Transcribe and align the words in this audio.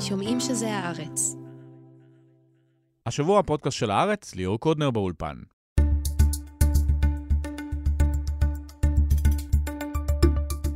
שומעים 0.00 0.40
שזה 0.40 0.74
הארץ. 0.74 1.36
השבוע 3.06 3.40
הפודקאסט 3.40 3.78
של 3.78 3.90
הארץ, 3.90 4.34
ליאור 4.34 4.60
קודנר 4.60 4.90
באולפן. 4.90 5.36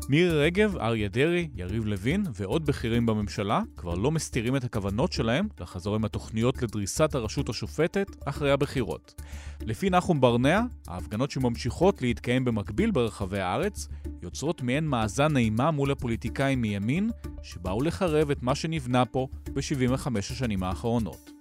מירי 0.09 0.45
רגב, 0.45 0.77
אריה 0.77 1.09
דרעי, 1.09 1.48
יריב 1.54 1.87
לוין 1.87 2.25
ועוד 2.32 2.66
בכירים 2.66 3.06
בממשלה 3.06 3.62
כבר 3.77 3.95
לא 3.95 4.11
מסתירים 4.11 4.57
את 4.57 4.64
הכוונות 4.64 5.12
שלהם 5.12 5.48
לחזור 5.61 5.95
עם 5.95 6.05
התוכניות 6.05 6.62
לדריסת 6.62 7.14
הרשות 7.14 7.48
השופטת 7.48 8.06
אחרי 8.25 8.51
הבחירות. 8.52 9.23
לפי 9.61 9.91
נחום 9.91 10.20
ברנע, 10.20 10.61
ההפגנות 10.88 11.30
שממשיכות 11.30 12.02
להתקיים 12.02 12.45
במקביל 12.45 12.91
ברחבי 12.91 13.41
הארץ 13.41 13.88
יוצרות 14.23 14.62
מעין 14.62 14.87
מאזן 14.88 15.32
נעימה 15.32 15.70
מול 15.70 15.91
הפוליטיקאים 15.91 16.61
מימין 16.61 17.11
שבאו 17.43 17.82
לחרב 17.82 18.30
את 18.30 18.43
מה 18.43 18.55
שנבנה 18.55 19.05
פה 19.05 19.28
ב-75 19.52 20.19
השנים 20.19 20.62
האחרונות. 20.62 21.34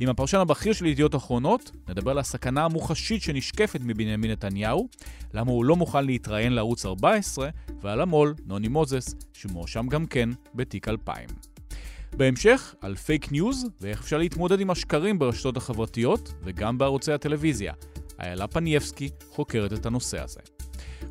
עם 0.00 0.08
הפרשן 0.08 0.38
הבכיר 0.38 0.72
של 0.72 0.86
ידיעות 0.86 1.14
אחרונות, 1.14 1.70
נדבר 1.88 2.10
על 2.10 2.18
הסכנה 2.18 2.64
המוחשית 2.64 3.22
שנשקפת 3.22 3.80
מבנימין 3.84 4.30
נתניהו, 4.30 4.88
למה 5.34 5.50
הוא 5.50 5.64
לא 5.64 5.76
מוכן 5.76 6.04
להתראיין 6.04 6.52
לערוץ 6.52 6.86
14, 6.86 7.48
ועל 7.82 8.00
המו"ל, 8.00 8.34
נוני 8.46 8.68
מוזס, 8.68 9.14
שמואשם 9.32 9.86
גם 9.86 10.06
כן 10.06 10.28
בתיק 10.54 10.88
2000. 10.88 11.28
בהמשך, 12.16 12.74
על 12.80 12.94
פייק 12.94 13.32
ניוז 13.32 13.66
ואיך 13.80 14.00
אפשר 14.00 14.18
להתמודד 14.18 14.60
עם 14.60 14.70
השקרים 14.70 15.18
ברשתות 15.18 15.56
החברתיות 15.56 16.34
וגם 16.44 16.78
בערוצי 16.78 17.12
הטלוויזיה. 17.12 17.72
איילה 18.20 18.46
פנייבסקי 18.46 19.08
חוקרת 19.30 19.72
את 19.72 19.86
הנושא 19.86 20.20
הזה. 20.20 20.40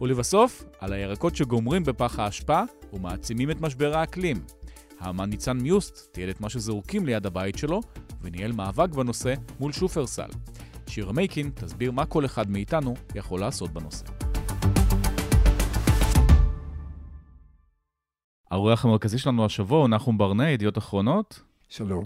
ולבסוף, 0.02 0.64
על 0.80 0.94
הירקות 0.94 1.36
שגומרים 1.36 1.84
בפח 1.84 2.20
האשפה 2.20 2.62
ומעצימים 2.94 3.52
את 3.52 3.62
משבר 3.62 3.98
האקלים. 3.98 4.44
האמן 5.00 5.30
ניצן 5.30 5.58
מיוסט 5.58 6.08
תיעד 6.12 6.30
את 6.30 6.42
מה 6.42 6.50
שזרוקים 6.50 7.06
ליד 7.06 7.26
הבית 7.26 7.58
שלו, 7.58 7.82
וניהל 8.24 8.52
מאבק 8.52 8.90
בנושא 8.90 9.34
מול 9.60 9.72
שופרסל. 9.72 10.30
שירה 10.88 11.14
מייקין 11.14 11.52
תסביר 11.56 11.92
מה 11.92 12.06
כל 12.06 12.26
אחד 12.26 12.50
מאיתנו 12.50 12.94
יכול 13.16 13.40
לעשות 13.40 13.72
בנושא. 13.72 14.06
האורח 18.52 18.86
המרכזי 18.86 19.18
שלנו 19.18 19.46
השבוע 19.46 19.80
הוא 19.80 19.90
נחום 19.90 20.18
ברנע, 20.18 20.50
ידיעות 20.50 20.78
אחרונות. 20.78 21.42
שלום. 21.70 22.04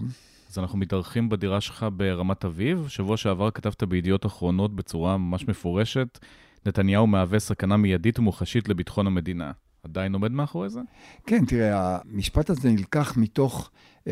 אז 0.50 0.58
אנחנו 0.58 0.78
מתארחים 0.78 1.28
בדירה 1.28 1.60
שלך 1.60 1.86
ברמת 1.96 2.44
אביב. 2.44 2.88
שבוע 2.88 3.16
שעבר 3.16 3.50
כתבת 3.50 3.82
בידיעות 3.82 4.26
אחרונות 4.26 4.76
בצורה 4.76 5.16
ממש 5.16 5.48
מפורשת, 5.48 6.18
נתניהו 6.66 7.06
מהווה 7.06 7.38
סכנה 7.38 7.76
מיידית 7.76 8.18
ומוחשית 8.18 8.68
לביטחון 8.68 9.06
המדינה. 9.06 9.52
עדיין 9.82 10.14
עומד 10.14 10.32
מאחורי 10.32 10.68
זה? 10.68 10.80
כן, 11.26 11.44
תראה, 11.44 11.98
המשפט 12.04 12.50
הזה 12.50 12.70
נלקח 12.70 13.16
מתוך 13.16 13.70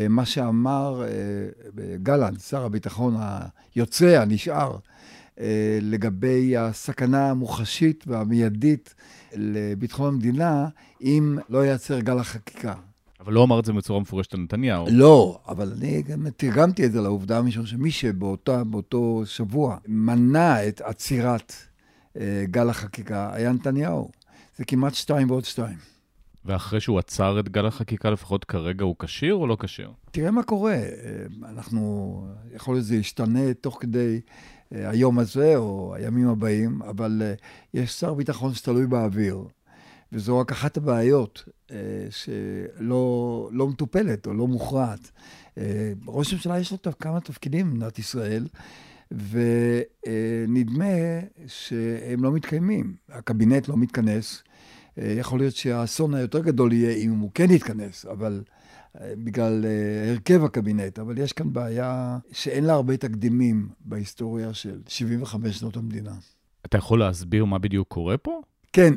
מה 0.08 0.24
שאמר 0.24 1.02
uh, 1.02 1.80
גלנט, 2.02 2.40
שר 2.40 2.64
הביטחון 2.64 3.16
היוצא, 3.74 4.20
הנשאר, 4.20 4.76
uh, 4.76 5.38
לגבי 5.80 6.56
הסכנה 6.56 7.30
המוחשית 7.30 8.04
והמיידית 8.06 8.94
לביטחון 9.34 10.14
המדינה, 10.14 10.68
אם 11.00 11.38
לא 11.48 11.66
ייצר 11.66 12.00
גל 12.00 12.18
החקיקה. 12.18 12.74
אבל 13.20 13.32
לא 13.32 13.44
אמר 13.44 13.60
את 13.60 13.64
זה 13.64 13.72
בצורה 13.72 14.00
מפורשת 14.00 14.34
על 14.34 14.40
נתניהו. 14.40 14.86
לא, 14.90 15.40
אבל 15.48 15.72
אני 15.78 16.02
גם 16.02 16.26
תרגמתי 16.36 16.86
את 16.86 16.92
זה 16.92 17.00
לעובדה, 17.00 17.42
משום 17.42 17.66
שמי 17.66 17.90
שבאותו 17.90 19.22
שבוע 19.24 19.76
מנע 19.88 20.68
את 20.68 20.80
עצירת 20.80 21.52
גל 22.44 22.68
החקיקה 22.68 23.30
היה 23.32 23.52
נתניהו. 23.52 24.10
זה 24.58 24.64
כמעט 24.64 24.94
שתיים 24.94 25.30
ועוד 25.30 25.44
שתיים. 25.44 25.95
ואחרי 26.46 26.80
שהוא 26.80 26.98
עצר 26.98 27.40
את 27.40 27.48
גל 27.48 27.66
החקיקה, 27.66 28.10
לפחות 28.10 28.44
כרגע 28.44 28.84
הוא 28.84 28.96
כשיר 28.98 29.34
או 29.34 29.46
לא 29.46 29.56
כשיר? 29.60 29.92
תראה 30.10 30.30
מה 30.30 30.42
קורה. 30.42 30.78
אנחנו, 31.44 32.24
יכול 32.54 32.74
להיות 32.74 32.84
שזה 32.84 32.96
ישתנה 32.96 33.54
תוך 33.54 33.78
כדי 33.80 34.20
אה, 34.74 34.90
היום 34.90 35.18
הזה 35.18 35.56
או 35.56 35.94
הימים 35.94 36.28
הבאים, 36.28 36.82
אבל 36.82 37.22
אה, 37.24 37.34
יש 37.74 37.90
שר 37.92 38.14
ביטחון 38.14 38.54
שתלוי 38.54 38.86
באוויר, 38.86 39.44
וזו 40.12 40.38
רק 40.38 40.52
אחת 40.52 40.76
הבעיות 40.76 41.44
אה, 41.70 41.76
שלא 42.10 43.48
לא 43.52 43.68
מטופלת 43.68 44.26
או 44.26 44.34
לא 44.34 44.46
מוכרעת. 44.46 45.10
ראש 46.06 46.32
הממשלה 46.32 46.58
יש 46.58 46.72
לו 46.72 46.78
כמה 47.00 47.20
תפקידים 47.20 47.70
במדינת 47.70 47.98
ישראל. 47.98 48.46
ונדמה 49.10 50.84
שהם 51.46 52.24
לא 52.24 52.32
מתקיימים. 52.32 52.94
הקבינט 53.08 53.68
לא 53.68 53.76
מתכנס. 53.76 54.42
יכול 54.98 55.38
להיות 55.38 55.56
שהאסון 55.56 56.14
היותר 56.14 56.40
גדול 56.40 56.72
יהיה 56.72 56.96
אם 56.96 57.18
הוא 57.18 57.30
כן 57.34 57.50
יתכנס, 57.50 58.06
אבל 58.06 58.42
אה, 59.00 59.12
בגלל 59.16 59.64
אה, 59.64 60.10
הרכב 60.10 60.44
הקבינט. 60.44 60.98
אבל 60.98 61.18
יש 61.18 61.32
כאן 61.32 61.52
בעיה 61.52 62.18
שאין 62.32 62.64
לה 62.64 62.72
הרבה 62.72 62.96
תקדימים 62.96 63.68
בהיסטוריה 63.80 64.54
של 64.54 64.80
75 64.88 65.58
שנות 65.58 65.76
המדינה. 65.76 66.14
אתה 66.66 66.78
יכול 66.78 66.98
להסביר 66.98 67.44
מה 67.44 67.58
בדיוק 67.58 67.88
קורה 67.88 68.16
פה? 68.16 68.40
כן. 68.72 68.94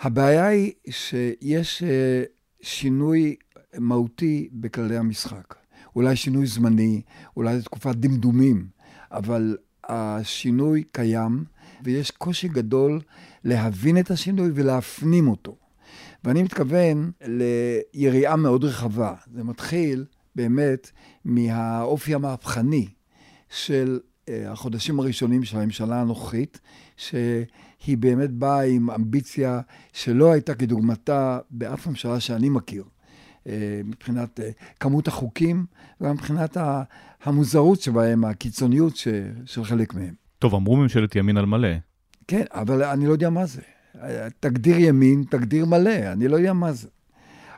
הבעיה 0.00 0.46
היא 0.46 0.72
שיש 0.90 1.82
אה, 1.82 2.22
שינוי 2.60 3.36
מהותי 3.78 4.48
בכללי 4.52 4.96
המשחק. 4.96 5.54
אולי 5.96 6.16
שינוי 6.16 6.46
זמני, 6.46 7.02
אולי 7.36 7.58
זו 7.58 7.64
תקופת 7.64 7.94
דמדומים. 7.96 8.66
אבל 9.10 9.56
השינוי 9.88 10.82
קיים, 10.92 11.44
ויש 11.84 12.10
קושי 12.10 12.48
גדול 12.48 13.00
להבין 13.46 13.98
את 13.98 14.10
השינוי 14.10 14.50
ולהפנים 14.54 15.28
אותו. 15.28 15.56
ואני 16.24 16.42
מתכוון 16.42 17.10
ליריעה 17.26 18.36
מאוד 18.36 18.64
רחבה. 18.64 19.14
זה 19.34 19.44
מתחיל 19.44 20.04
באמת 20.36 20.90
מהאופי 21.24 22.14
המהפכני 22.14 22.88
של 23.50 24.00
אה, 24.28 24.52
החודשים 24.52 25.00
הראשונים 25.00 25.44
של 25.44 25.58
הממשלה 25.58 26.00
הנוכחית, 26.00 26.60
שהיא 26.96 27.96
באמת 27.98 28.30
באה 28.30 28.62
עם 28.62 28.90
אמביציה 28.90 29.60
שלא 29.92 30.32
הייתה 30.32 30.54
כדוגמתה 30.54 31.38
באף 31.50 31.86
ממשלה 31.86 32.20
שאני 32.20 32.48
מכיר. 32.48 32.84
אה, 33.46 33.80
מבחינת 33.84 34.40
אה, 34.40 34.50
כמות 34.80 35.08
החוקים, 35.08 35.66
וגם 36.00 36.12
מבחינת 36.12 36.56
המוזרות 37.24 37.80
שבהם, 37.80 38.24
הקיצוניות 38.24 38.96
של 39.44 39.64
חלק 39.64 39.94
מהם. 39.94 40.14
טוב, 40.38 40.54
אמרו 40.54 40.76
ממשלת 40.76 41.16
ימין 41.16 41.36
על 41.36 41.46
מלא. 41.46 41.68
כן, 42.28 42.44
אבל 42.50 42.82
אני 42.82 43.06
לא 43.06 43.12
יודע 43.12 43.30
מה 43.30 43.46
זה. 43.46 43.60
תגדיר 44.40 44.78
ימין, 44.78 45.24
תגדיר 45.30 45.66
מלא, 45.66 46.12
אני 46.12 46.28
לא 46.28 46.36
יודע 46.36 46.52
מה 46.52 46.72
זה. 46.72 46.88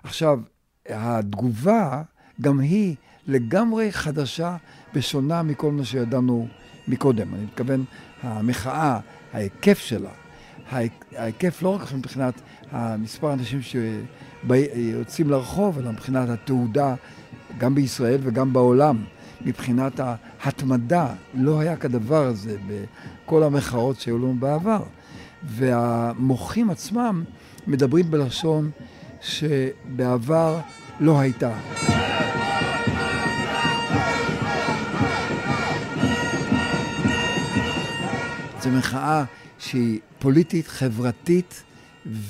עכשיו, 0.02 0.40
התגובה 0.88 2.02
גם 2.40 2.60
היא 2.60 2.96
לגמרי 3.26 3.92
חדשה 3.92 4.56
ושונה 4.94 5.42
מכל 5.42 5.72
מה 5.72 5.84
שידענו 5.84 6.48
מקודם. 6.88 7.34
אני 7.34 7.44
מתכוון, 7.44 7.84
המחאה, 8.22 9.00
ההיקף 9.32 9.78
שלה, 9.78 10.10
ההיקף 11.16 11.62
לא 11.62 11.68
רק 11.68 11.92
מבחינת 11.92 12.34
המספר 12.70 13.30
האנשים 13.30 13.60
שיוצאים 13.62 15.30
לרחוב, 15.30 15.78
אלא 15.78 15.92
מבחינת 15.92 16.28
התעודה, 16.28 16.94
גם 17.58 17.74
בישראל 17.74 18.20
וגם 18.22 18.52
בעולם, 18.52 19.04
מבחינת 19.40 20.00
ההתמדה, 20.40 21.06
לא 21.34 21.60
היה 21.60 21.76
כדבר 21.76 22.26
הזה 22.26 22.56
בכל 22.66 23.42
המחאות 23.42 24.00
שהיו 24.00 24.18
לנו 24.18 24.34
בעבר. 24.38 24.82
והמוחים 25.44 26.70
עצמם 26.70 27.24
מדברים 27.66 28.10
בלשון 28.10 28.70
שבעבר 29.20 30.60
לא 31.00 31.20
הייתה. 31.20 31.52
זו 38.60 38.70
מחאה 38.70 39.24
שהיא 39.58 40.00
פוליטית, 40.18 40.68
חברתית 40.68 41.62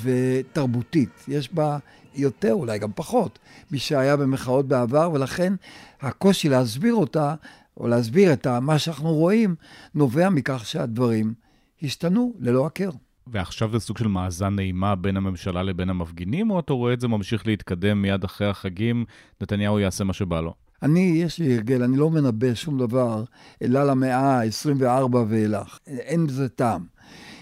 ותרבותית. 0.03 1.11
יש 1.29 1.53
בה 1.53 1.79
יותר, 2.19 2.53
אולי 2.53 2.79
גם 2.79 2.91
פחות, 2.95 3.39
משהיה 3.71 4.17
במחאות 4.17 4.69
בעבר, 4.69 5.11
ולכן 5.13 5.53
הקושי 6.01 6.49
להסביר 6.49 6.95
אותה, 6.95 7.35
או 7.77 7.89
להסביר 7.89 8.33
את 8.33 8.47
מה 8.47 8.79
שאנחנו 8.79 9.15
רואים, 9.15 9.55
נובע 9.95 10.29
מכך 10.29 10.67
שהדברים 10.67 11.35
השתנו 11.83 12.35
ללא 12.39 12.67
הכר. 12.67 12.91
ועכשיו 13.27 13.73
זה 13.73 13.79
סוג 13.79 13.99
של 13.99 14.09
מאזן 14.09 14.55
נעימה 14.55 14.95
בין 14.95 15.17
הממשלה 15.17 15.63
לבין 15.63 15.91
המפגינים, 15.91 16.51
או 16.51 16.61
אתה 16.61 16.73
רואה 16.73 16.93
את 16.93 17.01
זה 17.01 17.09
ממשיך 17.09 17.47
להתקדם 17.47 18.03
מיד 18.03 18.25
אחרי 18.25 18.47
החגים, 18.49 19.05
נתניהו 19.41 19.79
יעשה 19.79 20.05
מה 20.05 20.13
שבא 20.13 20.41
לו? 20.41 20.55
אני, 20.83 21.01
יש 21.01 21.39
לי 21.39 21.55
הרגל, 21.55 21.83
אני 21.83 21.97
לא 21.97 22.11
מנבא 22.11 22.55
שום 22.55 22.79
דבר, 22.79 23.25
אלא 23.63 23.85
למאה 23.85 24.41
ה-24 24.41 25.17
ואילך. 25.29 25.79
אין 25.87 26.27
בזה 26.27 26.49
טעם. 26.49 26.87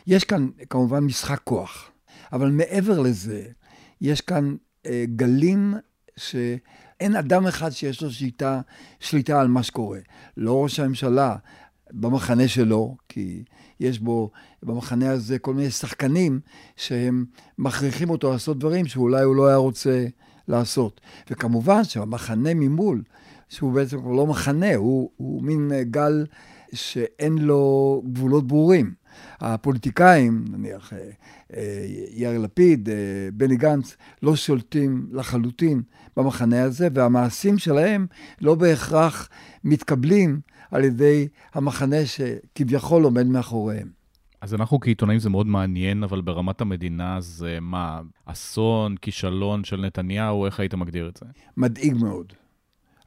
יש 0.06 0.24
כאן 0.24 0.48
כמובן 0.70 1.04
משחק 1.04 1.40
כוח, 1.44 1.90
אבל 2.32 2.50
מעבר 2.50 3.00
לזה, 3.00 3.44
יש 4.00 4.20
כאן 4.20 4.56
אה, 4.86 5.04
גלים 5.16 5.74
שאין 6.16 7.16
אדם 7.16 7.46
אחד 7.46 7.70
שיש 7.70 8.02
לו 8.02 8.10
שליטה, 8.10 8.60
שליטה 9.00 9.40
על 9.40 9.48
מה 9.48 9.62
שקורה. 9.62 9.98
לא 10.36 10.62
ראש 10.62 10.80
הממשלה 10.80 11.36
במחנה 11.92 12.48
שלו, 12.48 12.96
כי 13.08 13.44
יש 13.80 13.98
בו, 13.98 14.30
במחנה 14.62 15.10
הזה 15.10 15.38
כל 15.38 15.54
מיני 15.54 15.70
שחקנים 15.70 16.40
שהם 16.76 17.24
מכריחים 17.58 18.10
אותו 18.10 18.32
לעשות 18.32 18.58
דברים 18.58 18.86
שאולי 18.86 19.22
הוא 19.22 19.36
לא 19.36 19.46
היה 19.46 19.56
רוצה 19.56 20.06
לעשות. 20.48 21.00
וכמובן 21.30 21.84
שהמחנה 21.84 22.54
ממול, 22.54 23.02
שהוא 23.48 23.72
בעצם 23.72 24.00
כבר 24.00 24.12
לא 24.12 24.26
מחנה, 24.26 24.74
הוא, 24.74 25.10
הוא 25.16 25.42
מין 25.42 25.70
גל 25.82 26.26
שאין 26.72 27.38
לו 27.38 28.02
גבולות 28.12 28.46
ברורים. 28.46 28.94
הפוליטיקאים, 29.40 30.44
נניח 30.50 30.92
אה, 30.92 30.98
אה, 31.56 31.86
יאיר 32.14 32.38
לפיד, 32.38 32.88
אה, 32.88 32.94
בני 33.32 33.56
גנץ, 33.56 33.96
לא 34.22 34.36
שולטים 34.36 35.06
לחלוטין 35.12 35.82
במחנה 36.16 36.62
הזה, 36.62 36.88
והמעשים 36.94 37.58
שלהם 37.58 38.06
לא 38.40 38.54
בהכרח 38.54 39.28
מתקבלים 39.64 40.40
על 40.70 40.84
ידי 40.84 41.28
המחנה 41.54 42.06
שכביכול 42.06 43.04
עומד 43.04 43.26
מאחוריהם. 43.26 43.88
אז 44.40 44.54
אנחנו 44.54 44.80
כעיתונאים 44.80 45.18
זה 45.18 45.30
מאוד 45.30 45.46
מעניין, 45.46 46.02
אבל 46.02 46.20
ברמת 46.20 46.60
המדינה 46.60 47.20
זה 47.20 47.58
מה, 47.60 48.00
אסון, 48.24 48.96
כישלון 49.02 49.64
של 49.64 49.80
נתניהו, 49.80 50.46
איך 50.46 50.60
היית 50.60 50.74
מגדיר 50.74 51.08
את 51.08 51.16
זה? 51.16 51.26
מדאיג 51.56 51.94
מאוד. 51.94 52.32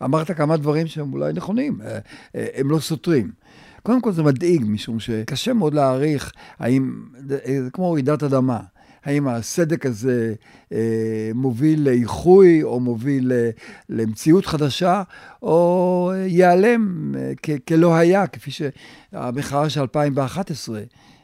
אמרת 0.03 0.31
כמה 0.31 0.57
דברים 0.57 0.87
שהם 0.87 1.13
אולי 1.13 1.33
נכונים, 1.33 1.81
הם 2.33 2.71
לא 2.71 2.79
סותרים. 2.79 3.31
קודם 3.83 4.01
כל 4.01 4.11
זה 4.11 4.23
מדאיג, 4.23 4.63
משום 4.67 4.99
שקשה 4.99 5.53
מאוד 5.53 5.73
להעריך 5.73 6.31
האם, 6.59 7.03
זה 7.63 7.69
כמו 7.73 7.91
רעידת 7.91 8.23
אדמה. 8.23 8.59
האם 9.03 9.27
הסדק 9.27 9.85
הזה 9.85 10.33
אה, 10.71 11.31
מוביל 11.35 11.89
לאיחוי 11.89 12.63
או 12.63 12.79
מוביל 12.79 13.31
אה, 13.31 13.49
למציאות 13.89 14.45
חדשה, 14.45 15.03
או 15.41 16.11
ייעלם 16.27 17.15
אה, 17.17 17.57
כלא 17.67 17.95
היה, 17.95 18.27
כפי 18.27 18.51
שהמחאה 18.51 19.69
של 19.69 19.81
2011 19.81 20.81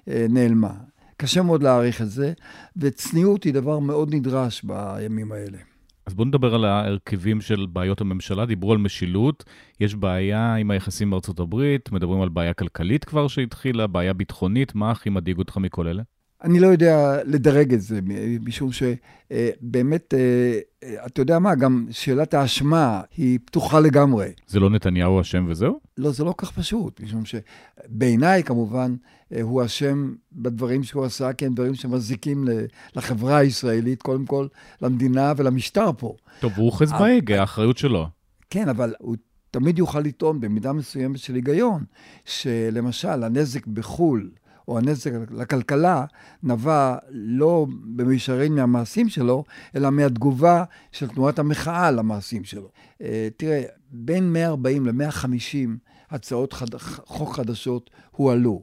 אה, 0.09 0.25
נעלמה. 0.29 0.73
קשה 1.17 1.41
מאוד 1.41 1.63
להעריך 1.63 2.01
את 2.01 2.09
זה, 2.09 2.33
וצניעות 2.77 3.43
היא 3.43 3.53
דבר 3.53 3.79
מאוד 3.79 4.15
נדרש 4.15 4.63
בימים 4.63 5.31
האלה. 5.31 5.57
אז 6.05 6.13
בואו 6.13 6.27
נדבר 6.27 6.55
על 6.55 6.65
ההרכבים 6.65 7.41
של 7.41 7.65
בעיות 7.69 8.01
הממשלה. 8.01 8.45
דיברו 8.45 8.71
על 8.71 8.77
משילות, 8.77 9.43
יש 9.79 9.95
בעיה 9.95 10.55
עם 10.55 10.71
היחסים 10.71 11.09
בארצות 11.09 11.39
הברית, 11.39 11.91
מדברים 11.91 12.21
על 12.21 12.29
בעיה 12.29 12.53
כלכלית 12.53 13.05
כבר 13.05 13.27
שהתחילה, 13.27 13.87
בעיה 13.87 14.13
ביטחונית, 14.13 14.75
מה 14.75 14.91
הכי 14.91 15.09
מדאיג 15.09 15.37
אותך 15.37 15.57
מכל 15.57 15.87
אלה? 15.87 16.03
אני 16.45 16.59
לא 16.59 16.67
יודע 16.67 17.17
לדרג 17.25 17.73
את 17.73 17.81
זה, 17.81 17.99
משום 18.45 18.69
שבאמת, 18.71 20.13
אה, 20.13 20.59
אה, 20.83 21.05
אתה 21.05 21.21
יודע 21.21 21.39
מה, 21.39 21.55
גם 21.55 21.87
שאלת 21.91 22.33
האשמה 22.33 23.01
היא 23.17 23.39
פתוחה 23.45 23.79
לגמרי. 23.79 24.27
זה 24.47 24.59
לא 24.59 24.69
נתניהו 24.69 25.21
אשם 25.21 25.45
וזהו? 25.49 25.79
לא, 25.97 26.11
זה 26.11 26.23
לא 26.23 26.33
כך 26.37 26.51
פשוט, 26.51 27.01
משום 27.01 27.23
שבעיניי, 27.25 28.43
כמובן, 28.43 28.95
אה, 29.33 29.41
הוא 29.41 29.65
אשם 29.65 30.13
בדברים 30.33 30.83
שהוא 30.83 31.05
עשה, 31.05 31.33
כי 31.33 31.45
הם 31.45 31.53
דברים 31.53 31.75
שמזיקים 31.75 32.47
לחברה 32.95 33.37
הישראלית, 33.37 34.01
קודם 34.01 34.25
כל 34.25 34.47
למדינה 34.81 35.33
ולמשטר 35.37 35.89
פה. 35.97 36.15
טוב, 36.39 36.51
הוא 36.55 36.65
אוחז 36.65 36.91
בהגה, 36.91 37.41
האחריות 37.41 37.77
שלו. 37.77 38.07
כן, 38.49 38.69
אבל 38.69 38.93
הוא 38.99 39.15
תמיד 39.51 39.79
יוכל 39.79 39.99
לטעון 39.99 40.39
במידה 40.39 40.73
מסוימת 40.73 41.19
של 41.19 41.35
היגיון, 41.35 41.83
שלמשל, 42.25 43.23
הנזק 43.23 43.67
בחו"ל, 43.67 44.29
או 44.67 44.77
הנזק 44.77 45.11
לכלכלה 45.31 46.05
נבע 46.43 46.97
לא 47.09 47.67
במישרין 47.95 48.55
מהמעשים 48.55 49.09
שלו, 49.09 49.43
אלא 49.75 49.91
מהתגובה 49.91 50.63
של 50.91 51.07
תנועת 51.07 51.39
המחאה 51.39 51.91
למעשים 51.91 52.43
שלו. 52.43 52.69
אה, 53.01 53.27
תראה, 53.37 53.63
בין 53.91 54.33
140 54.33 54.85
ל-150 54.85 55.69
הצעות 56.11 56.53
חד... 56.53 56.75
חוק 57.05 57.35
חדשות 57.35 57.89
הועלו. 58.11 58.61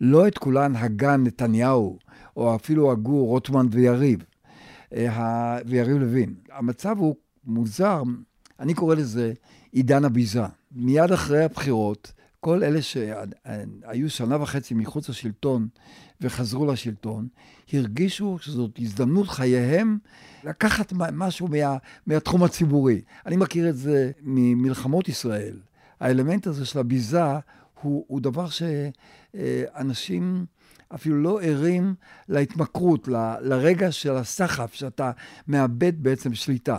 לא 0.00 0.28
את 0.28 0.38
כולן 0.38 0.76
הגה 0.76 1.16
נתניהו, 1.16 1.98
או 2.36 2.56
אפילו 2.56 2.92
הגו 2.92 3.24
רוטמן 3.24 3.66
ויריב, 3.70 4.24
אה, 4.94 5.58
ויריב 5.66 5.96
לוין. 5.96 6.34
המצב 6.52 6.98
הוא 6.98 7.14
מוזר, 7.44 8.02
אני 8.60 8.74
קורא 8.74 8.94
לזה 8.94 9.32
עידן 9.72 10.04
הביזה. 10.04 10.44
מיד 10.72 11.12
אחרי 11.12 11.44
הבחירות, 11.44 12.12
כל 12.44 12.64
אלה 12.64 12.82
שהיו 12.82 14.10
שנה 14.10 14.42
וחצי 14.42 14.74
מחוץ 14.74 15.08
לשלטון 15.08 15.68
וחזרו 16.20 16.66
לשלטון, 16.66 17.28
הרגישו 17.72 18.38
שזאת 18.40 18.70
הזדמנות 18.78 19.28
חייהם 19.28 19.98
לקחת 20.44 20.92
משהו 20.92 21.48
מה, 21.48 21.76
מהתחום 22.06 22.44
הציבורי. 22.44 23.00
אני 23.26 23.36
מכיר 23.36 23.68
את 23.68 23.76
זה 23.76 24.10
ממלחמות 24.22 25.08
ישראל. 25.08 25.56
האלמנט 26.00 26.46
הזה 26.46 26.66
של 26.66 26.78
הביזה 26.78 27.22
הוא, 27.82 28.04
הוא 28.08 28.20
דבר 28.20 28.46
שאנשים 28.48 30.46
אפילו 30.94 31.22
לא 31.22 31.40
ערים 31.42 31.94
להתמכרות, 32.28 33.08
ל, 33.08 33.34
לרגע 33.40 33.92
של 33.92 34.16
הסחף, 34.16 34.74
שאתה 34.74 35.10
מאבד 35.48 36.02
בעצם 36.02 36.34
שליטה. 36.34 36.78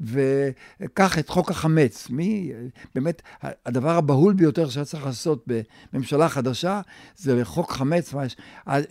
וקח 0.00 1.18
את 1.18 1.28
חוק 1.28 1.50
החמץ. 1.50 2.10
מי, 2.10 2.52
באמת, 2.94 3.22
הדבר 3.42 3.96
הבהול 3.96 4.34
ביותר 4.34 4.68
שהיה 4.68 4.84
צריך 4.84 5.06
לעשות 5.06 5.44
בממשלה 5.92 6.28
חדשה, 6.28 6.80
זה 7.16 7.40
לחוק 7.40 7.72
חמץ. 7.72 8.14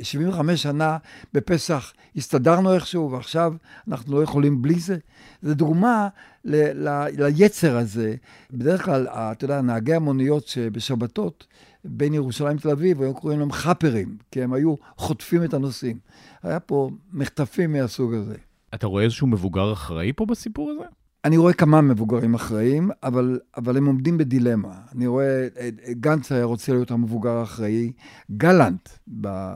75 0.02 0.64
שנה 0.64 0.98
בפסח 1.34 1.94
הסתדרנו 2.16 2.74
איכשהו, 2.74 3.12
ועכשיו 3.12 3.54
אנחנו 3.88 4.18
לא 4.18 4.24
יכולים 4.24 4.62
בלי 4.62 4.80
זה. 4.80 4.98
זו 5.42 5.54
דוגמה 5.54 6.08
ל, 6.46 6.90
ל, 6.90 7.06
ליצר 7.18 7.78
הזה. 7.78 8.16
בדרך 8.52 8.86
כלל, 8.86 9.08
אתה 9.08 9.46
יודע, 9.46 9.62
נהגי 9.62 9.94
המוניות 9.94 10.48
שבשבתות, 10.48 11.48
בין 11.86 12.14
ירושלים 12.14 12.58
לתל 12.58 12.70
אביב, 12.70 13.02
היו 13.02 13.14
קוראים 13.14 13.40
להם 13.40 13.52
חאפרים, 13.52 14.18
כי 14.32 14.44
הם 14.44 14.54
היו 14.54 14.76
חוטפים 14.98 15.44
את 15.44 15.54
הנוסעים. 15.54 15.98
היה 16.44 16.60
פה 16.60 16.90
מחטפים 17.14 17.74
מהסוג 17.74 18.14
הזה. 18.14 18.36
אתה 18.74 18.88
רואה 18.88 19.04
איזשהו 19.04 19.28
מבוגר 19.28 19.74
אחראי 19.74 20.14
פה 20.16 20.26
בסיפור 20.26 20.72
הזה? 20.72 20.86
אני 21.26 21.38
רואה 21.38 21.54
כמה 21.54 21.82
מבוגרים 21.82 22.34
אחראיים, 22.34 22.90
אבל, 23.04 23.40
אבל 23.58 23.78
הם 23.78 23.86
עומדים 23.86 24.18
בדילמה. 24.18 24.74
אני 24.96 25.08
רואה, 25.08 25.48
גנץ 25.92 26.32
היה 26.32 26.44
רוצה 26.44 26.72
להיות 26.72 26.92
המבוגר 26.92 27.38
האחראי, 27.38 27.92
גלנט 28.32 28.90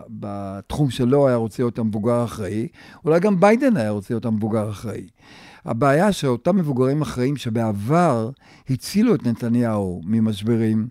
בתחום 0.09 0.89
שלו 0.89 1.27
היה 1.27 1.35
רוצה 1.35 1.63
להיות 1.63 1.79
המבוגר 1.79 2.13
האחראי, 2.13 2.67
אולי 3.05 3.19
גם 3.19 3.39
ביידן 3.39 3.77
היה 3.77 3.89
רוצה 3.89 4.13
להיות 4.13 4.25
המבוגר 4.25 4.67
האחראי. 4.67 5.07
הבעיה 5.65 6.11
שאותם 6.11 6.55
מבוגרים 6.55 7.01
אחראיים 7.01 7.35
שבעבר 7.35 8.29
הצילו 8.69 9.15
את 9.15 9.27
נתניהו 9.27 10.01
ממשברים, 10.05 10.87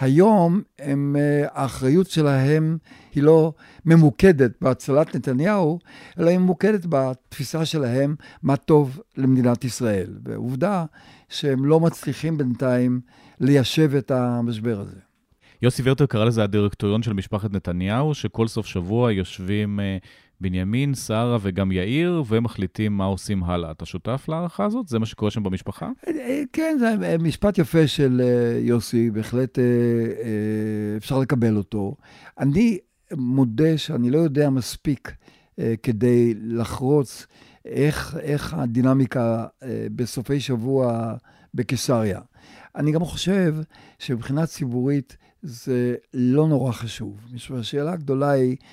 היום 0.00 0.62
הם, 0.78 1.16
אה, 1.18 1.46
האחריות 1.52 2.10
שלהם 2.10 2.78
היא 3.14 3.22
לא 3.22 3.52
ממוקדת 3.84 4.50
בהצלת 4.60 5.16
נתניהו, 5.16 5.78
אלא 6.18 6.30
היא 6.30 6.38
ממוקדת 6.38 6.86
בתפיסה 6.88 7.64
שלהם 7.64 8.14
מה 8.42 8.56
טוב 8.56 9.00
למדינת 9.16 9.64
ישראל. 9.64 10.18
ועובדה 10.24 10.84
שהם 11.28 11.64
לא 11.64 11.80
מצליחים 11.80 12.38
בינתיים 12.38 13.00
ליישב 13.40 13.94
את 13.94 14.10
המשבר 14.10 14.80
הזה. 14.80 14.96
יוסי 15.62 15.82
ורטר 15.84 16.06
קרא 16.06 16.24
לזה 16.24 16.42
הדירקטוריון 16.42 17.02
של 17.02 17.12
משפחת 17.12 17.52
נתניהו, 17.52 18.14
שכל 18.14 18.48
סוף 18.48 18.66
שבוע 18.66 19.12
יושבים 19.12 19.80
אה, 19.80 19.98
בנימין, 20.40 20.94
שרה 20.94 21.38
וגם 21.40 21.72
יאיר, 21.72 22.22
ומחליטים 22.28 22.92
מה 22.96 23.04
עושים 23.04 23.44
הלאה. 23.44 23.70
אתה 23.70 23.86
שותף 23.86 24.24
להערכה 24.28 24.64
הזאת? 24.64 24.88
זה 24.88 24.98
מה 24.98 25.06
שקורה 25.06 25.30
שם 25.30 25.42
במשפחה? 25.42 25.90
אה, 26.08 26.42
כן, 26.52 26.76
זה 26.80 27.18
משפט 27.18 27.58
יפה 27.58 27.86
של 27.86 28.20
אה, 28.24 28.58
יוסי, 28.60 29.10
בהחלט 29.10 29.58
אה, 29.58 29.64
אפשר 30.96 31.18
לקבל 31.18 31.56
אותו. 31.56 31.96
אני 32.38 32.78
מודה 33.12 33.78
שאני 33.78 34.10
לא 34.10 34.18
יודע 34.18 34.50
מספיק 34.50 35.12
כדי 35.82 36.34
לחרוץ 36.42 37.26
איך, 37.64 38.16
איך 38.20 38.54
הדינמיקה 38.54 39.46
בסופי 39.94 40.40
שבוע 40.40 41.14
בקיסריה. 41.54 42.20
אני 42.76 42.92
גם 42.92 43.04
חושב 43.04 43.54
שמבחינה 43.98 44.46
ציבורית 44.46 45.16
זה 45.42 45.94
לא 46.14 46.48
נורא 46.48 46.72
חשוב. 46.72 47.20
משום 47.32 47.56
שהשאלה 47.56 47.92
הגדולה 47.92 48.30
היא, 48.30 48.50
אה, 48.50 48.66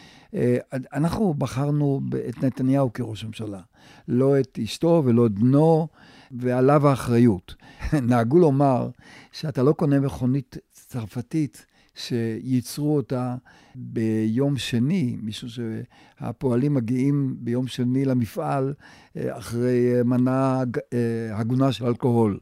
אנחנו 0.93 1.33
בחרנו 1.33 2.01
את 2.29 2.43
נתניהו 2.43 2.93
כראש 2.93 3.23
הממשלה, 3.23 3.61
לא 4.07 4.39
את 4.39 4.59
אשתו 4.63 5.03
ולא 5.05 5.25
את 5.25 5.31
בנו, 5.31 5.87
ועליו 6.31 6.87
האחריות. 6.87 7.55
נהגו 8.09 8.39
לומר 8.39 8.89
שאתה 9.31 9.63
לא 9.63 9.71
קונה 9.71 9.99
מכונית 9.99 10.57
צרפתית 10.71 11.65
שייצרו 11.95 12.95
אותה 12.95 13.35
ביום 13.75 14.57
שני, 14.57 15.17
משום 15.21 15.49
שהפועלים 15.49 16.73
מגיעים 16.73 17.35
ביום 17.39 17.67
שני 17.67 18.05
למפעל 18.05 18.73
אה, 19.17 19.37
אחרי 19.37 20.03
מנה 20.05 20.63
אה, 20.93 21.37
הגונה 21.39 21.71
של 21.71 21.85
אלכוהול. 21.85 22.39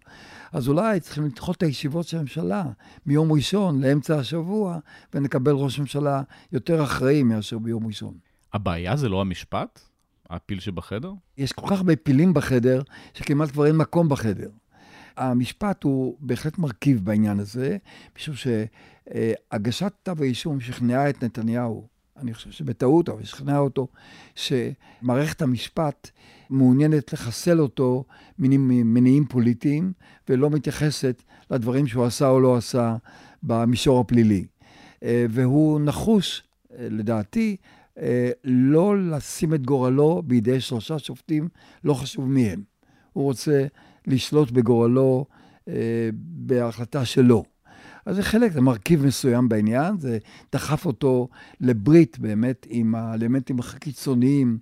אז 0.55 0.67
אולי 0.67 0.99
צריכים 0.99 1.25
לדחות 1.25 1.57
את 1.57 1.63
הישיבות 1.63 2.07
של 2.07 2.17
הממשלה 2.17 2.63
מיום 3.05 3.31
ראשון 3.31 3.81
לאמצע 3.81 4.19
השבוע, 4.19 4.79
ונקבל 5.13 5.51
ראש 5.51 5.79
ממשלה 5.79 6.21
יותר 6.51 6.83
אחראי 6.83 7.23
מאשר 7.23 7.59
ביום 7.59 7.87
ראשון. 7.87 8.13
הבעיה 8.53 8.95
זה 8.95 9.09
לא 9.09 9.21
המשפט? 9.21 9.79
הפיל 10.29 10.59
שבחדר? 10.59 11.11
יש 11.37 11.51
כל 11.51 11.67
כך 11.69 11.77
הרבה 11.77 11.95
פילים 11.95 12.33
בחדר, 12.33 12.81
שכמעט 13.13 13.51
כבר 13.51 13.65
אין 13.65 13.77
מקום 13.77 14.09
בחדר. 14.09 14.49
המשפט 15.17 15.83
הוא 15.83 16.17
בהחלט 16.19 16.57
מרכיב 16.57 17.05
בעניין 17.05 17.39
הזה, 17.39 17.77
משום 18.17 18.35
שהגשת 18.35 19.93
כתב 20.03 20.21
האישום 20.21 20.59
שכנעה 20.59 21.09
את 21.09 21.23
נתניהו 21.23 21.87
אני 22.17 22.33
חושב 22.33 22.51
שבטעות, 22.51 23.09
אבל 23.09 23.23
שכנע 23.23 23.57
אותו, 23.57 23.87
שמערכת 24.35 25.41
המשפט 25.41 26.09
מעוניינת 26.49 27.13
לחסל 27.13 27.59
אותו 27.59 28.03
ממניעים 28.39 29.25
פוליטיים, 29.25 29.93
ולא 30.29 30.49
מתייחסת 30.49 31.23
לדברים 31.51 31.87
שהוא 31.87 32.05
עשה 32.05 32.29
או 32.29 32.39
לא 32.39 32.55
עשה 32.55 32.95
במישור 33.43 33.99
הפלילי. 33.99 34.45
אה, 35.03 35.25
והוא 35.29 35.79
נחוש, 35.79 36.43
אה, 36.71 36.87
לדעתי, 36.89 37.55
אה, 37.99 38.29
לא 38.43 39.09
לשים 39.09 39.53
את 39.53 39.65
גורלו 39.65 40.23
בידי 40.25 40.61
שלושה 40.61 40.99
שופטים, 40.99 41.47
לא 41.83 41.93
חשוב 41.93 42.29
מי 42.29 42.49
הם. 42.49 42.63
הוא 43.13 43.23
רוצה 43.23 43.65
לשלוט 44.07 44.51
בגורלו 44.51 45.25
בהחלטה 46.21 47.05
שלו. 47.05 47.43
אז 48.05 48.15
זה 48.15 48.23
חלק, 48.23 48.51
זה 48.51 48.61
מרכיב 48.61 49.05
מסוים 49.05 49.49
בעניין, 49.49 49.97
זה 49.99 50.17
דחף 50.51 50.85
אותו 50.85 51.27
לברית 51.61 52.19
באמת 52.19 52.65
עם 52.69 52.95
האלמנטים 52.95 53.59
הקיצוניים 53.59 54.57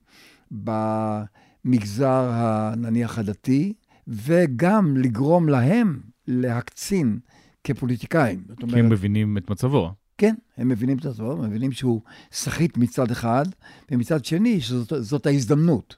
במגזר, 0.51 2.31
נניח, 2.77 3.19
הדתי, 3.19 3.73
וגם 4.07 4.97
לגרום 4.97 5.49
להם 5.49 5.99
להקצין 6.27 7.19
כפוליטיקאים. 7.63 8.43
כי 8.57 8.63
אומרת, 8.63 8.77
הם 8.77 8.89
מבינים 8.89 9.37
את 9.37 9.49
מצבו. 9.49 9.91
כן, 10.17 10.35
הם 10.57 10.67
מבינים 10.67 10.97
את 10.97 11.05
מצבו, 11.05 11.31
הם 11.31 11.49
מבינים 11.49 11.71
שהוא 11.71 12.01
סחיט 12.31 12.77
מצד 12.77 13.11
אחד, 13.11 13.45
ומצד 13.91 14.25
שני, 14.25 14.61
שזאת 14.61 15.25
ההזדמנות. 15.25 15.95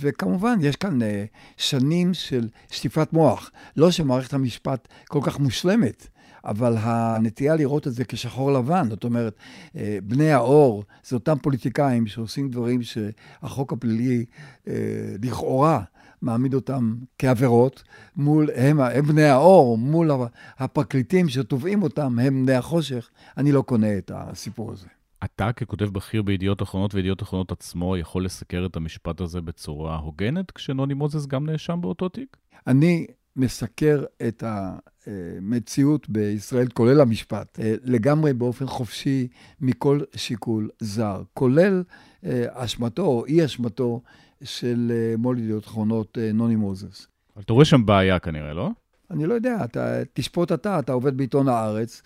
וכמובן, 0.00 0.58
יש 0.62 0.76
כאן 0.76 1.02
uh, 1.02 1.04
שנים 1.56 2.14
של 2.14 2.48
שטיפת 2.70 3.12
מוח. 3.12 3.50
לא 3.76 3.90
שמערכת 3.90 4.34
המשפט 4.34 4.88
כל 5.08 5.20
כך 5.22 5.40
מושלמת, 5.40 6.08
אבל 6.44 6.74
הנטייה 6.78 7.56
לראות 7.56 7.86
את 7.86 7.92
זה 7.92 8.04
כשחור 8.04 8.52
לבן, 8.52 8.86
זאת 8.90 9.04
אומרת, 9.04 9.36
אה, 9.76 9.98
בני 10.02 10.32
האור, 10.32 10.84
זה 11.04 11.16
אותם 11.16 11.38
פוליטיקאים 11.42 12.06
שעושים 12.06 12.48
דברים 12.50 12.80
שהחוק 12.82 13.72
הפלילי 13.72 14.24
אה, 14.68 14.74
לכאורה 15.22 15.82
מעמיד 16.22 16.54
אותם 16.54 16.94
כעבירות, 17.18 17.82
מול, 18.16 18.48
הם, 18.54 18.80
הם 18.80 19.06
בני 19.06 19.24
האור, 19.24 19.78
מול 19.78 20.10
הפרקליטים 20.58 21.28
שתובעים 21.28 21.82
אותם, 21.82 22.18
הם 22.18 22.46
בני 22.46 22.54
החושך. 22.54 23.10
אני 23.36 23.52
לא 23.52 23.62
קונה 23.62 23.98
את 23.98 24.10
הסיפור 24.14 24.72
הזה. 24.72 24.86
אתה 25.24 25.52
ככותב 25.52 25.84
בכיר 25.84 26.22
בידיעות 26.22 26.62
אחרונות 26.62 26.94
וידיעות 26.94 27.22
אחרונות 27.22 27.52
עצמו 27.52 27.96
יכול 27.96 28.24
לסקר 28.24 28.66
את 28.70 28.76
המשפט 28.76 29.20
הזה 29.20 29.40
בצורה 29.40 29.96
הוגנת, 29.96 30.50
כשנוני 30.50 30.94
מוזס 30.94 31.26
גם 31.26 31.46
נאשם 31.46 31.80
באותו 31.80 32.08
תיק? 32.08 32.36
אני 32.66 33.06
מסקר 33.38 34.04
את 34.28 34.44
המציאות 34.46 36.08
בישראל, 36.08 36.68
כולל 36.68 37.00
המשפט, 37.00 37.60
אה, 37.60 37.74
לגמרי 37.84 38.32
באופן 38.32 38.66
חופשי 38.66 39.28
מכל 39.60 40.00
שיקול 40.16 40.68
זר, 40.80 41.22
כולל 41.34 41.82
אה, 42.24 42.44
אשמתו 42.52 43.02
או 43.02 43.26
אי 43.26 43.44
אשמתו 43.44 44.02
של 44.42 44.92
אה, 44.94 45.16
מו"ל 45.16 45.38
ידיעות 45.38 45.64
אחרונות 45.64 46.18
נוני 46.34 46.56
מוזס. 46.56 47.06
אבל 47.36 47.42
אתה 47.44 47.52
רואה 47.52 47.64
שם 47.64 47.86
בעיה 47.86 48.18
כנראה, 48.18 48.52
לא? 48.54 48.70
אני 49.10 49.26
לא 49.26 49.34
יודע, 49.34 49.64
אתה, 49.64 50.02
תשפוט 50.12 50.52
אתה, 50.52 50.78
אתה 50.78 50.92
עובד 50.92 51.16
בעיתון 51.16 51.48
הארץ, 51.48 52.02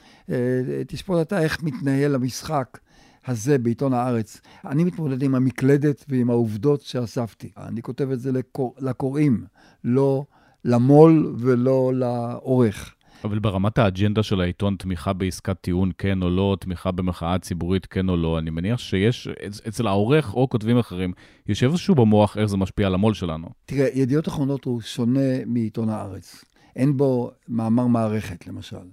תשפוט 0.86 1.26
אתה 1.26 1.42
איך 1.42 1.62
מתנהל 1.62 2.14
המשחק 2.14 2.78
הזה 3.26 3.58
בעיתון 3.58 3.92
הארץ. 3.92 4.40
אני 4.64 4.84
מתמודד 4.84 5.22
עם 5.22 5.34
המקלדת 5.34 6.04
ועם 6.08 6.30
העובדות 6.30 6.80
שאספתי. 6.80 7.50
אני 7.56 7.82
כותב 7.82 8.10
את 8.10 8.20
זה 8.20 8.32
לקור... 8.32 8.74
לקוראים, 8.78 9.44
לא 9.84 10.24
למו"ל 10.64 11.34
ולא 11.38 11.92
לעורך. 11.94 12.94
אבל 13.24 13.38
ברמת 13.38 13.78
האג'נדה 13.78 14.22
של 14.22 14.40
העיתון, 14.40 14.76
תמיכה 14.78 15.12
בעסקת 15.12 15.56
טיעון 15.60 15.90
כן 15.98 16.22
או 16.22 16.30
לא, 16.30 16.56
תמיכה 16.60 16.90
במחאה 16.90 17.38
ציבורית 17.38 17.86
כן 17.86 18.08
או 18.08 18.16
לא, 18.16 18.38
אני 18.38 18.50
מניח 18.50 18.78
שיש 18.78 19.28
אצל 19.68 19.86
העורך 19.86 20.34
או 20.34 20.48
כותבים 20.48 20.78
אחרים, 20.78 21.12
יש 21.48 21.64
איזשהו 21.64 21.94
במוח 21.94 22.36
איך 22.36 22.46
זה 22.46 22.56
משפיע 22.56 22.86
על 22.86 22.94
המו"ל 22.94 23.14
שלנו. 23.14 23.48
תראה, 23.66 23.88
ידיעות 23.94 24.28
אחרונות 24.28 24.64
הוא 24.64 24.80
שונה 24.80 25.44
מעיתון 25.46 25.88
הארץ. 25.88 26.44
אין 26.76 26.96
בו 26.96 27.30
מאמר 27.48 27.86
מערכת, 27.86 28.46
למשל. 28.46 28.86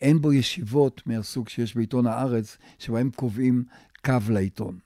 אין 0.00 0.20
בו 0.20 0.32
ישיבות 0.32 1.02
מהסוג 1.06 1.48
שיש 1.48 1.76
בעיתון 1.76 2.06
הארץ, 2.06 2.58
שבהם 2.78 3.10
קובעים 3.16 3.64
קו 4.04 4.12
לעיתון. 4.30 4.78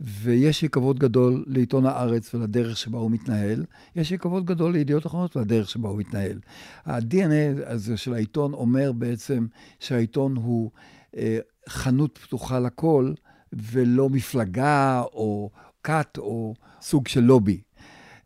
ויש 0.00 0.62
לי 0.62 0.68
כבוד 0.68 0.98
גדול 0.98 1.44
לעיתון 1.46 1.86
הארץ 1.86 2.34
ולדרך 2.34 2.76
שבה 2.76 2.98
הוא 2.98 3.10
מתנהל. 3.10 3.64
יש 3.96 4.10
לי 4.10 4.18
כבוד 4.18 4.46
גדול 4.46 4.72
לידיעות 4.72 5.06
אחרונות 5.06 5.36
ולדרך 5.36 5.70
שבה 5.70 5.88
הוא 5.88 5.98
מתנהל. 5.98 6.40
ה-DNA 6.86 7.66
הזה 7.66 7.96
של 7.96 8.14
העיתון 8.14 8.52
אומר 8.52 8.92
בעצם 8.92 9.46
שהעיתון 9.80 10.36
הוא 10.36 10.70
אה, 11.16 11.38
חנות 11.68 12.18
פתוחה 12.18 12.60
לכל, 12.60 13.12
ולא 13.52 14.08
מפלגה 14.08 15.02
או 15.12 15.50
כת 15.84 16.18
או 16.18 16.54
סוג 16.80 17.08
של 17.08 17.20
לובי. 17.20 17.60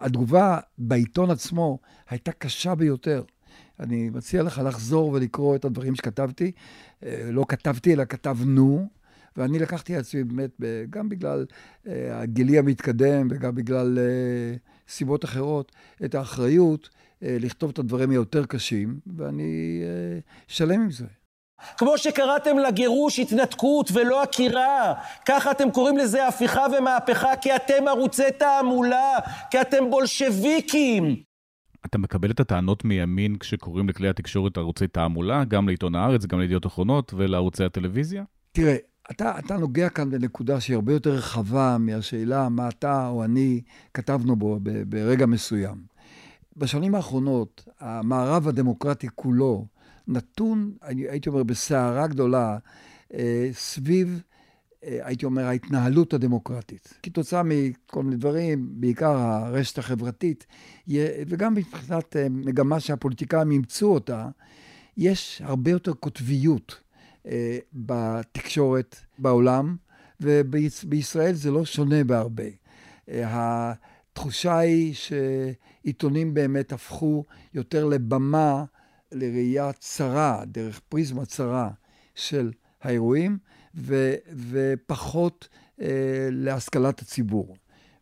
התגובה 0.01 0.59
בעיתון 0.79 1.31
עצמו 1.31 1.79
הייתה 2.09 2.33
קשה 2.33 2.75
ביותר. 2.75 3.23
אני 3.81 4.11
מציע 4.11 4.43
לך 4.43 4.61
לחזור 4.65 5.09
ולקרוא 5.09 5.57
את 5.57 5.65
הדברים 5.65 5.95
שכתבתי. 5.95 6.53
אה, 7.05 7.29
לא 7.31 7.45
כתבתי, 7.49 7.95
אלא 7.95 8.05
כתבנו. 8.05 8.89
ואני 9.37 9.59
לקחתי 9.59 9.95
על 9.95 10.01
עצמי 10.01 10.25
באמת, 10.25 10.51
גם 10.91 11.09
בגלל 11.09 11.47
אה, 11.87 12.21
הגילי 12.21 12.59
המתקדם 12.59 13.29
וגם 13.31 13.55
בגלל 13.55 13.99
אה, 13.99 14.57
סיבות 14.89 15.25
אחרות, 15.25 15.73
את 16.05 16.15
האחריות 16.15 16.89
אה, 17.23 17.37
לכתוב 17.41 17.71
את 17.71 17.79
הדברים 17.79 18.11
היותר 18.11 18.45
קשים, 18.47 19.01
ואני 19.17 19.83
שלם 20.49 20.81
עם 20.81 20.91
זה. 20.91 21.07
כמו 21.79 21.99
שקראתם 21.99 22.59
לגירוש 22.59 23.19
התנתקות 23.19 23.91
ולא 23.93 24.23
עקירה, 24.23 24.95
ככה 25.27 25.51
אתם 25.51 25.71
קוראים 25.71 25.97
לזה 25.97 26.29
הפיכה 26.29 26.67
ומהפכה, 26.79 27.37
כי 27.37 27.57
אתם 27.57 27.89
ערוצי 27.89 28.33
תעמולה, 28.39 29.19
כי 29.51 29.61
אתם 29.61 29.91
בולשביקים. 29.91 31.17
אתה 31.87 31.99
מקבל 31.99 32.31
את 32.31 32.41
הטענות 32.41 32.85
מימין 32.85 33.39
כשקוראים 33.39 33.89
לכלי 33.89 34.09
התקשורת 34.09 34.57
ערוצי 34.59 34.87
תעמולה, 34.87 35.45
גם 35.45 35.69
לעיתון 35.69 35.95
הארץ, 35.95 36.27
גם 36.27 36.41
לידיעות 36.41 36.67
אחרונות 36.67 37.15
ולערוצי 37.15 37.65
הטלוויזיה? 37.65 38.25
תראה, 38.53 38.77
אתה, 39.11 39.39
אתה 39.39 39.57
נוגע 39.57 39.89
כאן 39.89 40.11
בנקודה 40.11 40.61
שהיא 40.61 40.75
הרבה 40.75 40.93
יותר 40.93 41.11
רחבה 41.11 41.77
מהשאלה 41.81 42.49
מה 42.49 42.69
אתה 42.69 43.09
או 43.09 43.25
אני 43.25 43.61
כתבנו 43.95 44.37
בו 44.37 44.59
ברגע 44.89 45.27
מסוים. 45.27 45.77
בשנים 46.57 46.95
האחרונות, 46.95 47.69
המערב 47.81 48.49
הדמוקרטי 48.49 49.07
כולו 49.15 49.67
נתון, 50.09 50.73
הייתי 50.83 51.29
אומר, 51.29 51.43
בסערה 51.43 52.07
גדולה 52.07 52.59
אה, 53.15 53.49
סביב, 53.53 54.23
אה, 54.85 54.99
הייתי 55.03 55.27
אומר, 55.27 55.45
ההתנהלות 55.45 56.15
הדמוקרטית. 56.15 56.95
כתוצאה 57.03 57.43
מכל 57.43 58.03
מיני 58.03 58.17
דברים, 58.17 58.69
בעיקר 58.71 59.17
הרשת 59.17 59.79
החברתית, 59.79 60.47
וגם 61.29 61.55
מבחינת 61.55 62.17
אה, 62.17 62.27
מגמה 62.31 62.81
שהפוליטיקאים 62.81 63.51
אימצו 63.51 63.95
אותה, 63.95 64.29
יש 64.97 65.43
הרבה 65.45 65.71
יותר 65.71 65.93
קוטביות. 65.93 66.84
אה, 67.27 67.59
בתקשורת 67.73 68.97
בעולם, 69.19 69.77
ובישראל 70.21 71.35
זה 71.35 71.51
לא 71.51 71.65
שונה 71.65 72.05
בהרבה. 72.05 72.45
אה, 73.09 73.73
התחושה 74.13 74.59
היא 74.59 74.95
שעיתונים 74.95 76.35
באמת 76.35 76.73
הפכו 76.73 77.25
יותר 77.55 77.85
לבמה, 77.85 78.65
לראייה 79.13 79.73
צרה, 79.73 80.43
דרך 80.47 80.81
פריזמה 80.89 81.25
צרה 81.27 81.71
של 82.15 82.53
האירועים, 82.83 83.39
ו, 83.77 84.15
ופחות 84.51 85.49
אה, 85.81 86.29
להשכלת 86.31 87.01
הציבור. 87.01 87.57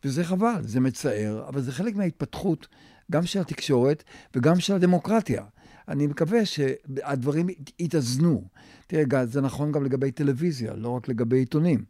וזה 0.04 0.24
חבל, 0.24 0.62
זה 0.62 0.80
מצער, 0.80 1.44
אבל 1.48 1.60
זה 1.60 1.72
חלק 1.72 1.96
מההתפתחות 1.96 2.68
גם 3.10 3.26
של 3.26 3.40
התקשורת 3.40 4.04
וגם 4.36 4.60
של 4.60 4.74
הדמוקרטיה. 4.74 5.44
אני 5.88 6.06
מקווה 6.06 6.46
שהדברים 6.46 7.46
יתאזנו. 7.78 8.44
תראה, 8.92 9.26
זה 9.26 9.40
נכון 9.40 9.72
גם 9.72 9.84
לגבי 9.84 10.10
טלוויזיה, 10.10 10.74
לא 10.74 10.88
רק 10.88 11.08
לגבי 11.08 11.38
עיתונים. 11.38 11.84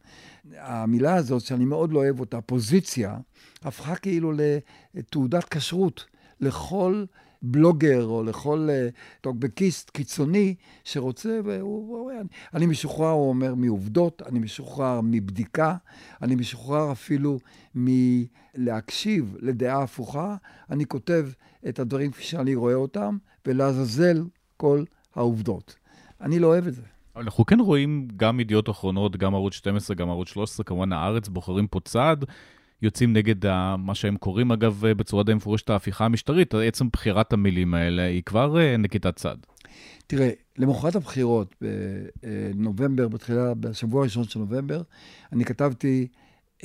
המילה 0.57 1.15
הזאת, 1.15 1.43
שאני 1.43 1.65
מאוד 1.65 1.93
לא 1.93 1.99
אוהב 1.99 2.21
אותה, 2.21 2.41
פוזיציה, 2.41 3.17
הפכה 3.63 3.97
כאילו 3.97 4.33
לתעודת 4.95 5.45
כשרות 5.45 6.05
לכל 6.41 7.05
בלוגר 7.43 8.05
או 8.05 8.23
לכל 8.23 8.69
טוקבקיסט 9.21 9.91
קיצוני 9.91 10.55
שרוצה, 10.85 11.41
והוא 11.45 12.01
אומר, 12.01 12.23
אני 12.55 12.67
משוחרר, 12.67 13.11
הוא 13.11 13.29
אומר, 13.29 13.55
מעובדות, 13.55 14.23
אני 14.27 14.39
משוחרר 14.39 15.01
מבדיקה, 15.05 15.77
אני 16.23 16.35
משוחרר 16.35 16.93
אפילו 16.93 17.39
מלהקשיב 17.75 19.37
לדעה 19.41 19.83
הפוכה, 19.83 20.37
אני 20.71 20.87
כותב 20.87 21.29
את 21.69 21.79
הדברים 21.79 22.11
כפי 22.11 22.25
שאני 22.25 22.55
רואה 22.55 22.75
אותם, 22.75 23.17
ולעזאזל 23.47 24.25
כל 24.57 24.85
העובדות. 25.15 25.77
אני 26.21 26.39
לא 26.39 26.47
אוהב 26.47 26.67
את 26.67 26.75
זה. 26.75 26.92
אנחנו 27.17 27.47
כן 27.47 27.61
רואים 27.61 28.09
גם 28.17 28.41
ידיעות 28.41 28.71
אחרונות, 28.71 29.17
גם 29.17 29.35
ערוץ 29.35 29.55
12, 29.55 29.97
גם 29.97 30.11
ערוץ 30.11 30.29
13, 30.29 30.65
כמובן 30.65 30.93
הארץ, 30.93 31.29
בוחרים 31.29 31.67
פה 31.67 31.81
צעד, 31.85 32.25
יוצאים 32.83 33.13
נגד 33.13 33.47
ה, 33.47 33.77
מה 33.77 33.95
שהם 33.95 34.17
קוראים, 34.17 34.53
אגב, 34.53 34.81
בצורה 34.87 35.23
די 35.23 35.35
מפורשת, 35.35 35.71
ההפיכה 35.71 36.05
המשטרית. 36.05 36.55
עצם 36.55 36.89
בחירת 36.93 37.33
המילים 37.33 37.75
האלה 37.75 38.03
היא 38.03 38.23
כבר 38.23 38.57
uh, 38.57 38.79
נקיטת 38.79 39.17
צעד. 39.17 39.47
תראה, 40.07 40.31
למחרת 40.59 40.95
הבחירות, 40.95 41.55
בנובמבר, 42.23 43.09
בתחילה, 43.09 43.55
בשבוע 43.55 44.01
הראשון 44.01 44.25
של 44.25 44.39
נובמבר, 44.39 44.83
אני 45.33 45.45
כתבתי 45.45 46.09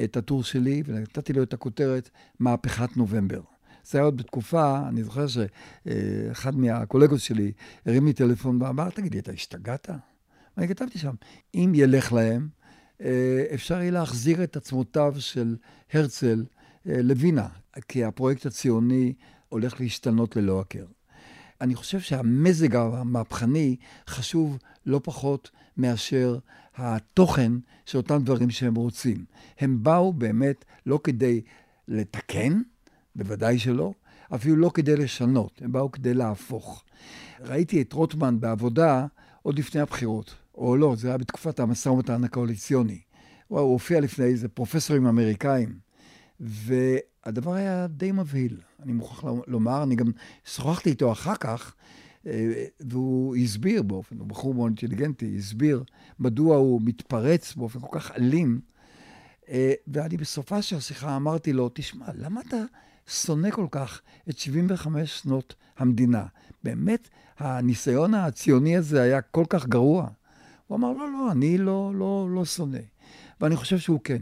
את 0.04 0.18
הטור 0.18 0.44
שלי 0.44 0.84
ונתתי 0.86 1.34
לו 1.34 1.44
את 1.44 1.54
הכותרת 1.54 2.10
מהפכת 2.40 2.98
נובמבר. 2.98 3.42
זה 3.84 3.98
היה 3.98 4.06
עוד 4.06 4.18
בתקופה, 4.18 4.88
אני 4.88 5.04
זוכר 5.04 5.26
שאחד 5.28 6.56
מהקולגות 6.56 7.20
שלי 7.20 7.52
הרים 7.86 8.06
לי 8.06 8.14
טלפון 8.14 8.62
ואמר, 8.62 8.90
תגיד 8.90 9.14
לי, 9.14 9.20
אתה 9.20 9.32
השתגעת? 9.32 9.90
ואני 10.58 10.68
כתבתי 10.68 11.00
שם, 11.00 11.16
אם 11.56 11.72
ילך 11.76 12.14
להם, 12.14 12.48
אה, 13.02 13.46
אפשר 13.54 13.82
יהיה 13.82 13.92
להחזיר 13.92 14.44
את 14.44 14.56
עצמותיו 14.56 15.16
של 15.20 15.56
הרצל 15.94 16.46
אה, 16.90 17.02
לווינה, 17.02 17.48
כי 17.88 18.04
הפרויקט 18.04 18.46
הציוני 18.46 19.14
הולך 19.50 19.82
להשתנות 19.82 20.36
ללא 20.36 20.60
הכר. 20.60 20.86
אני 21.62 21.76
חושב 21.76 22.00
שהמזג 22.00 22.76
המהפכני 22.76 23.76
חשוב 24.08 24.58
לא 24.86 25.02
פחות 25.04 25.52
מאשר 25.78 26.38
התוכן 26.76 27.52
של 27.86 27.98
אותם 27.98 28.24
דברים 28.24 28.50
שהם 28.50 28.76
רוצים. 28.76 29.26
הם 29.60 29.84
באו 29.84 30.14
באמת 30.14 30.66
לא 30.86 31.00
כדי 31.04 31.42
לתקן, 31.88 32.62
בוודאי 33.16 33.60
שלא, 33.60 33.94
אפילו 34.36 34.56
לא 34.56 34.72
כדי 34.74 34.96
לשנות, 34.96 35.62
הם 35.62 35.72
באו 35.72 35.92
כדי 35.92 36.14
להפוך. 36.14 36.84
ראיתי 37.40 37.82
את 37.82 37.94
רוטמן 37.94 38.40
בעבודה 38.40 39.06
עוד 39.42 39.60
לפני 39.60 39.82
הבחירות, 39.82 40.36
או 40.58 40.78
לא, 40.78 40.96
זה 40.98 41.08
היה 41.08 41.18
בתקופת 41.18 41.60
המשא 41.60 41.90
ומתן 41.90 42.24
הקואליציוני. 42.24 43.00
הוא 43.48 43.60
הופיע 43.60 44.00
לפני 44.00 44.26
איזה 44.26 44.48
פרופסורים 44.48 45.08
אמריקאים, 45.08 45.80
והדבר 46.40 47.54
היה 47.54 47.88
די 47.88 48.12
מבהיל, 48.12 48.58
אני 48.84 48.94
מוכרח 48.94 49.24
לומר, 49.48 49.84
אני 49.84 49.96
גם 49.96 50.12
שוחחתי 50.46 50.90
איתו 50.90 51.12
אחר 51.12 51.36
כך, 51.36 51.76
אה, 52.28 52.66
והוא 52.80 53.36
הסביר 53.36 53.84
באופן, 53.84 54.20
הוא 54.20 54.28
בחור 54.28 54.54
מאוד 54.54 54.68
אינטליגנטי, 54.68 55.36
הסביר 55.38 55.84
מדוע 56.20 56.58
הוא 56.58 56.82
מתפרץ 56.84 57.56
באופן 57.56 57.80
כל 57.80 58.00
כך 58.00 58.12
אלים. 58.12 58.60
אה, 59.50 59.74
ואני 59.88 60.18
בסופה 60.18 60.62
של 60.62 60.76
השיחה 60.76 61.16
אמרתי 61.16 61.54
לו, 61.54 61.70
תשמע, 61.74 62.06
למה 62.16 62.42
אתה 62.48 62.58
שונא 63.08 63.52
כל 63.52 63.68
כך 63.72 64.02
את 64.30 64.38
75 64.38 65.20
שנות 65.20 65.56
המדינה? 65.78 66.26
באמת, 66.64 67.10
הניסיון 67.38 68.14
הציוני 68.14 68.78
הזה 68.78 69.02
היה 69.02 69.22
כל 69.22 69.46
כך 69.50 69.68
גרוע. 69.68 70.10
הוא 70.68 70.78
אמר, 70.78 70.94
לא, 70.94 71.12
לא, 71.12 71.32
אני 71.32 71.58
לא, 71.58 71.92
לא, 71.96 72.28
לא 72.32 72.46
שונא. 72.46 72.80
ואני 73.42 73.56
חושב 73.56 73.78
שהוא 73.78 74.00
כן. 74.04 74.22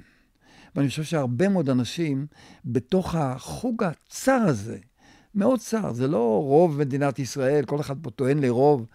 ואני 0.75 0.89
חושב 0.89 1.03
שהרבה 1.03 1.49
מאוד 1.49 1.69
אנשים 1.69 2.27
בתוך 2.65 3.15
החוג 3.15 3.83
הצר 3.83 4.41
הזה, 4.47 4.77
מאוד 5.35 5.59
צר, 5.59 5.93
זה 5.93 6.07
לא 6.07 6.43
רוב 6.43 6.79
מדינת 6.79 7.19
ישראל, 7.19 7.65
כל 7.65 7.79
אחד 7.79 7.95
פה 8.01 8.09
טוען 8.09 8.39
לרוב, 8.39 8.85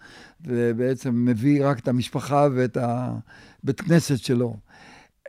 ובעצם 0.41 1.25
מביא 1.25 1.65
רק 1.65 1.79
את 1.79 1.87
המשפחה 1.87 2.47
ואת 2.55 2.77
הבית 2.77 3.81
כנסת 3.81 4.17
שלו. 4.17 4.57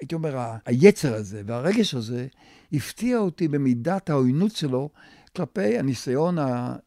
הייתי 0.00 0.14
אומר, 0.14 0.54
היצר 0.66 1.14
הזה 1.14 1.42
והרגש 1.46 1.94
הזה 1.94 2.26
הפתיע 2.72 3.18
אותי 3.18 3.48
במידת 3.48 4.10
העוינות 4.10 4.52
שלו 4.52 4.90
כלפי 5.36 5.78
הניסיון 5.78 6.36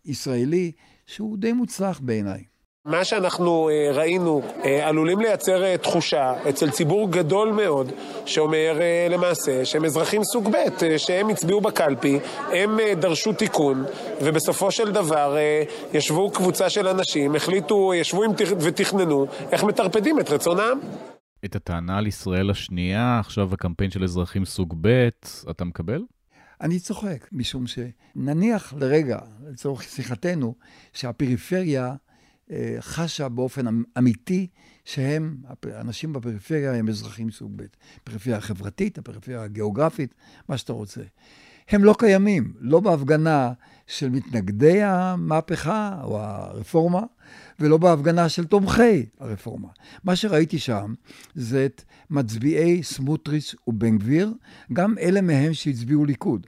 הישראלי, 0.05 0.71
שהוא 1.05 1.37
די 1.37 1.53
מוצלח 1.53 1.99
בעיניי. 1.99 2.43
מה 2.85 3.03
שאנחנו 3.05 3.69
אה, 3.69 3.91
ראינו 3.93 4.41
אה, 4.65 4.87
עלולים 4.87 5.19
לייצר 5.19 5.63
אה, 5.63 5.77
תחושה 5.77 6.49
אצל 6.49 6.69
ציבור 6.69 7.11
גדול 7.11 7.51
מאוד 7.51 7.91
שאומר 8.25 8.79
למעשה 9.09 9.65
שהם 9.65 9.85
אזרחים 9.85 10.23
סוג 10.23 10.49
ב', 10.51 10.97
שהם 10.97 11.29
הצביעו 11.29 11.61
בקלפי, 11.61 12.19
הם 12.53 12.77
דרשו 12.99 13.33
תיקון 13.33 13.85
ובסופו 14.21 14.71
של 14.71 14.91
דבר 14.91 15.37
ישבו 15.93 16.31
קבוצה 16.31 16.69
של 16.69 16.87
אנשים, 16.87 17.35
החליטו, 17.35 17.93
ישבו 17.93 18.23
ותכננו 18.59 19.25
איך 19.51 19.63
מטרפדים 19.63 20.19
את 20.19 20.29
רצון 20.29 20.59
העם. 20.59 20.79
את 21.45 21.55
הטענה 21.55 21.97
על 21.97 22.07
ישראל 22.07 22.49
השנייה, 22.49 23.19
עכשיו 23.19 23.53
הקמפיין 23.53 23.91
של 23.91 24.03
אזרחים 24.03 24.45
סוג 24.45 24.75
ב', 24.81 25.09
אתה 25.49 25.65
מקבל? 25.65 26.01
אני 26.61 26.79
צוחק, 26.79 27.27
משום 27.31 27.65
שנניח 27.67 28.73
לרגע, 28.77 29.19
לצורך 29.51 29.83
שיחתנו, 29.83 30.55
שהפריפריה 30.93 31.93
חשה 32.79 33.29
באופן 33.29 33.67
אמ-, 33.67 33.83
אמיתי 33.97 34.47
שהם, 34.85 35.37
אנשים 35.65 36.13
בפריפריה 36.13 36.73
הם 36.73 36.89
אזרחים 36.89 37.31
סוג 37.31 37.51
ב'. 37.55 37.63
פריפריה 38.03 38.41
חברתית, 38.41 38.97
הפריפריה 38.97 39.43
הגיאוגרפית, 39.43 40.15
מה 40.49 40.57
שאתה 40.57 40.73
רוצה. 40.73 41.01
הם 41.69 41.83
לא 41.83 41.95
קיימים, 41.99 42.53
לא 42.59 42.79
בהפגנה 42.79 43.53
של 43.87 44.09
מתנגדי 44.09 44.83
המהפכה 44.83 45.99
או 46.03 46.19
הרפורמה, 46.19 47.01
ולא 47.59 47.77
בהפגנה 47.77 48.29
של 48.29 48.45
תומכי 48.45 49.05
הרפורמה. 49.19 49.67
מה 50.03 50.15
שראיתי 50.15 50.59
שם 50.59 50.93
זה 51.35 51.65
את 51.65 51.83
מצביעי 52.09 52.83
סמוטריץ' 52.83 53.55
ובן 53.67 53.97
גביר, 53.97 54.33
גם 54.73 54.97
אלה 54.97 55.21
מהם 55.21 55.53
שהצביעו 55.53 56.05
ליכוד. 56.05 56.47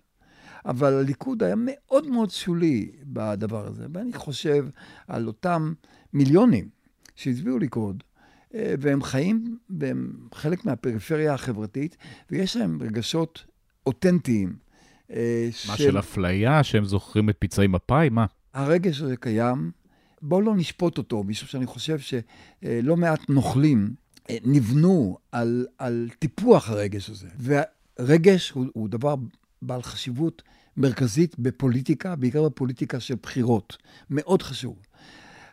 אבל 0.68 0.94
הליכוד 0.94 1.44
היה 1.44 1.56
מאוד 1.58 2.08
מאוד 2.08 2.30
שולי 2.30 2.92
בדבר 3.04 3.68
הזה, 3.68 3.86
ואני 3.94 4.14
חושב 4.14 4.66
על 5.08 5.28
אותם 5.28 5.74
מיליונים 6.14 6.70
שהצביעו 7.16 7.60
ליכוד, 7.60 8.04
אה, 8.54 8.74
והם 8.80 9.04
חיים, 9.04 9.58
והם 9.70 10.12
חלק 10.34 10.66
מהפריפריה 10.66 11.34
החברתית, 11.34 11.98
ויש 12.32 12.58
להם 12.58 12.80
רגשות 12.82 13.46
אותנטיים. 13.86 14.56
אה, 15.12 15.50
מה, 15.68 15.78
של, 15.78 15.84
של 15.84 16.00
אפליה, 16.00 16.64
שהם 16.64 16.86
זוכרים 16.86 17.30
את 17.30 17.36
פצעי 17.40 17.68
מפא"י? 17.68 18.10
מה? 18.10 18.26
הרגש 18.54 19.02
הזה 19.02 19.18
קיים, 19.18 19.72
בואו 20.22 20.42
לא 20.42 20.56
נשפוט 20.56 20.98
אותו, 20.98 21.24
משום 21.24 21.48
שאני 21.48 21.66
חושב 21.66 22.00
שלא 22.00 22.98
מעט 22.98 23.30
נוכלים 23.30 23.94
אה, 24.30 24.38
נבנו 24.46 25.18
על, 25.32 25.66
על 25.78 26.10
טיפוח 26.20 26.70
הרגש 26.70 27.10
הזה. 27.10 27.28
והרגש 27.38 28.50
הוא, 28.50 28.66
הוא 28.74 28.90
דבר 28.90 29.16
בעל 29.62 29.82
חשיבות 29.82 30.44
מרכזית 30.78 31.40
בפוליטיקה, 31.40 32.16
בעיקר 32.16 32.46
בפוליטיקה 32.46 33.00
של 33.00 33.16
בחירות. 33.24 33.78
מאוד 34.10 34.42
חשוב. 34.42 34.76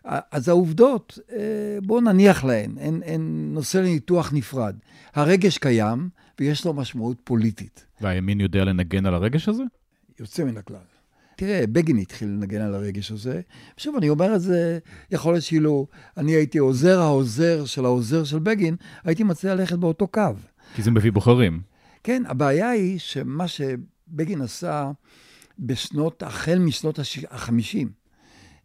אז 0.05 0.49
העובדות, 0.49 1.19
אה, 1.33 1.79
בואו 1.83 2.01
נניח 2.01 2.45
להן, 2.45 2.79
אין, 2.79 3.03
אין 3.03 3.51
נושא 3.55 3.79
לניתוח 3.79 4.33
נפרד. 4.33 4.77
הרגש 5.15 5.59
קיים 5.59 6.09
ויש 6.41 6.65
לו 6.65 6.75
משמעות 6.75 7.17
פוליטית. 7.25 7.87
והימין 8.01 8.41
יודע 8.41 8.65
לנגן 8.65 9.07
על 9.07 9.15
הרגש 9.15 9.49
הזה? 9.49 9.63
יוצא 10.21 10.45
מן 10.45 10.57
הכלל. 10.57 10.77
תראה, 11.37 11.67
בגין 11.67 11.99
התחיל 11.99 12.29
לנגן 12.29 12.61
על 12.61 12.75
הרגש 12.75 13.11
הזה. 13.11 13.41
שוב, 13.77 13.97
אני 13.97 14.09
אומר 14.09 14.35
את 14.35 14.41
זה, 14.41 14.79
יכול 15.11 15.33
להיות 15.33 15.45
שאילו 15.45 15.87
אני 16.17 16.33
הייתי 16.33 16.59
עוזר 16.59 17.01
העוזר 17.01 17.65
של 17.65 17.85
העוזר 17.85 18.25
של 18.25 18.39
בגין, 18.39 18.77
הייתי 19.05 19.25
מציע 19.25 19.55
ללכת 19.55 19.79
באותו 19.79 20.07
קו. 20.07 20.23
כי 20.75 20.83
זה 20.83 20.91
מביא 20.91 21.13
בוחרים. 21.13 21.61
כן, 22.03 22.23
הבעיה 22.27 22.71
היא 22.71 22.99
שמה 22.99 23.49
שבגין 24.09 24.41
עשה 24.43 24.91
בשנות, 25.59 26.23
החל 26.23 26.59
משנות 26.59 26.99
ה-50, 26.99 27.89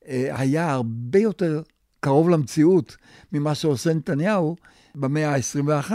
אה, 0.08 0.40
היה 0.40 0.72
הרבה 0.72 1.20
יותר 1.20 1.62
קרוב 2.00 2.30
למציאות 2.30 2.98
ממה 3.32 3.56
שעושה 3.56 3.94
נתניהו 3.94 4.56
במאה 4.96 5.36
ה-21. 5.36 5.92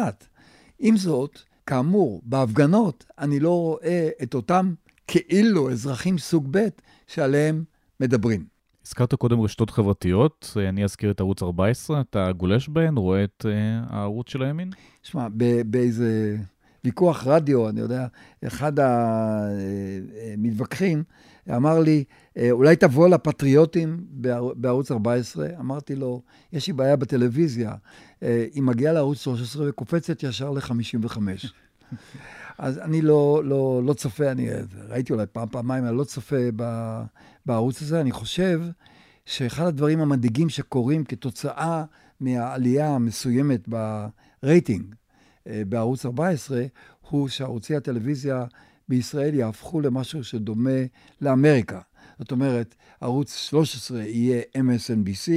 עם 0.78 0.96
זאת, 0.96 1.38
כאמור, 1.66 2.22
בהפגנות 2.24 3.04
אני 3.18 3.40
לא 3.40 3.50
רואה 3.60 4.08
את 4.22 4.34
אותם 4.34 4.74
כאילו 5.06 5.70
אזרחים 5.70 6.18
סוג 6.18 6.48
ב' 6.50 6.68
שעליהם 7.06 7.64
מדברים. 8.00 8.44
הזכרת 8.86 9.14
קודם 9.14 9.40
רשתות 9.40 9.70
חברתיות, 9.70 10.56
אני 10.68 10.84
אזכיר 10.84 11.10
את 11.10 11.20
ערוץ 11.20 11.42
14, 11.42 12.00
אתה 12.00 12.32
גולש 12.32 12.68
בהן, 12.68 12.96
רואה 12.96 13.24
את 13.24 13.46
uh, 13.46 13.94
הערוץ 13.94 14.30
של 14.30 14.42
הימין? 14.42 14.70
שמע, 15.02 15.28
באיזה 15.66 16.36
ויכוח 16.84 17.26
רדיו, 17.26 17.68
אני 17.68 17.80
יודע, 17.80 18.06
אחד 18.46 18.72
המתווכחים 20.36 21.02
אמר 21.56 21.80
לי, 21.80 22.04
אולי 22.50 22.76
תבוא 22.76 23.08
לפטריוטים 23.08 24.04
בערוץ 24.54 24.90
14? 24.90 25.48
אמרתי 25.60 25.96
לו, 25.96 26.22
יש 26.52 26.66
לי 26.66 26.72
בעיה 26.72 26.96
בטלוויזיה, 26.96 27.74
היא 28.20 28.62
מגיעה 28.62 28.92
לערוץ 28.92 29.18
13 29.18 29.68
וקופצת 29.68 30.22
ישר 30.22 30.50
ל-55. 30.50 31.18
אז 32.58 32.78
אני 32.78 33.02
לא, 33.02 33.42
לא, 33.44 33.82
לא 33.84 33.92
צופה, 33.92 34.30
אני 34.30 34.48
ראיתי 34.88 35.12
אולי 35.12 35.26
פעם, 35.32 35.48
פעמיים, 35.48 35.86
אני 35.86 35.96
לא 35.96 36.04
צופה 36.04 36.36
בערוץ 37.46 37.82
הזה. 37.82 38.00
אני 38.00 38.12
חושב 38.12 38.60
שאחד 39.26 39.66
הדברים 39.66 40.00
המדאיגים 40.00 40.48
שקורים 40.48 41.04
כתוצאה 41.04 41.84
מהעלייה 42.20 42.88
המסוימת 42.88 43.68
ברייטינג 43.68 44.84
אה, 44.90 45.03
בערוץ 45.46 46.06
14, 46.06 46.64
הוא 47.10 47.28
שערוצי 47.28 47.76
הטלוויזיה 47.76 48.44
בישראל 48.88 49.34
יהפכו 49.34 49.80
למשהו 49.80 50.24
שדומה 50.24 50.80
לאמריקה. 51.20 51.80
זאת 52.18 52.32
אומרת, 52.32 52.74
ערוץ 53.00 53.36
13 53.36 54.02
יהיה 54.02 54.42
MSNBC, 54.58 55.30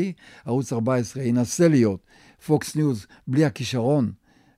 ערוץ 0.46 0.74
14 0.74 1.24
ינסה 1.24 1.68
להיות 1.68 2.00
Fox 2.48 2.76
News 2.76 3.06
בלי 3.28 3.46
הכישרון 3.46 4.12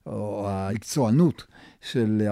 או 0.06 0.48
המקצוענות 0.48 1.46
של 1.80 2.22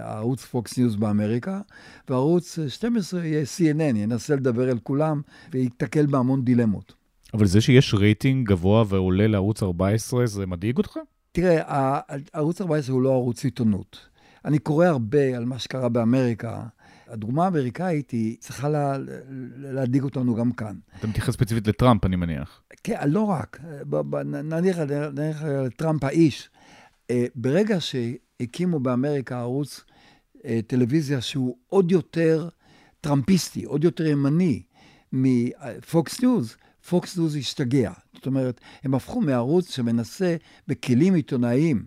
הערוץ 0.00 0.44
פוקס 0.44 0.78
ניוז 0.78 0.96
באמריקה, 0.96 1.60
וערוץ 2.08 2.58
12 2.68 3.24
יהיה 3.24 3.42
CNN, 3.42 3.96
ינסה 3.96 4.36
לדבר 4.36 4.70
אל 4.70 4.78
כולם 4.82 5.20
וייתקל 5.52 6.06
בהמון 6.06 6.44
דילמות. 6.44 6.94
אבל 7.34 7.46
זה 7.46 7.60
שיש 7.60 7.94
רייטינג 7.94 8.48
גבוה 8.48 8.84
ועולה 8.88 9.26
לערוץ 9.26 9.62
14, 9.62 10.26
זה 10.26 10.46
מדאיג 10.46 10.76
אותך? 10.78 10.98
תראה, 11.32 12.00
ערוץ 12.32 12.60
14 12.60 12.94
הוא 12.94 13.02
לא 13.02 13.12
ערוץ 13.12 13.44
עיתונות. 13.44 14.08
אני 14.44 14.58
קורא 14.58 14.86
הרבה 14.86 15.36
על 15.36 15.44
מה 15.44 15.58
שקרה 15.58 15.88
באמריקה. 15.88 16.62
הדוגמה 17.08 17.44
האמריקאית 17.44 18.10
היא 18.10 18.36
צריכה 18.40 18.68
לה, 18.68 18.96
להדאיג 19.56 20.02
אותנו 20.02 20.34
גם 20.34 20.52
כאן. 20.52 20.76
אתה 20.98 21.06
מתייחס 21.06 21.34
ספציפית 21.34 21.66
לטראמפ, 21.66 22.04
אני 22.04 22.16
מניח. 22.16 22.62
כן, 22.84 22.96
לא 23.06 23.20
רק. 23.20 23.60
נניח, 24.24 24.78
נניח 25.14 25.42
לטראמפ 25.42 26.04
האיש. 26.04 26.50
אה, 27.10 27.26
ברגע 27.34 27.76
שהקימו 27.80 28.80
באמריקה 28.80 29.40
ערוץ 29.40 29.84
אה, 30.44 30.60
טלוויזיה 30.66 31.20
שהוא 31.20 31.56
עוד 31.68 31.92
יותר 31.92 32.48
טראמפיסטי, 33.00 33.64
עוד 33.64 33.84
יותר 33.84 34.06
ימני 34.06 34.62
מפוקס 35.12 36.20
ניוז, 36.20 36.56
פוקס 36.88 37.18
ניוז 37.18 37.36
השתגע. 37.36 37.92
זאת 38.14 38.26
אומרת, 38.26 38.60
הם 38.84 38.94
הפכו 38.94 39.20
מערוץ 39.20 39.70
שמנסה 39.70 40.36
בכלים 40.68 41.14
עיתונאיים 41.14 41.84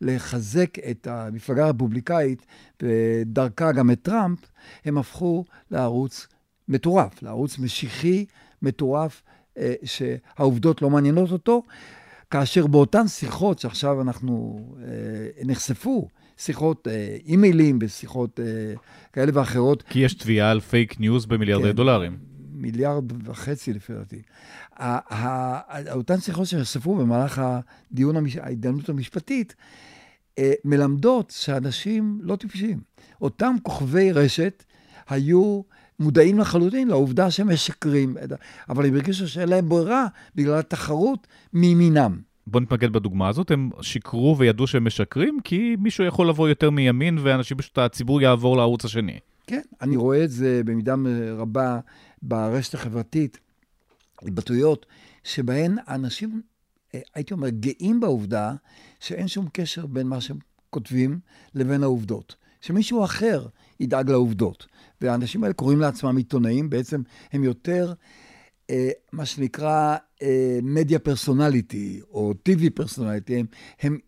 לחזק 0.00 0.78
את 0.90 1.06
המפלגה 1.06 1.66
הרפובליקאית 1.66 2.46
ודרכה 2.82 3.72
גם 3.72 3.90
את 3.90 4.02
טראמפ, 4.02 4.38
הם 4.84 4.98
הפכו 4.98 5.44
לערוץ 5.70 6.26
מטורף, 6.68 7.22
לערוץ 7.22 7.58
משיחי 7.58 8.24
מטורף, 8.62 9.22
אה, 9.58 9.74
שהעובדות 9.84 10.82
לא 10.82 10.90
מעניינות 10.90 11.30
אותו, 11.30 11.62
כאשר 12.30 12.66
באותן 12.66 13.08
שיחות 13.08 13.58
שעכשיו 13.58 14.02
אנחנו 14.02 14.64
אה, 14.82 15.44
נחשפו, 15.44 16.08
שיחות 16.36 16.88
אה, 16.88 17.16
אימיילים 17.26 17.78
ושיחות 17.82 18.40
כאלה 19.12 19.32
ואחרות. 19.34 19.82
כי 19.82 19.98
יש 19.98 20.14
תביעה 20.14 20.50
על 20.50 20.60
פייק 20.60 21.00
ניוז 21.00 21.26
במיליארדי 21.26 21.68
כן, 21.68 21.76
דולרים. 21.76 22.37
מיליארד 22.58 23.28
וחצי 23.28 23.72
לפי 23.72 23.92
דעתי. 23.92 24.22
אותן 25.90 26.20
שיחות 26.20 26.46
שנחשפו 26.46 26.96
במהלך 26.96 27.42
הדיון, 27.44 28.16
ההתדיינות 28.40 28.88
המשפטית, 28.88 29.54
אה, 30.38 30.52
מלמדות 30.64 31.32
שאנשים 31.36 32.18
לא 32.22 32.36
טיפשים. 32.36 32.80
אותם 33.20 33.54
כוכבי 33.62 34.12
רשת 34.12 34.64
היו 35.08 35.62
מודעים 36.00 36.38
לחלוטין 36.38 36.88
לעובדה 36.88 37.30
שהם 37.30 37.52
משקרים, 37.52 38.16
אבל 38.68 38.86
הם 38.86 38.94
הרגישו 38.94 39.28
שאין 39.28 39.48
להם 39.48 39.68
ברירה 39.68 40.06
בגלל 40.34 40.54
התחרות 40.54 41.26
מימינם. 41.52 42.18
בוא 42.46 42.60
נתמקד 42.60 42.92
בדוגמה 42.92 43.28
הזאת, 43.28 43.50
הם 43.50 43.70
שיקרו 43.80 44.36
וידעו 44.38 44.66
שהם 44.66 44.84
משקרים, 44.84 45.38
כי 45.44 45.76
מישהו 45.78 46.04
יכול 46.04 46.28
לבוא 46.28 46.48
יותר 46.48 46.70
מימין, 46.70 47.18
ואנשים 47.22 47.56
פשוט, 47.56 47.78
הציבור 47.78 48.22
יעבור 48.22 48.56
לערוץ 48.56 48.84
השני. 48.84 49.18
כן, 49.46 49.60
אני 49.82 49.96
רואה 49.96 50.24
את 50.24 50.30
זה 50.30 50.62
במידה 50.64 50.94
רבה 51.36 51.80
ברשת 52.22 52.74
החברתית, 52.74 53.38
התבטאויות 54.22 54.86
שבהן 55.24 55.78
אנשים, 55.88 56.42
אה, 56.94 57.00
הייתי 57.14 57.34
אומר, 57.34 57.48
גאים 57.48 58.00
בעובדה 58.00 58.54
שאין 59.00 59.28
שום 59.28 59.48
קשר 59.52 59.86
בין 59.86 60.06
מה 60.06 60.20
שהם 60.20 60.38
כותבים 60.70 61.20
לבין 61.54 61.82
העובדות. 61.82 62.36
שמישהו 62.60 63.04
אחר 63.04 63.46
ידאג 63.80 64.10
לעובדות. 64.10 64.66
והאנשים 65.00 65.42
האלה 65.44 65.54
קוראים 65.54 65.80
לעצמם 65.80 66.16
עיתונאים, 66.16 66.70
בעצם 66.70 67.02
הם 67.32 67.44
יותר, 67.44 67.92
אה, 68.70 68.90
מה 69.12 69.26
שנקרא, 69.26 69.96
אה, 70.22 70.58
מדיה 70.62 70.98
פרסונליטי, 70.98 72.00
או 72.10 72.34
טיווי 72.34 72.70
פרסונליטי, 72.70 73.36
הם, 73.36 73.46
הם 73.80 73.98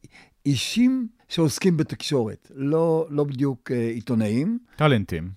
אישים 0.47 1.09
שעוסקים 1.29 1.77
בתקשורת, 1.77 2.51
לא, 2.55 3.07
לא 3.11 3.25
בדיוק 3.25 3.71
אה, 3.71 3.91
עיתונאים. 3.91 4.59
טאלנטים. 4.77 5.31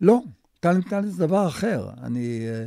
לא, 0.00 0.20
טאלנט 0.60 0.88
טאלנט 0.88 1.12
זה 1.12 1.26
דבר 1.26 1.48
אחר. 1.48 1.88
אני, 2.02 2.46
אה, 2.48 2.64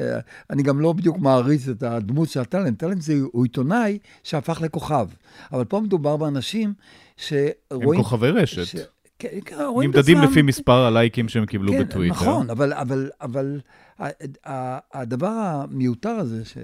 אה, 0.00 0.20
אני 0.50 0.62
גם 0.62 0.80
לא 0.80 0.92
בדיוק 0.92 1.18
מעריץ 1.18 1.68
את 1.68 1.82
הדמות 1.82 2.28
של 2.28 2.40
הטאלנט. 2.40 2.78
טאלנט 2.78 3.02
זה, 3.02 3.14
הוא 3.32 3.44
עיתונאי 3.44 3.98
שהפך 4.22 4.60
לכוכב. 4.60 5.08
אבל 5.52 5.64
פה 5.64 5.80
מדובר 5.80 6.16
באנשים 6.16 6.74
שרואים... 7.16 7.48
הם 7.70 7.96
כוכבי 7.96 8.30
רשת. 8.30 8.66
ש... 8.66 8.76
כן, 9.18 9.28
כן, 9.44 9.56
נמדדים 9.82 10.18
לפי 10.18 10.42
מספר 10.42 10.72
הלייקים 10.72 11.28
שהם 11.28 11.46
קיבלו 11.46 11.72
כן, 11.72 11.84
בטוויטר. 11.84 12.14
נכון, 12.14 12.50
אבל, 12.50 12.72
אבל, 12.72 13.10
אבל 13.20 13.60
הדבר 14.94 15.28
המיותר 15.28 16.10
הזה, 16.10 16.44
ש... 16.44 16.58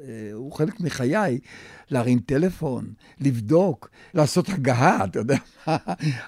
אה, 0.00 0.30
הוא 0.32 0.52
חלק 0.52 0.80
מחיי, 0.80 1.38
להרים 1.90 2.18
טלפון, 2.18 2.92
לבדוק, 3.20 3.90
לעשות 4.14 4.48
הגהה, 4.48 5.04
אתה 5.04 5.18
יודע 5.18 5.36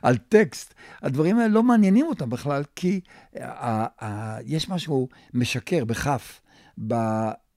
על 0.03 0.17
טקסט. 0.17 0.75
הדברים 1.03 1.39
האלה 1.39 1.49
לא 1.49 1.63
מעניינים 1.63 2.07
אותם 2.07 2.31
בכלל, 2.31 2.63
כי 2.77 3.01
אה, 3.37 3.87
אה, 4.03 4.39
יש 4.45 4.69
משהו 4.69 5.09
משקר, 5.35 5.85
בכף, 5.85 6.41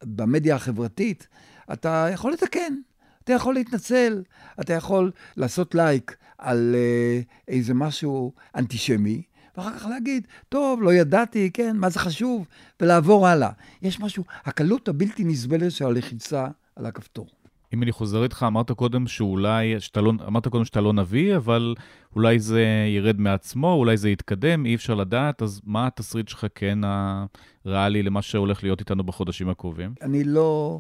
במדיה 0.04 0.56
החברתית. 0.56 1.28
אתה 1.74 2.08
יכול 2.12 2.34
לתקן, 2.34 2.74
אתה 3.24 3.34
יכול 3.34 3.54
להתנצל, 3.54 4.24
אתה 4.62 4.74
יכול 4.74 5.12
לעשות 5.38 5.76
לייק 5.76 6.18
על 6.38 6.76
איזה 7.48 7.74
משהו 7.74 8.34
אנטישמי, 8.56 9.24
ואחר 9.58 9.80
כך 9.80 9.86
להגיד, 9.86 10.28
טוב, 10.50 10.82
לא 10.82 10.94
ידעתי, 10.94 11.50
כן, 11.54 11.78
מה 11.78 11.90
זה 11.90 12.00
חשוב, 12.00 12.48
ולעבור 12.82 13.28
הלאה. 13.28 13.50
יש 13.82 14.00
משהו, 14.00 14.24
הקלות 14.46 14.88
הבלתי 14.88 15.24
נסבלת 15.24 15.72
של 15.72 15.86
הלחיצה 15.86 16.48
על 16.76 16.86
הכפתור. 16.86 17.28
אם 17.74 17.84
אני 17.84 17.92
חוזר 17.92 18.24
איתך, 18.24 18.46
אמרת 18.48 18.72
קודם 18.72 19.08
שאולי, 19.08 19.80
שאתה 19.80 20.02
לא, 20.02 20.14
אמרת 20.28 20.48
קודם 20.48 20.66
שאתה 20.66 20.82
לא 20.82 20.94
נביא, 20.94 21.36
אבל 21.36 21.76
אולי 22.16 22.40
זה 22.40 22.66
ירד 22.88 23.20
מעצמו, 23.20 23.74
אולי 23.74 23.98
זה 23.98 24.10
יתקדם, 24.10 24.66
אי 24.66 24.76
אפשר 24.76 24.96
לדעת, 24.96 25.42
אז 25.42 25.62
מה 25.64 25.88
התסריט 25.88 26.28
שלך 26.28 26.46
כן 26.56 26.80
הריאלי 27.66 28.04
למה 28.04 28.22
שהולך 28.22 28.64
להיות 28.64 28.80
איתנו 28.80 29.04
בחודשים 29.04 29.50
הקרובים? 29.50 29.94
אני 30.02 30.24
לא... 30.24 30.80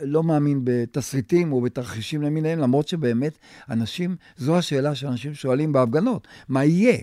לא 0.00 0.22
מאמין 0.22 0.60
בתסריטים 0.64 1.52
או 1.52 1.60
בתרחישים 1.60 2.22
למיניהם, 2.22 2.58
למרות 2.58 2.88
שבאמת 2.88 3.38
אנשים, 3.70 4.16
זו 4.36 4.58
השאלה 4.58 4.94
שאנשים 4.94 5.34
שואלים 5.34 5.72
בהפגנות, 5.72 6.28
מה 6.48 6.64
יהיה? 6.64 6.98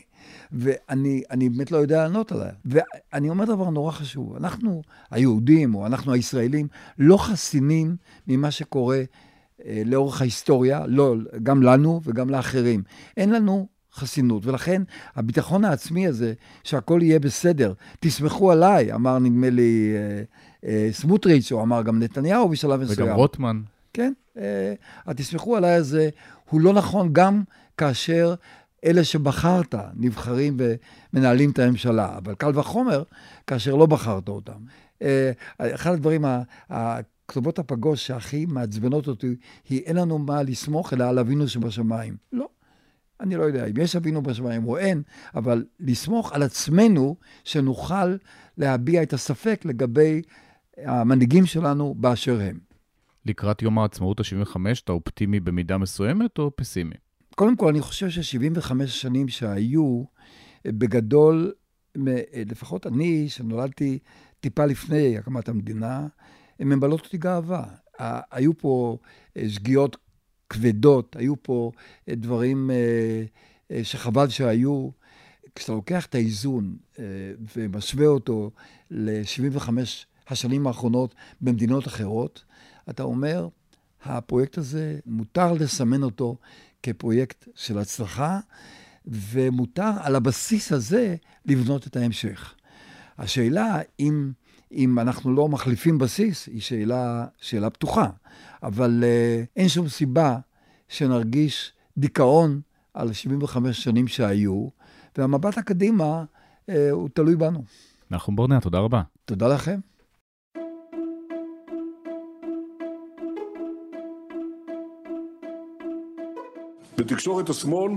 ואני 0.52 1.50
באמת 1.50 1.72
לא 1.72 1.78
יודע 1.78 2.04
לענות 2.04 2.32
עליה. 2.32 2.52
ואני 2.66 3.30
אומר 3.30 3.46
דבר 3.46 3.70
נורא 3.70 3.92
חשוב, 3.92 4.36
אנחנו 4.36 4.82
היהודים, 5.12 5.76
או 5.76 5.86
אנחנו 5.86 6.14
הישראלים, 6.14 6.68
לא 7.00 7.18
חסינים 7.18 7.96
ממה 8.28 8.52
שקורה 8.52 9.02
אה, 9.66 9.82
לאורך 9.86 10.22
ההיסטוריה, 10.22 10.86
לא, 10.88 11.16
גם 11.44 11.64
לנו 11.64 12.02
וגם 12.04 12.30
לאחרים. 12.30 12.84
אין 13.18 13.30
לנו 13.30 13.68
חסינות, 13.96 14.46
ולכן 14.46 14.82
הביטחון 15.16 15.66
העצמי 15.66 16.08
הזה, 16.08 16.34
שהכל 16.64 17.00
יהיה 17.04 17.20
בסדר, 17.20 17.74
תסמכו 18.00 18.52
עליי, 18.52 18.94
אמר 18.94 19.20
נדמה 19.20 19.50
לי 19.50 19.94
אה, 19.96 20.24
אה, 20.70 20.90
סמוטריץ', 20.92 21.52
או 21.52 21.62
אמר 21.62 21.82
גם 21.82 22.00
נתניהו 22.00 22.50
בשלב 22.50 22.82
מסוים. 22.82 23.08
וגם 23.08 23.16
רוטמן. 23.16 23.62
כן, 23.94 24.14
אה, 24.38 24.74
תסמכו 25.16 25.58
עליי 25.58 25.74
הזה, 25.74 26.10
הוא 26.50 26.62
לא 26.62 26.74
נכון 26.74 27.10
גם 27.14 27.44
כאשר 27.78 28.36
אלה 28.86 29.04
שבחרת 29.04 29.76
נבחרים 29.96 30.58
ומנהלים 31.14 31.52
את 31.52 31.60
הממשלה, 31.60 32.18
אבל 32.18 32.36
קל 32.36 32.60
וחומר 32.60 33.04
כאשר 33.48 33.76
לא 33.76 33.86
בחרת 33.86 34.30
אותם. 34.30 34.60
אה, 35.02 35.32
אחד 35.60 35.94
הדברים, 35.94 36.26
הכתובות 36.70 37.60
הפגוש 37.60 38.08
שהכי 38.08 38.46
מעצבנות 38.46 39.08
אותי, 39.08 39.36
היא 39.70 39.82
אין 39.82 39.96
לנו 39.96 40.18
מה 40.18 40.44
לסמוך 40.44 40.94
אלא 40.94 41.04
על 41.04 41.20
אבינו 41.20 41.48
שבשמיים. 41.48 42.18
לא. 42.34 42.48
אני 43.20 43.36
לא 43.36 43.44
יודע 43.44 43.66
אם 43.66 43.74
יש 43.78 43.96
אבינו 43.96 44.24
בשמיים 44.24 44.68
או 44.68 44.78
אין, 44.78 45.02
אבל 45.36 45.66
לסמוך 45.80 46.34
על 46.34 46.44
עצמנו 46.44 47.16
שנוכל 47.44 48.16
להביע 48.58 49.04
את 49.04 49.14
הספק 49.14 49.62
לגבי 49.66 50.22
המנהיגים 50.78 51.46
שלנו 51.46 51.96
באשר 51.98 52.42
הם. 52.42 52.60
לקראת 53.26 53.62
יום 53.62 53.80
העצמאות 53.80 54.20
ה-75, 54.20 54.58
אתה 54.84 54.92
אופטימי 54.92 55.40
במידה 55.40 55.78
מסוימת 55.78 56.38
או 56.38 56.52
פסימי? 56.56 56.96
קודם 57.36 57.56
כל, 57.56 57.68
אני 57.68 57.82
חושב 57.82 58.10
ש-75 58.10 58.88
שנים 58.88 59.28
שהיו, 59.28 60.04
בגדול, 60.66 61.54
לפחות 62.46 62.88
אני, 62.88 63.30
שנולדתי 63.30 64.00
טיפה 64.40 64.66
לפני 64.66 65.18
הקמת 65.18 65.50
המדינה, 65.50 66.08
הן 66.60 66.68
ממלאות 66.68 67.06
אותי 67.06 67.18
גאווה. 67.18 67.66
היו 68.32 68.58
פה 68.58 68.98
אה, 69.38 69.50
שגיאות 69.50 69.98
כבדות, 70.50 71.16
היו 71.16 71.44
פה 71.44 71.72
אה, 72.10 72.16
דברים 72.16 72.72
אה, 73.72 73.84
שחבל 73.84 74.30
שהיו. 74.30 74.90
כשאתה 75.56 75.72
לוקח 75.72 76.06
את 76.06 76.16
האיזון 76.16 76.78
ומשווה 77.56 78.08
אותו 78.08 78.52
ל-75 78.92 79.70
השנים 80.28 80.68
האחרונות 80.68 81.16
במדינות 81.42 81.88
אחרות, 81.88 82.44
אתה 82.90 83.04
אומר, 83.04 83.48
הפרויקט 84.04 84.58
הזה, 84.58 85.00
מותר 85.06 85.54
לסמן 85.54 86.04
אותו 86.04 86.38
כפרויקט 86.86 87.48
של 87.56 87.78
הצלחה, 87.78 88.40
ומותר 89.06 89.92
על 90.00 90.16
הבסיס 90.16 90.72
הזה 90.72 91.16
לבנות 91.46 91.88
את 91.88 91.96
ההמשך. 91.96 92.54
השאלה 93.18 93.80
אם, 94.00 94.32
אם 94.72 95.00
אנחנו 95.00 95.36
לא 95.36 95.50
מחליפים 95.50 95.98
בסיס, 95.98 96.48
היא 96.48 96.62
שאלה, 96.62 97.26
שאלה 97.38 97.70
פתוחה, 97.70 98.10
אבל 98.64 99.04
uh, 99.04 99.48
אין 99.56 99.70
שום 99.70 99.90
סיבה 99.90 100.38
שנרגיש 100.90 101.72
דיכאון 101.98 102.62
על 102.94 103.14
75 103.14 103.84
שנים 103.84 104.08
שהיו, 104.08 104.68
והמבט 105.18 105.58
הקדימה 105.58 106.24
uh, 106.24 106.74
הוא 106.92 107.10
תלוי 107.14 107.36
בנו. 107.36 107.64
נחום 108.12 108.36
ברנע, 108.36 108.60
תודה 108.60 108.80
רבה. 108.80 109.02
תודה 109.26 109.48
לכם. 109.48 109.80
בתקשורת 116.98 117.50
השמאל, 117.50 117.92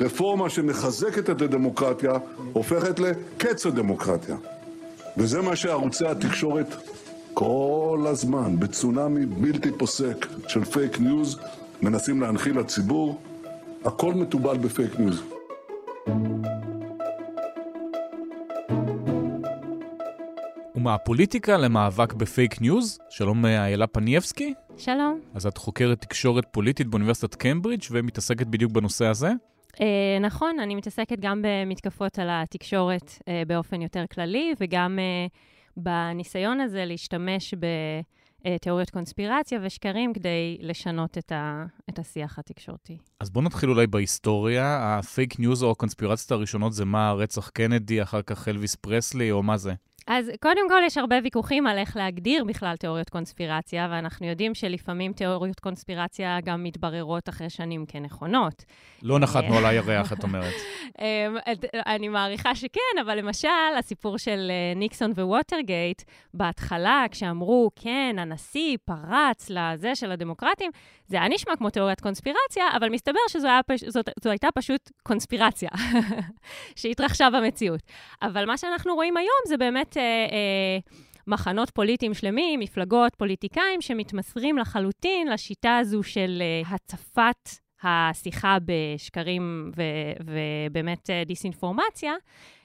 רפורמה 0.00 0.50
שמחזקת 0.50 1.30
את 1.30 1.42
הדמוקרטיה 1.42 2.12
הופכת 2.52 2.98
לקץ 2.98 3.66
הדמוקרטיה. 3.66 4.36
וזה 5.16 5.42
מה 5.42 5.56
שערוצי 5.56 6.06
התקשורת 6.06 6.76
כל 7.34 8.04
הזמן, 8.06 8.60
בצונאמי 8.60 9.26
בלתי 9.26 9.72
פוסק 9.78 10.26
של 10.48 10.64
פייק 10.64 11.00
ניוז, 11.00 11.38
מנסים 11.82 12.20
להנחיל 12.20 12.58
לציבור. 12.58 13.20
הכל 13.84 14.14
מתובל 14.14 14.58
בפייק 14.58 14.98
ניוז. 14.98 15.22
ומהפוליטיקה 20.74 21.56
למאבק 21.56 22.12
בפייק 22.12 22.60
ניוז, 22.60 22.98
שלום 23.10 23.46
אה, 23.46 23.64
איילה 23.64 23.86
פניאבסקי. 23.86 24.54
שלום. 24.78 25.20
אז 25.34 25.46
את 25.46 25.56
חוקרת 25.56 26.00
תקשורת 26.00 26.44
פוליטית 26.50 26.86
באוניברסיטת 26.86 27.34
קיימברידג' 27.34 27.84
ומתעסקת 27.90 28.46
בדיוק 28.46 28.72
בנושא 28.72 29.06
הזה? 29.06 29.28
אה, 29.80 30.18
נכון, 30.20 30.60
אני 30.60 30.74
מתעסקת 30.74 31.20
גם 31.20 31.42
במתקפות 31.42 32.18
על 32.18 32.28
התקשורת 32.30 33.18
אה, 33.28 33.42
באופן 33.46 33.82
יותר 33.82 34.04
כללי, 34.14 34.54
וגם 34.60 34.98
אה, 34.98 35.26
בניסיון 35.76 36.60
הזה 36.60 36.84
להשתמש 36.84 37.54
בתיאוריות 38.44 38.90
קונספירציה 38.90 39.60
ושקרים 39.62 40.12
כדי 40.12 40.58
לשנות 40.60 41.18
את, 41.18 41.32
ה, 41.32 41.64
את 41.90 41.98
השיח 41.98 42.38
התקשורתי. 42.38 42.98
אז 43.20 43.30
בואו 43.30 43.44
נתחיל 43.44 43.70
אולי 43.70 43.86
בהיסטוריה. 43.86 44.98
הפייק 44.98 45.38
ניוז 45.38 45.62
או 45.62 45.70
הקונספירציות 45.70 46.30
הראשונות 46.30 46.72
זה 46.72 46.84
מה, 46.84 47.12
רצח 47.12 47.48
קנדי, 47.48 48.02
אחר 48.02 48.22
כך 48.22 48.48
אלוויס 48.48 48.74
פרסלי, 48.74 49.30
או 49.30 49.42
מה 49.42 49.56
זה? 49.56 49.74
אז 50.06 50.30
קודם 50.40 50.68
כל, 50.68 50.82
יש 50.86 50.98
הרבה 50.98 51.16
ויכוחים 51.22 51.66
על 51.66 51.78
איך 51.78 51.96
להגדיר 51.96 52.44
בכלל 52.44 52.76
תיאוריות 52.76 53.10
קונספירציה, 53.10 53.88
ואנחנו 53.90 54.26
יודעים 54.26 54.54
שלפעמים 54.54 55.12
תיאוריות 55.12 55.60
קונספירציה 55.60 56.38
גם 56.44 56.62
מתבררות 56.62 57.28
אחרי 57.28 57.50
שנים 57.50 57.86
כנכונות. 57.88 58.64
לא 59.02 59.18
נחתנו 59.18 59.58
על 59.58 59.66
הירח, 59.66 60.12
את 60.12 60.24
אומרת. 60.26 60.54
אמ, 61.00 61.36
אני 61.86 62.08
מעריכה 62.08 62.54
שכן, 62.54 63.00
אבל 63.00 63.18
למשל, 63.18 63.48
הסיפור 63.78 64.18
של 64.18 64.50
אה, 64.50 64.78
ניקסון 64.78 65.12
ווטרגייט, 65.16 66.02
בהתחלה, 66.34 67.04
כשאמרו, 67.10 67.70
כן, 67.76 68.16
הנשיא 68.18 68.76
פרץ 68.84 69.50
לזה 69.50 69.94
של 69.94 70.12
הדמוקרטים, 70.12 70.70
זה 71.06 71.16
היה 71.16 71.28
נשמע 71.28 71.56
כמו 71.56 71.70
תיאוריית 71.70 72.00
קונספירציה, 72.00 72.64
אבל 72.76 72.88
מסתבר 72.88 73.20
שזו 73.28 73.48
פש... 73.66 73.84
זאת, 73.84 74.08
הייתה 74.24 74.48
פשוט 74.54 74.90
קונספירציה 75.02 75.70
שהתרחשה 76.76 77.28
במציאות. 77.30 77.80
אבל 78.22 78.46
מה 78.46 78.56
שאנחנו 78.56 78.94
רואים 78.94 79.16
היום 79.16 79.40
זה 79.46 79.56
באמת... 79.56 79.95
אה, 79.96 80.02
אה, 80.02 80.78
מחנות 81.26 81.70
פוליטיים 81.70 82.14
שלמים, 82.14 82.60
מפלגות, 82.60 83.14
פוליטיקאים, 83.14 83.80
שמתמסרים 83.80 84.58
לחלוטין 84.58 85.28
לשיטה 85.28 85.76
הזו 85.76 86.02
של 86.02 86.42
אה, 86.42 86.74
הצפת 86.74 87.65
השיחה 87.86 88.58
בשקרים 88.64 89.70
ו- 89.76 89.82
ובאמת 90.70 91.10
אה, 91.10 91.22
דיסאינפורמציה 91.26 92.12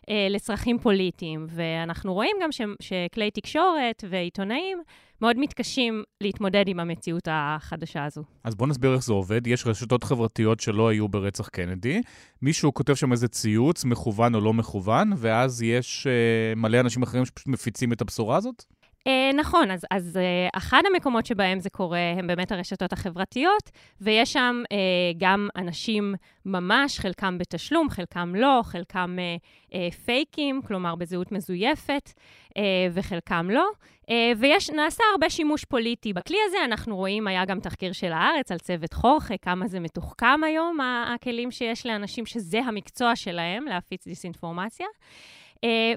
אה, 0.10 0.28
לצרכים 0.30 0.80
פוליטיים. 0.80 1.48
ואנחנו 1.50 2.14
רואים 2.14 2.36
גם 2.44 2.52
ש- 2.52 2.62
שכלי 2.80 3.32
תקשורת 3.32 4.04
ועיתונאים 4.10 4.84
מאוד 5.22 5.38
מתקשים 5.40 6.04
להתמודד 6.22 6.68
עם 6.68 6.80
המציאות 6.80 7.28
החדשה 7.32 8.06
הזו. 8.06 8.24
אז 8.44 8.56
בואו 8.56 8.70
נסביר 8.70 8.94
איך 8.94 9.04
זה 9.04 9.14
עובד. 9.14 9.48
יש 9.48 9.68
רשתות 9.68 10.04
חברתיות 10.04 10.60
שלא 10.60 10.88
היו 10.88 11.08
ברצח 11.08 11.48
קנדי, 11.48 12.02
מישהו 12.42 12.74
כותב 12.74 12.94
שם 12.94 13.12
איזה 13.12 13.28
ציוץ, 13.28 13.86
מכוון 13.86 14.36
או 14.36 14.42
לא 14.42 14.54
מכוון, 14.54 15.14
ואז 15.18 15.62
יש 15.62 16.08
uh, 16.08 16.60
מלא 16.60 16.80
אנשים 16.80 17.04
אחרים 17.04 17.26
שפשוט 17.26 17.48
מפיצים 17.48 17.94
את 17.94 18.02
הבשורה 18.02 18.38
הזאת? 18.38 18.66
Uh, 19.08 19.36
נכון, 19.36 19.72
אז, 19.72 19.86
אז 19.92 20.18
uh, 20.18 20.58
אחד 20.58 20.82
המקומות 20.94 21.26
שבהם 21.26 21.60
זה 21.60 21.70
קורה 21.70 22.14
הם 22.18 22.28
באמת 22.28 22.52
הרשתות 22.52 22.94
החברתיות, 22.94 23.72
ויש 24.02 24.34
שם 24.34 24.64
uh, 24.64 24.76
גם 25.18 25.48
אנשים 25.56 26.16
ממש, 26.46 27.00
חלקם 27.00 27.38
בתשלום, 27.38 27.90
חלקם 27.90 28.36
לא, 28.36 28.62
חלקם 28.64 29.18
uh, 29.18 29.72
uh, 29.72 29.96
פייקים, 30.06 30.62
כלומר 30.68 30.96
בזהות 30.96 31.32
מזויפת, 31.32 32.14
uh, 32.50 32.62
וחלקם 32.94 33.50
לא. 33.50 33.66
Uh, 34.02 34.14
ויש, 34.38 34.70
נעשה 34.70 35.04
הרבה 35.12 35.30
שימוש 35.30 35.66
פוליטי 35.66 36.14
בכלי 36.14 36.38
הזה. 36.48 36.58
אנחנו 36.66 36.96
רואים, 36.96 37.28
היה 37.28 37.46
גם 37.46 37.60
תחקיר 37.60 37.92
של 37.92 38.12
הארץ 38.12 38.52
על 38.52 38.58
צוות 38.58 38.94
חורכה, 38.94 39.38
כמה 39.38 39.68
זה 39.68 39.80
מתוחכם 39.80 40.44
היום, 40.44 40.78
הכלים 41.16 41.52
שיש 41.52 41.86
לאנשים 41.86 42.26
שזה 42.26 42.60
המקצוע 42.60 43.16
שלהם, 43.16 43.66
להפיץ 43.66 44.08
דיסאינפורמציה. 44.08 44.88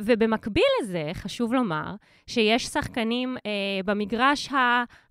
ובמקביל 0.00 0.64
לזה, 0.83 1.11
חשוב 1.14 1.53
לומר 1.53 1.94
שיש 2.27 2.64
שחקנים 2.64 3.37
uh, 3.37 3.40
במגרש 3.85 4.48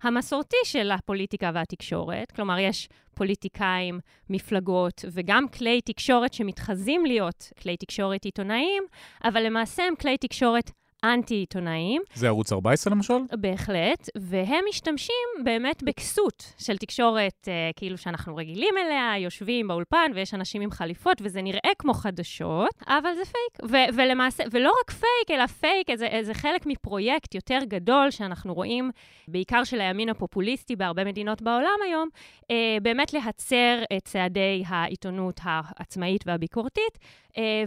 המסורתי 0.02 0.56
של 0.64 0.90
הפוליטיקה 0.90 1.50
והתקשורת, 1.54 2.32
כלומר, 2.32 2.58
יש 2.58 2.88
פוליטיקאים, 3.14 4.00
מפלגות 4.30 5.04
וגם 5.12 5.48
כלי 5.48 5.80
תקשורת 5.80 6.32
שמתחזים 6.34 7.06
להיות 7.06 7.52
כלי 7.62 7.76
תקשורת 7.76 8.24
עיתונאיים, 8.24 8.82
אבל 9.24 9.46
למעשה 9.46 9.82
הם 9.82 9.94
כלי 9.96 10.16
תקשורת 10.16 10.70
אנטי-עיתונאיים. 11.04 12.02
זה 12.14 12.26
ערוץ 12.26 12.52
14 12.52 12.94
למשל? 12.94 13.14
בהחלט, 13.32 14.08
והם 14.16 14.64
משתמשים 14.68 15.14
באמת 15.44 15.82
בכסות 15.82 16.52
של 16.58 16.76
תקשורת 16.76 17.48
אה, 17.48 17.70
כאילו 17.76 17.98
שאנחנו 17.98 18.36
רגילים 18.36 18.74
אליה, 18.78 19.12
יושבים 19.18 19.68
באולפן 19.68 20.10
ויש 20.14 20.34
אנשים 20.34 20.62
עם 20.62 20.70
חליפות, 20.70 21.16
וזה 21.20 21.42
נראה 21.42 21.70
כמו 21.78 21.94
חדשות, 21.94 22.82
אבל 22.86 23.10
זה 23.14 23.22
פייק. 23.24 23.70
ו- 23.72 23.96
ולמעשה, 23.96 24.44
ולא 24.50 24.72
רק 24.80 24.90
פייק, 24.90 25.30
אלא 25.40 25.46
פייק, 25.46 25.88
זה, 25.94 26.08
זה 26.22 26.34
חלק 26.34 26.66
מפרויקט 26.66 27.34
יותר 27.34 27.58
גדול 27.68 28.10
שאנחנו 28.10 28.54
רואים, 28.54 28.90
בעיקר 29.28 29.64
של 29.64 29.80
הימין 29.80 30.08
הפופוליסטי 30.08 30.76
בהרבה 30.76 31.04
מדינות 31.04 31.42
בעולם 31.42 31.78
היום, 31.84 32.08
אה, 32.50 32.76
באמת 32.82 33.12
להצר 33.12 33.82
את 33.96 34.04
צעדי 34.04 34.64
העיתונות 34.66 35.40
העצמאית 35.42 36.24
והביקורתית, 36.26 36.98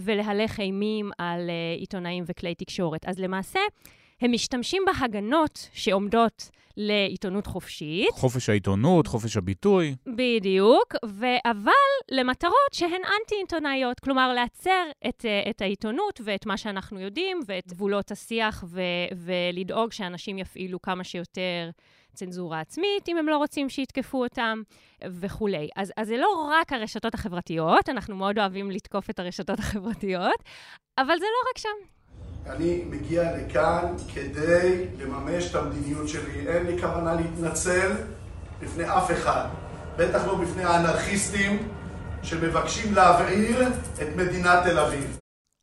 ולהלך 0.01 0.59
אימים 0.59 1.11
על 1.17 1.49
אה, 1.49 1.75
עיתונאים 1.79 2.23
וכלי 2.27 2.55
תקשורת. 2.55 3.05
אז 3.05 3.19
למעשה, 3.19 3.59
הם 4.21 4.31
משתמשים 4.31 4.83
בהגנות 4.85 5.69
שעומדות 5.73 6.49
לעיתונות 6.77 7.47
חופשית. 7.47 8.09
חופש 8.11 8.49
העיתונות, 8.49 9.07
חופש 9.07 9.37
הביטוי. 9.37 9.95
בדיוק, 10.07 10.95
ו- 11.05 11.25
אבל 11.45 11.71
למטרות 12.11 12.73
שהן 12.73 13.01
אנטי-עיתונאיות. 13.01 13.99
כלומר, 13.99 14.33
להצר 14.33 14.83
את, 15.07 15.25
uh, 15.25 15.49
את 15.49 15.61
העיתונות 15.61 16.21
ואת 16.23 16.45
מה 16.45 16.57
שאנחנו 16.57 16.99
יודעים 16.99 17.39
ואת 17.47 17.67
גבולות 17.67 18.11
השיח 18.11 18.63
ו- 18.67 18.81
ולדאוג 19.15 19.91
שאנשים 19.91 20.37
יפעילו 20.37 20.81
כמה 20.81 21.03
שיותר 21.03 21.69
צנזורה 22.17 22.59
עצמית, 22.59 23.09
אם 23.09 23.17
הם 23.17 23.27
לא 23.29 23.37
רוצים 23.37 23.69
שיתקפו 23.69 24.23
אותם, 24.23 24.61
וכולי. 25.05 25.69
אז, 25.75 25.91
אז 25.97 26.07
זה 26.07 26.17
לא 26.17 26.49
רק 26.51 26.73
הרשתות 26.73 27.13
החברתיות, 27.13 27.89
אנחנו 27.89 28.15
מאוד 28.15 28.39
אוהבים 28.39 28.71
לתקוף 28.71 29.09
את 29.09 29.19
הרשתות 29.19 29.59
החברתיות, 29.63 30.43
אבל 30.97 31.19
זה 31.19 31.25
לא 31.25 31.49
רק 31.51 31.57
שם. 31.57 31.97
אני 32.49 32.83
מגיע 32.89 33.37
לכאן 33.37 33.93
כדי 34.13 34.85
לממש 34.99 35.51
את 35.51 35.55
המדיניות 35.55 36.09
שלי. 36.09 36.47
אין 36.47 36.65
לי 36.65 36.81
כוונה 36.81 37.13
להתנצל 37.13 37.91
בפני 38.59 38.83
אף 38.83 39.11
אחד, 39.11 39.47
בטח 39.97 40.27
לא 40.27 40.35
בפני 40.35 40.63
האנרכיסטים 40.63 41.69
שמבקשים 42.23 42.93
להבעיר 42.93 43.67
את 44.01 44.15
מדינת 44.15 44.63
תל 44.63 44.79
אביב. 44.79 45.17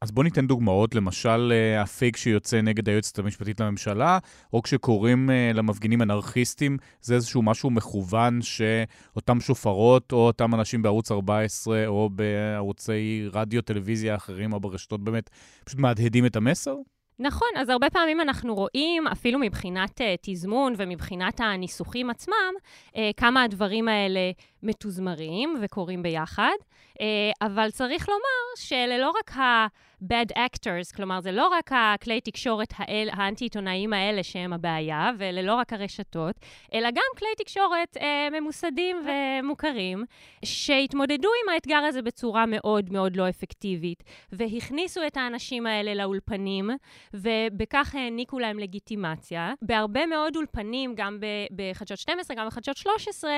אז 0.04 0.10
בואו 0.10 0.24
ניתן 0.24 0.46
דוגמאות, 0.46 0.94
למשל 0.94 1.52
אה, 1.52 1.82
הפייק 1.82 2.16
שיוצא 2.16 2.60
נגד 2.60 2.88
היועצת 2.88 3.18
המשפטית 3.18 3.60
לממשלה, 3.60 4.18
או 4.52 4.62
כשקוראים 4.62 5.30
אה, 5.30 5.50
למפגינים 5.54 6.02
אנרכיסטים, 6.02 6.76
זה 7.00 7.14
איזשהו 7.14 7.42
משהו 7.42 7.70
מכוון 7.70 8.38
שאותם 8.42 9.40
שופרות, 9.40 10.12
או 10.12 10.26
אותם 10.26 10.54
אנשים 10.54 10.82
בערוץ 10.82 11.12
14, 11.12 11.86
או 11.86 12.10
בערוצי 12.12 13.28
רדיו, 13.32 13.62
טלוויזיה 13.62 14.14
אחרים, 14.14 14.52
או 14.52 14.60
ברשתות 14.60 15.04
באמת, 15.04 15.30
פשוט 15.64 15.78
מהדהדים 15.78 16.26
את 16.26 16.36
המסר? 16.36 16.74
נכון, 17.18 17.48
אז 17.56 17.68
הרבה 17.68 17.90
פעמים 17.90 18.20
אנחנו 18.20 18.54
רואים, 18.54 19.06
אפילו 19.06 19.38
מבחינת 19.38 20.00
uh, 20.00 20.04
תזמון 20.20 20.74
ומבחינת 20.76 21.40
הניסוחים 21.40 22.10
עצמם, 22.10 22.54
uh, 22.88 22.98
כמה 23.16 23.42
הדברים 23.42 23.88
האלה 23.88 24.30
מתוזמרים 24.62 25.54
וקורים 25.62 26.02
ביחד, 26.02 26.56
uh, 26.90 27.02
אבל 27.42 27.70
צריך 27.70 28.08
לומר 28.08 28.56
שאלה 28.56 28.98
לא 28.98 29.10
רק 29.10 29.36
ה... 29.36 29.66
bad 30.10 30.36
actors, 30.36 30.96
כלומר, 30.96 31.20
זה 31.20 31.32
לא 31.32 31.48
רק 31.48 31.70
הכלי 31.74 32.20
תקשורת 32.20 32.68
האל, 32.76 33.08
האנטי-עיתונאיים 33.12 33.92
האלה 33.92 34.22
שהם 34.22 34.52
הבעיה, 34.52 35.10
ואלה 35.18 35.42
לא 35.42 35.54
רק 35.54 35.72
הרשתות, 35.72 36.36
אלא 36.74 36.90
גם 36.90 37.02
כלי 37.18 37.28
תקשורת 37.36 37.96
אה, 38.00 38.28
ממוסדים 38.32 38.96
ומוכרים, 39.06 40.04
שהתמודדו 40.44 41.28
עם 41.44 41.54
האתגר 41.54 41.76
הזה 41.76 42.02
בצורה 42.02 42.46
מאוד 42.46 42.92
מאוד 42.92 43.16
לא 43.16 43.28
אפקטיבית, 43.28 44.04
והכניסו 44.32 45.00
את 45.06 45.16
האנשים 45.16 45.66
האלה 45.66 45.94
לאולפנים, 45.94 46.70
ובכך 47.14 47.94
העניקו 47.94 48.38
להם 48.38 48.58
לגיטימציה. 48.58 49.52
בהרבה 49.62 50.06
מאוד 50.06 50.36
אולפנים, 50.36 50.94
גם 50.96 51.18
בחדשות 51.56 51.98
12, 51.98 52.36
גם 52.36 52.46
בחדשות 52.46 52.76
13, 52.76 53.30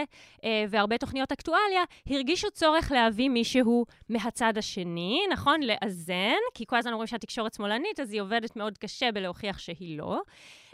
אה, 0.44 0.64
והרבה 0.68 0.98
תוכניות 0.98 1.32
אקטואליה, 1.32 1.82
הרגישו 2.10 2.50
צורך 2.50 2.92
להביא 2.92 3.28
מישהו 3.28 3.84
מהצד 4.08 4.58
השני, 4.58 5.20
נכון? 5.32 5.60
לאזן, 5.62 6.36
כי 6.56 6.66
כל 6.66 6.76
הזמן 6.76 6.92
אומרים 6.92 7.06
שהתקשורת 7.06 7.54
שמאלנית, 7.54 8.00
אז 8.00 8.12
היא 8.12 8.20
עובדת 8.20 8.56
מאוד 8.56 8.78
קשה 8.78 9.12
בלהוכיח 9.12 9.58
שהיא 9.58 9.98
לא. 9.98 10.20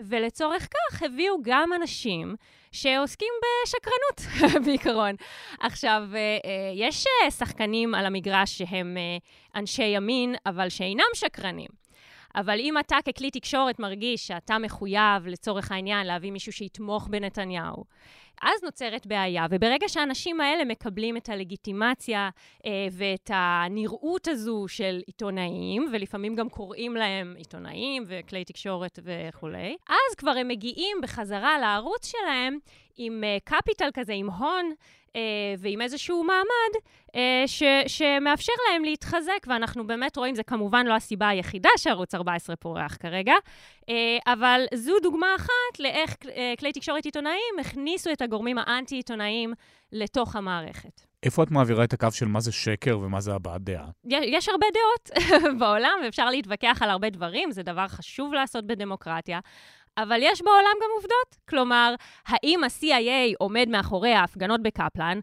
ולצורך 0.01 0.69
כך 0.69 1.03
הביאו 1.03 1.35
גם 1.43 1.71
אנשים 1.73 2.37
שעוסקים 2.73 3.33
בשקרנות, 3.43 4.33
בעיקרון. 4.67 5.15
עכשיו, 5.61 6.03
אה, 6.15 6.19
אה, 6.19 6.73
יש 6.75 7.05
אה, 7.07 7.31
שחקנים 7.31 7.95
על 7.95 8.07
המגרש 8.07 8.59
שהם 8.59 8.97
אנשי 9.55 9.85
ימין, 9.85 10.35
אבל 10.47 10.69
שאינם 10.69 11.05
שקרנים. 11.15 11.71
אבל 12.35 12.61
אם 12.61 12.79
אתה 12.79 12.97
ככלי 13.07 13.31
תקשורת 13.31 13.79
מרגיש 13.79 14.27
שאתה 14.27 14.59
מחויב, 14.59 15.27
לצורך 15.27 15.73
העניין, 15.73 16.07
להביא 16.07 16.31
מישהו 16.31 16.53
שיתמוך 16.53 17.09
בנתניהו, 17.09 17.85
אז 18.43 18.63
נוצרת 18.63 19.07
בעיה, 19.07 19.47
וברגע 19.51 19.89
שהאנשים 19.89 20.41
האלה 20.41 20.65
מקבלים 20.65 21.17
את 21.17 21.29
הלגיטימציה 21.29 22.31
אה, 22.67 22.71
ואת 22.93 23.31
הנראות 23.35 24.29
הזו 24.29 24.65
של 24.69 25.01
עיתונאים, 25.07 25.89
ולפעמים 25.93 26.35
גם 26.35 26.49
קוראים 26.49 26.97
להם 26.97 27.35
עיתונאים 27.39 28.05
וכלי 28.07 28.45
תקשורת 28.45 28.99
וכולי, 29.03 29.77
אז 29.89 30.15
כבר 30.17 30.31
הם 30.31 30.49
מגיעים 30.49 30.99
בחזרה 31.03 31.59
לערוץ 31.59 32.07
שלהם 32.07 32.59
עם 32.97 33.25
קפיטל 33.45 33.89
uh, 33.89 33.93
כזה, 33.95 34.13
עם 34.13 34.31
הון, 34.31 34.73
uh, 35.09 35.15
ועם 35.59 35.81
איזשהו 35.81 36.25
מעמד 36.25 36.85
uh, 37.09 37.17
ש, 37.47 37.63
שמאפשר 37.87 38.53
להם 38.71 38.85
להתחזק, 38.85 39.47
ואנחנו 39.47 39.87
באמת 39.87 40.17
רואים, 40.17 40.35
זה 40.35 40.43
כמובן 40.43 40.87
לא 40.87 40.95
הסיבה 40.95 41.29
היחידה 41.29 41.69
שערוץ 41.77 42.15
14 42.15 42.57
פורח 42.57 42.97
כרגע, 43.01 43.35
uh, 43.81 43.85
אבל 44.27 44.65
זו 44.75 44.93
דוגמה 45.03 45.27
אחת 45.37 45.79
לאיך 45.79 46.15
uh, 46.23 46.27
כלי 46.59 46.73
תקשורת 46.73 47.05
עיתונאיים 47.05 47.55
הכניסו 47.61 48.13
את 48.13 48.23
הגורמים 48.33 48.59
האנטי-עיתונאיים 48.59 49.53
לתוך 49.93 50.37
המערכת. 50.37 51.01
איפה 51.23 51.43
את 51.43 51.51
מעבירה 51.51 51.85
את 51.85 51.93
הקו 51.93 52.09
של 52.13 52.27
מה 52.27 52.41
זה 52.41 52.53
שקר 52.53 52.99
ומה 52.99 53.21
זה 53.21 53.35
הבעת 53.35 53.63
דעה? 53.63 53.87
יש 54.05 54.49
הרבה 54.49 54.67
דעות 54.75 55.27
בעולם, 55.61 55.93
ואפשר 56.05 56.31
להתווכח 56.31 56.79
על 56.81 56.91
הרבה 56.91 57.11
דברים, 57.11 57.51
זה 57.51 57.63
דבר 57.63 57.89
חשוב 57.89 58.33
לעשות 58.33 58.67
בדמוקרטיה. 58.67 59.41
אבל 59.99 60.19
יש 60.21 60.43
בעולם 60.43 60.77
גם 60.83 60.89
עובדות. 60.97 61.37
כלומר, 61.49 61.95
האם 62.27 62.65
ה-CIA 62.65 63.35
עומד 63.39 63.67
מאחורי 63.69 64.13
ההפגנות 64.13 64.63
בקפלן? 64.63 65.19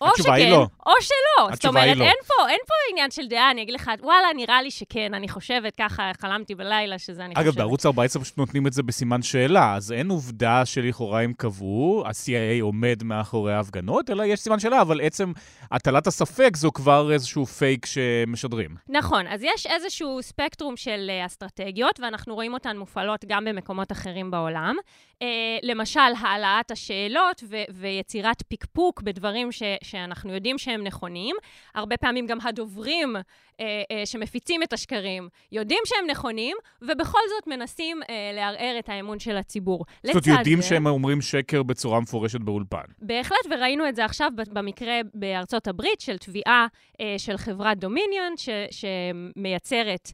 או 0.00 0.08
שכן, 0.16 0.50
לא. 0.50 0.66
או 0.86 0.92
שלא. 1.00 1.54
זאת 1.54 1.64
אומרת, 1.64 1.96
לא. 1.96 2.04
אין, 2.04 2.14
פה, 2.26 2.48
אין 2.48 2.58
פה 2.66 2.74
עניין 2.90 3.10
של 3.10 3.26
דעה, 3.28 3.50
אני 3.50 3.62
אגיד 3.62 3.74
לך, 3.74 3.90
וואלה, 4.02 4.26
נראה 4.36 4.62
לי 4.62 4.70
שכן, 4.70 5.14
אני 5.14 5.28
חושבת 5.28 5.76
ככה, 5.76 6.10
חלמתי 6.20 6.54
בלילה 6.54 6.98
שזה 6.98 7.24
אני 7.24 7.34
אגב, 7.34 7.40
חושבת. 7.40 7.54
אגב, 7.54 7.56
בערוץ 7.56 7.86
14 7.86 8.22
פשוט 8.22 8.38
נותנים 8.38 8.66
את 8.66 8.72
זה 8.72 8.82
בסימן 8.82 9.22
שאלה, 9.22 9.74
אז 9.74 9.92
אין 9.92 10.10
עובדה 10.10 10.66
שלכאורה 10.66 11.20
הם 11.22 11.32
קבעו, 11.32 12.02
ה-CIA 12.06 12.62
עומד 12.62 13.02
מאחורי 13.02 13.54
ההפגנות, 13.54 14.10
אלא 14.10 14.22
יש 14.24 14.40
סימן 14.40 14.58
שאלה, 14.58 14.80
אבל 14.82 15.00
עצם 15.00 15.32
הטלת 15.72 16.06
הספק 16.06 16.56
זו 16.56 16.72
כבר 16.72 17.12
איזשהו 17.12 17.46
פייק 17.46 17.86
שמשדרים. 17.86 18.70
נכון, 18.88 19.26
אז 19.26 19.42
יש 19.42 19.66
איזשהו 19.66 20.22
ספקטרום 20.22 20.76
של 20.76 21.10
uh, 21.22 21.26
אסטרטגיות, 21.26 22.00
ואנחנו 22.00 22.34
רואים 22.34 22.54
אותן 22.54 22.76
מופעלות 22.78 23.24
גם 23.28 23.44
במקומות 23.44 23.92
אחרים 23.92 24.30
בעולם. 24.30 24.76
Uh, 25.22 25.26
למשל, 25.62 26.00
העלאת 26.20 26.70
השאלות 26.70 27.42
ו- 27.48 27.56
ויצירת 27.70 28.42
פקפוק 28.48 29.02
בדברים 29.02 29.52
ש- 29.52 29.62
שאנחנו 29.90 30.34
יודעים 30.34 30.58
שהם 30.58 30.84
נכונים. 30.84 31.36
הרבה 31.74 31.96
פעמים 31.96 32.26
גם 32.26 32.38
הדוברים 32.40 33.16
אה, 33.16 33.64
אה, 33.90 34.06
שמפיצים 34.06 34.62
את 34.62 34.72
השקרים 34.72 35.28
יודעים 35.52 35.80
שהם 35.86 36.10
נכונים, 36.10 36.56
ובכל 36.82 37.18
זאת 37.28 37.46
מנסים 37.46 38.00
אה, 38.10 38.30
לערער 38.34 38.78
את 38.78 38.88
האמון 38.88 39.18
של 39.18 39.36
הציבור. 39.36 39.84
זאת 40.02 40.26
אומרת, 40.26 40.38
יודעים 40.38 40.60
זה, 40.60 40.68
שהם 40.68 40.86
אומרים 40.86 41.20
שקר 41.20 41.62
בצורה 41.62 42.00
מפורשת 42.00 42.40
באולפן. 42.40 42.84
בהחלט, 42.98 43.46
וראינו 43.50 43.88
את 43.88 43.96
זה 43.96 44.04
עכשיו 44.04 44.30
במקרה 44.52 45.00
בארצות 45.14 45.68
הברית 45.68 46.00
של 46.00 46.18
תביעה 46.18 46.66
אה, 47.00 47.14
של 47.18 47.36
חברת 47.36 47.78
דומיניון, 47.78 48.34
ש- 48.36 48.48
שמייצרת 48.70 50.12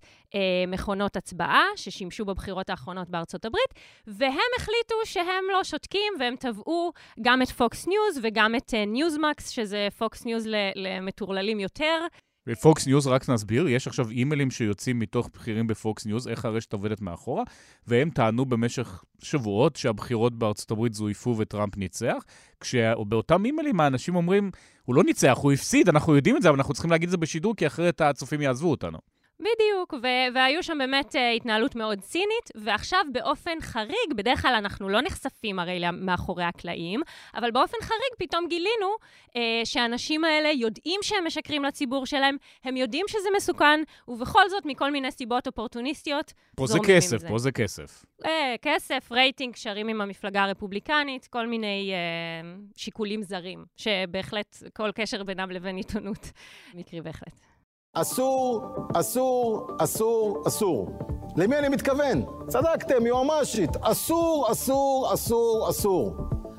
מכונות 0.68 1.16
הצבעה 1.16 1.64
ששימשו 1.76 2.24
בבחירות 2.24 2.70
האחרונות 2.70 3.10
בארצות 3.10 3.44
הברית, 3.44 3.74
והם 4.06 4.50
החליטו 4.58 4.94
שהם 5.04 5.44
לא 5.52 5.64
שותקים, 5.64 6.12
והם 6.20 6.34
תבעו 6.40 6.92
גם 7.22 7.42
את 7.42 7.50
פוקס 7.50 7.86
ניוז 7.86 8.20
וגם 8.22 8.54
את 8.54 8.74
ניוזמקס, 8.86 9.50
אה, 9.50 9.52
שזה 9.52 9.88
פוקס 9.98 10.24
ניוז 10.24 10.46
למטורללים 10.74 11.60
יותר. 11.60 12.06
בפוקס 12.46 12.86
ניוז, 12.86 13.06
רק 13.06 13.28
נסביר, 13.28 13.68
יש 13.68 13.86
עכשיו 13.86 14.10
אימיילים 14.10 14.50
שיוצאים 14.50 14.98
מתוך 14.98 15.30
בכירים 15.34 15.66
בפוקס 15.66 16.06
ניוז, 16.06 16.28
איך 16.28 16.44
הרשת 16.44 16.72
עובדת 16.72 17.00
מאחורה, 17.00 17.44
והם 17.86 18.10
טענו 18.10 18.44
במשך 18.44 19.04
שבועות 19.22 19.76
שהבחירות 19.76 20.38
בארצות 20.38 20.70
הברית 20.70 20.94
זויפו 20.94 21.34
וטראמפ 21.38 21.76
ניצח, 21.76 22.24
כשבאותם 22.60 23.44
אימיילים 23.44 23.80
האנשים 23.80 24.16
אומרים, 24.16 24.50
הוא 24.84 24.94
לא 24.94 25.04
ניצח, 25.04 25.38
הוא 25.42 25.52
הפסיד, 25.52 25.88
אנחנו 25.88 26.16
יודעים 26.16 26.36
את 26.36 26.42
זה, 26.42 26.48
אבל 26.48 26.56
אנחנו 26.58 26.74
צריכים 26.74 26.90
להגיד 26.90 27.06
את 27.06 27.10
זה 27.10 27.16
בשידור, 27.16 27.56
כי 27.56 27.66
אחרת 27.66 28.00
הצופים 28.00 28.40
יעזבו 28.40 28.70
אותנו. 28.70 29.13
בדיוק, 29.40 29.94
ו- 30.02 30.34
והיו 30.34 30.62
שם 30.62 30.78
באמת 30.78 31.14
אה, 31.14 31.18
התנהלות 31.36 31.74
מאוד 31.76 32.00
צינית, 32.00 32.50
ועכשיו 32.54 33.00
באופן 33.12 33.60
חריג, 33.60 34.14
בדרך 34.16 34.42
כלל 34.42 34.54
אנחנו 34.54 34.88
לא 34.88 35.00
נחשפים 35.00 35.58
הרי 35.58 35.80
מאחורי 35.92 36.44
הקלעים, 36.44 37.00
אבל 37.34 37.50
באופן 37.50 37.76
חריג 37.82 38.28
פתאום 38.28 38.48
גילינו 38.48 38.96
uh, 39.28 39.32
שהאנשים 39.64 40.24
האלה 40.24 40.48
יודעים 40.48 41.00
שהם 41.02 41.26
משקרים 41.26 41.64
לציבור 41.64 42.06
שלהם, 42.06 42.36
הם 42.64 42.76
יודעים 42.76 43.04
שזה 43.08 43.28
מסוכן, 43.36 43.80
ובכל 44.08 44.48
זאת, 44.48 44.66
מכל 44.66 44.90
מיני 44.90 45.10
סיבות 45.10 45.46
אופורטוניסטיות, 45.46 46.32
פה 46.56 46.66
זה 46.66 46.78
כסף, 46.86 47.16
זה. 47.16 47.28
פה 47.28 47.38
זה 47.38 47.52
כסף. 47.52 48.04
Uh, 48.22 48.26
כסף, 48.62 49.12
רייטינג, 49.12 49.54
קשרים 49.54 49.88
עם 49.88 50.00
המפלגה 50.00 50.44
הרפובליקנית, 50.44 51.26
כל 51.26 51.46
מיני 51.46 51.92
uh, 51.92 52.78
שיקולים 52.80 53.22
זרים, 53.22 53.64
שבהחלט 53.76 54.56
כל 54.72 54.90
קשר 54.94 55.22
בינם 55.22 55.50
לבין 55.50 55.76
עיתונות 55.76 56.30
מקרי 56.74 57.00
בהחלט. 57.00 57.53
אסור, 57.96 58.62
אסור, 58.94 59.66
אסור, 59.78 60.42
אסור. 60.46 60.88
למי 61.36 61.58
אני 61.58 61.68
מתכוון? 61.68 62.22
צדקתם, 62.48 63.06
יועמ"שית. 63.06 63.70
אסור, 63.80 64.46
אסור, 64.52 65.10
אסור, 65.14 65.70
אסור. 65.70 66.14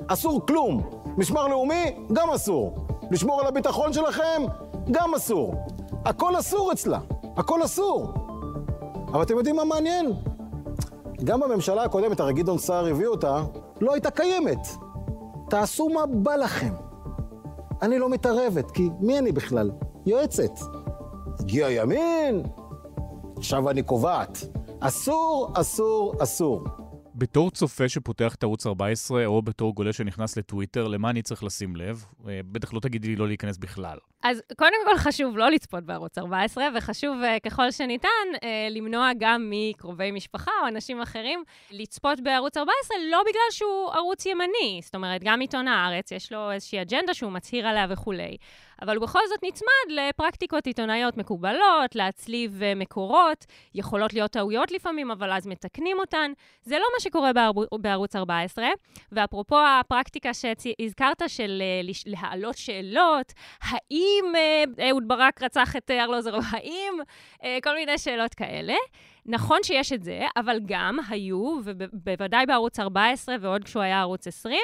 אסור 0.06 0.46
כלום. 0.46 0.82
משמר 1.18 1.46
לאומי, 1.46 1.96
גם 2.12 2.30
אסור. 2.30 2.76
לשמור 3.10 3.40
על 3.40 3.46
הביטחון 3.46 3.92
שלכם, 3.92 4.42
גם 4.90 5.14
אסור. 5.14 5.54
הכל 6.04 6.38
אסור 6.38 6.72
אצלה. 6.72 6.98
הכל 7.36 7.64
אסור. 7.64 8.12
אבל 9.12 9.22
אתם 9.22 9.36
יודעים 9.36 9.56
מה 9.56 9.64
מעניין? 9.64 10.12
גם 11.24 11.40
בממשלה 11.40 11.82
הקודמת, 11.82 12.20
הרי 12.20 12.32
גדעון 12.32 12.58
סער 12.58 12.86
הביא 12.86 13.06
אותה, 13.06 13.44
לא 13.80 13.92
הייתה 13.92 14.10
קיימת. 14.10 14.68
תעשו 15.50 15.88
מה 15.88 16.06
בא 16.06 16.36
לכם. 16.36 16.74
אני 17.82 17.98
לא 17.98 18.08
מתערבת, 18.08 18.70
כי 18.70 18.90
מי 19.00 19.18
אני 19.18 19.32
בכלל? 19.32 19.70
יועצת. 20.06 20.75
הגיע 21.40 21.70
ימין, 21.70 22.42
עכשיו 23.36 23.70
אני 23.70 23.82
קובעת. 23.82 24.38
אסור, 24.80 25.52
אסור, 25.54 26.14
אסור. 26.22 26.64
בתור 27.14 27.50
צופה 27.50 27.88
שפותח 27.88 28.34
את 28.34 28.42
ערוץ 28.42 28.66
14, 28.66 29.26
או 29.26 29.42
בתור 29.42 29.74
גולה 29.74 29.92
שנכנס 29.92 30.36
לטוויטר, 30.38 30.88
למה 30.88 31.10
אני 31.10 31.22
צריך 31.22 31.44
לשים 31.44 31.76
לב? 31.76 32.04
אה, 32.28 32.40
בטח 32.52 32.72
לא 32.74 32.80
תגידי 32.80 33.08
לי 33.08 33.16
לא 33.16 33.26
להיכנס 33.26 33.58
בכלל. 33.58 33.98
אז 34.28 34.42
קודם 34.58 34.76
כל 34.84 34.96
חשוב 34.96 35.38
לא 35.38 35.50
לצפות 35.50 35.84
בערוץ 35.84 36.18
14, 36.18 36.68
וחשוב 36.74 37.16
uh, 37.22 37.40
ככל 37.40 37.70
שניתן 37.70 38.08
uh, 38.34 38.38
למנוע 38.70 39.10
גם 39.18 39.50
מקרובי 39.50 40.10
משפחה 40.10 40.50
או 40.62 40.68
אנשים 40.68 41.00
אחרים 41.00 41.44
לצפות 41.70 42.20
בערוץ 42.20 42.56
14, 42.56 42.96
לא 43.10 43.22
בגלל 43.22 43.50
שהוא 43.50 43.92
ערוץ 43.92 44.26
ימני. 44.26 44.80
זאת 44.82 44.94
אומרת, 44.94 45.20
גם 45.24 45.40
עיתון 45.40 45.68
הארץ, 45.68 46.12
יש 46.12 46.32
לו 46.32 46.52
איזושהי 46.52 46.82
אג'נדה 46.82 47.14
שהוא 47.14 47.32
מצהיר 47.32 47.66
עליה 47.68 47.86
וכולי. 47.90 48.36
אבל 48.82 48.96
הוא 48.96 49.02
בכל 49.02 49.18
זאת 49.28 49.38
נצמד 49.44 50.08
לפרקטיקות 50.08 50.66
עיתונאיות 50.66 51.16
מקובלות, 51.16 51.94
להצליב 51.94 52.60
uh, 52.60 52.78
מקורות, 52.78 53.46
יכולות 53.74 54.12
להיות 54.12 54.30
טעויות 54.30 54.72
לפעמים, 54.72 55.10
אבל 55.10 55.32
אז 55.32 55.46
מתקנים 55.46 55.98
אותן. 55.98 56.32
זה 56.62 56.78
לא 56.78 56.84
מה 56.94 57.00
שקורה 57.00 57.32
בער... 57.32 57.50
בערוץ 57.80 58.16
14. 58.16 58.66
ואפרופו 59.12 59.58
הפרקטיקה 59.80 60.30
שהזכרת 60.34 61.22
של 61.26 61.62
להעלות 62.06 62.56
שאלות, 62.58 63.32
האם... 63.62 64.15
האם 64.16 64.36
אה, 64.36 64.88
אהוד 64.88 65.08
ברק 65.08 65.42
רצח 65.42 65.76
את 65.76 65.90
אה, 65.90 66.04
ארלוזרוב? 66.04 66.44
האם 66.50 66.94
אה, 67.44 67.58
כל 67.62 67.74
מיני 67.74 67.98
שאלות 67.98 68.34
כאלה? 68.34 68.74
נכון 69.26 69.62
שיש 69.62 69.92
את 69.92 70.04
זה, 70.04 70.20
אבל 70.36 70.60
גם 70.66 70.98
היו, 71.08 71.58
ובוודאי 71.64 72.46
בערוץ 72.46 72.80
14 72.80 73.36
ועוד 73.40 73.64
כשהוא 73.64 73.82
היה 73.82 74.00
ערוץ 74.00 74.26
20, 74.26 74.58